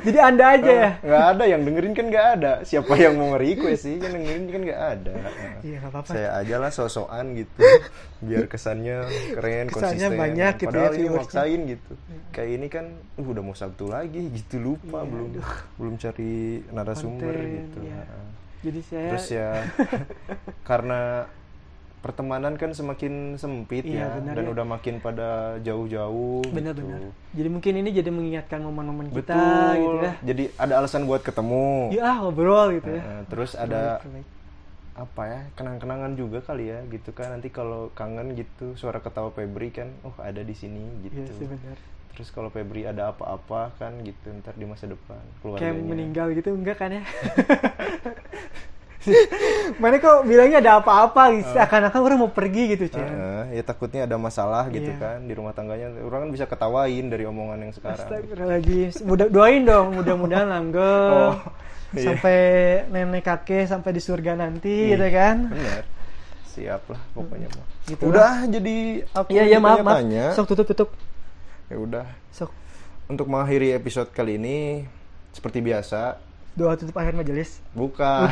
Jadi 0.02 0.18
anda 0.18 0.46
aja 0.56 0.72
ya. 0.72 0.92
nggak 1.04 1.26
ada 1.36 1.44
yang 1.46 1.62
dengerin 1.62 1.94
kan 1.94 2.06
nggak 2.08 2.28
ada. 2.40 2.52
Siapa 2.64 2.96
yang 2.96 3.20
mau 3.20 3.36
nge-request 3.36 3.82
sih? 3.84 3.96
Kan 4.00 4.16
dengerin 4.16 4.44
kan 4.48 4.62
nggak 4.64 4.82
ada. 4.98 5.14
Iya 5.60 5.76
nggak 5.84 5.92
apa-apa. 5.92 6.10
saya 6.10 6.30
aja 6.40 6.56
lah 6.58 6.72
sosokan 6.72 7.26
gitu. 7.36 7.60
Biar 8.20 8.46
kesannya 8.48 8.98
keren 9.36 9.68
Kesannya 9.72 10.08
konsisten. 10.08 10.18
banyak 10.18 10.54
gitu 10.56 10.64
ya 10.64 10.70
padahal 10.72 10.92
ini 10.92 11.00
viewersnya. 11.04 11.20
maksain 11.20 11.60
gitu. 11.68 11.92
Kayak 12.30 12.50
ini 12.56 12.68
kan 12.68 12.86
uh, 13.20 13.26
udah 13.28 13.44
mau 13.44 13.54
sabtu 13.54 13.86
lagi 13.86 14.22
gitu 14.32 14.56
lupa 14.58 15.02
Iya, 15.02 15.12
belum. 15.12 15.30
aduh. 15.36 15.48
belum 15.76 15.94
cari 16.00 16.34
narasumber 16.72 17.36
Konten, 17.36 17.52
gitu. 17.58 17.80
iya. 17.84 18.02
Jadi 18.60 18.80
saya 18.84 19.08
terus 19.10 19.28
ya 19.32 19.50
karena 20.70 21.26
pertemanan 22.00 22.56
kan 22.56 22.72
semakin 22.72 23.36
sempit 23.36 23.84
Iya, 23.84 24.08
ya 24.08 24.16
benar 24.16 24.34
dan 24.34 24.46
ya. 24.46 24.52
udah 24.52 24.66
makin 24.66 24.96
pada 24.98 25.30
jauh-jauh 25.60 26.48
benar-benar. 26.48 26.96
gitu. 26.98 27.10
Jadi 27.36 27.50
mungkin 27.50 27.74
ini 27.76 27.90
jadi 27.92 28.10
mengingatkan 28.10 28.60
momen-momen 28.62 29.08
kita 29.10 29.36
betul 29.36 29.76
gitu 29.78 29.98
ya. 30.00 30.14
jadi 30.24 30.44
ada 30.56 30.74
alasan 30.78 31.04
buat 31.04 31.20
ketemu 31.20 31.92
Ya 31.92 32.04
ah, 32.06 32.16
ngobrol 32.22 32.74
gitu 32.74 32.90
ya. 32.90 33.02
Heeh, 33.02 33.22
terus 33.28 33.52
ada 33.54 34.00
apa 34.94 35.24
ya 35.24 35.42
kenang-kenangan 35.54 36.12
juga 36.14 36.40
kali 36.42 36.68
ya 36.68 36.84
gitu 36.86 37.12
kan 37.12 37.32
nanti 37.32 37.48
kalau 37.48 37.88
kangen 37.94 38.36
gitu 38.36 38.76
suara 38.76 39.00
ketawa 39.00 39.32
Febri 39.32 39.70
kan 39.70 39.96
oh 40.02 40.12
ada 40.18 40.40
di 40.40 40.52
sini 40.52 40.84
gitu 41.02 41.16
Iya 41.18 41.32
sih 41.34 41.48
benar. 41.48 41.78
terus 42.12 42.28
kalau 42.30 42.48
Febri 42.48 42.84
ada 42.84 43.08
apa-apa 43.10 43.72
kan 43.76 43.96
gitu 44.02 44.28
ntar 44.38 44.52
di 44.54 44.64
masa 44.64 44.88
depan 44.88 45.16
keluarganya 45.40 45.72
Kayak 45.72 45.84
meninggal 45.86 46.28
gitu 46.34 46.52
enggak 46.52 46.76
kan 46.78 46.92
ya? 46.92 47.04
Mana 49.76 49.96
kok 49.98 50.24
bilangnya 50.24 50.60
ada 50.60 50.72
apa-apa 50.78 51.34
gitu. 51.34 51.50
Seakan-akan 51.52 52.00
orang 52.00 52.20
mau 52.20 52.30
pergi 52.30 52.74
gitu, 52.74 52.90
Cen. 52.90 53.02
Heeh, 53.02 53.44
ya 53.54 53.64
takutnya 53.64 54.04
ada 54.04 54.16
masalah 54.16 54.68
gitu 54.68 54.90
Iya. 54.90 54.98
kan 54.98 55.18
di 55.22 55.34
rumah 55.34 55.52
tangganya 55.52 55.94
orang 56.00 56.26
kan 56.26 56.32
bisa 56.32 56.46
ketawain 56.46 57.06
dari 57.06 57.24
omongan 57.24 57.58
yang 57.62 57.74
sekarang 57.74 58.02
Astagfirullahaladzim. 58.02 58.90
Mudah 59.04 59.28
doain 59.28 59.62
dong, 59.62 59.88
mudah-mudahan 59.94 60.48
langgeng. 60.48 61.14
Oh, 61.32 61.36
iya. 61.92 62.06
Sampai 62.06 62.38
nenek 62.88 63.24
kakek 63.24 63.66
sampai 63.66 63.90
di 63.90 64.00
surga 64.00 64.34
nanti 64.36 64.70
Ih, 64.86 64.94
gitu 64.94 65.08
kan. 65.10 65.50
bener 65.50 65.86
siap 66.46 66.82
lah 66.86 67.02
pokoknya 67.14 67.48
mah 67.52 67.66
Gitu 67.86 68.02
udah 68.04 68.46
jadi 68.46 68.78
aku 69.12 69.30
Iya, 69.32 69.44
iya 69.48 69.58
maaf, 69.58 69.80
maaf. 69.80 70.02
Sok 70.34 70.50
tutup 70.50 70.66
tutup. 70.68 70.90
ya 71.66 71.78
udah 71.78 72.06
Sok 72.30 72.50
untuk 73.06 73.26
mengakhiri 73.26 73.72
episode 73.72 74.10
kali 74.10 74.36
ini 74.36 74.84
seperti 75.30 75.62
biasa 75.62 76.18
doa 76.58 76.74
tutup 76.76 76.98
akhir 76.98 77.16
majelis. 77.16 77.62
Bukan. 77.78 78.28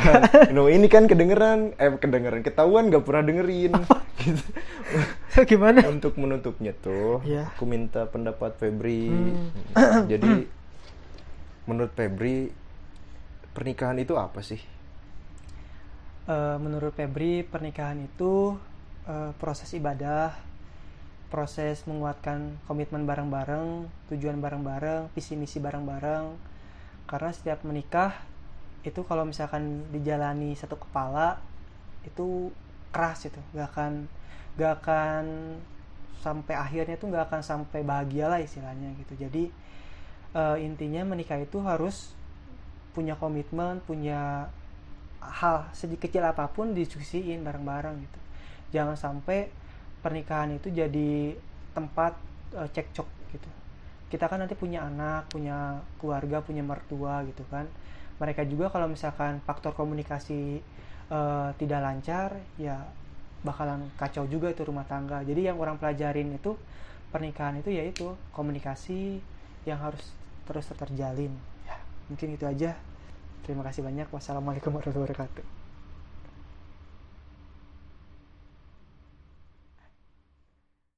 no, 0.55 0.67
ini 0.67 0.89
kan 0.89 1.05
kedengeran, 1.05 1.77
eh 1.77 1.93
kedengeran 1.95 2.41
ketahuan 2.41 2.89
gak 2.89 3.05
pernah 3.05 3.23
dengerin. 3.23 3.73
Gitu. 4.17 4.45
Gimana? 5.53 5.85
Untuk 5.85 6.17
menutupnya 6.17 6.73
tuh, 6.73 7.21
Iya. 7.23 7.53
aku 7.53 7.63
minta 7.69 8.09
pendapat 8.09 8.57
Febri. 8.57 9.13
Hmm. 9.13 10.07
Jadi 10.11 10.49
menurut 11.69 11.93
Febri 11.93 12.49
pernikahan 13.53 13.97
itu 14.01 14.17
apa 14.17 14.41
sih? 14.41 14.59
Eh, 16.27 16.57
menurut 16.59 16.91
Febri 16.91 17.45
pernikahan 17.47 18.03
itu 18.03 18.57
eh, 19.07 19.31
proses 19.39 19.71
ibadah, 19.71 20.35
proses 21.31 21.87
menguatkan 21.87 22.59
komitmen 22.67 23.07
bareng-bareng, 23.07 23.87
tujuan 24.11 24.39
bareng-bareng, 24.43 25.07
visi 25.15 25.39
misi 25.39 25.63
bareng-bareng. 25.63 26.56
Karena 27.07 27.31
setiap 27.31 27.63
menikah 27.63 28.13
itu 28.83 29.01
kalau 29.07 29.23
misalkan 29.23 29.87
dijalani 29.95 30.53
satu 30.55 30.75
kepala 30.75 31.39
itu 32.03 32.51
keras 32.91 33.27
itu, 33.27 33.39
gak 33.55 33.73
akan 33.75 34.07
gak 34.59 34.71
akan 34.83 35.23
sampai 36.19 36.55
akhirnya 36.55 36.99
tuh 36.99 37.11
gak 37.13 37.31
akan 37.31 37.41
sampai 37.43 37.83
bahagia 37.83 38.27
lah 38.27 38.39
istilahnya 38.43 38.91
gitu. 38.99 39.27
Jadi 39.27 39.49
eh, 40.35 40.57
intinya 40.63 41.07
menikah 41.07 41.39
itu 41.39 41.63
harus 41.63 42.11
punya 42.91 43.15
komitmen, 43.15 43.79
punya 43.85 44.49
hal 45.21 45.67
sedikit 45.73 46.09
kecil 46.09 46.23
apa 46.25 46.49
pun 46.51 46.73
diskusiin 46.75 47.43
bareng-bareng 47.43 47.95
gitu. 48.03 48.19
Jangan 48.75 48.99
sampai 48.99 49.47
pernikahan 50.03 50.55
itu 50.59 50.67
jadi 50.71 51.35
tempat 51.71 52.15
eh, 52.55 52.69
cekcok 52.71 53.07
gitu. 53.31 53.49
Kita 54.07 54.31
kan 54.31 54.39
nanti 54.39 54.55
punya 54.55 54.87
anak 54.87 55.27
punya 55.27 55.83
keluarga 55.99 56.39
punya 56.39 56.63
mertua 56.63 57.23
gitu 57.27 57.43
kan. 57.51 57.67
Mereka 58.17 58.47
juga 58.49 58.73
kalau 58.73 58.89
misalkan 58.89 59.43
faktor 59.45 59.77
komunikasi 59.77 60.63
uh, 61.11 61.53
tidak 61.59 61.79
lancar 61.83 62.33
ya 62.57 62.81
bakalan 63.45 63.85
kacau 63.99 64.25
juga 64.25 64.49
itu 64.49 64.65
rumah 64.65 64.87
tangga. 64.87 65.21
Jadi 65.21 65.51
yang 65.51 65.59
orang 65.59 65.77
pelajarin 65.77 66.33
itu 66.33 66.57
pernikahan 67.13 67.59
itu 67.61 67.69
yaitu 67.71 68.15
komunikasi 68.33 69.21
yang 69.67 69.79
harus 69.79 70.15
terus 70.47 70.65
terjalin. 70.71 71.31
Ya 71.67 71.77
mungkin 72.07 72.33
itu 72.33 72.47
aja. 72.47 72.73
Terima 73.45 73.63
kasih 73.63 73.85
banyak. 73.85 74.11
Wassalamualaikum 74.11 74.71
warahmatullahi 74.71 75.13
wabarakatuh 75.13 75.56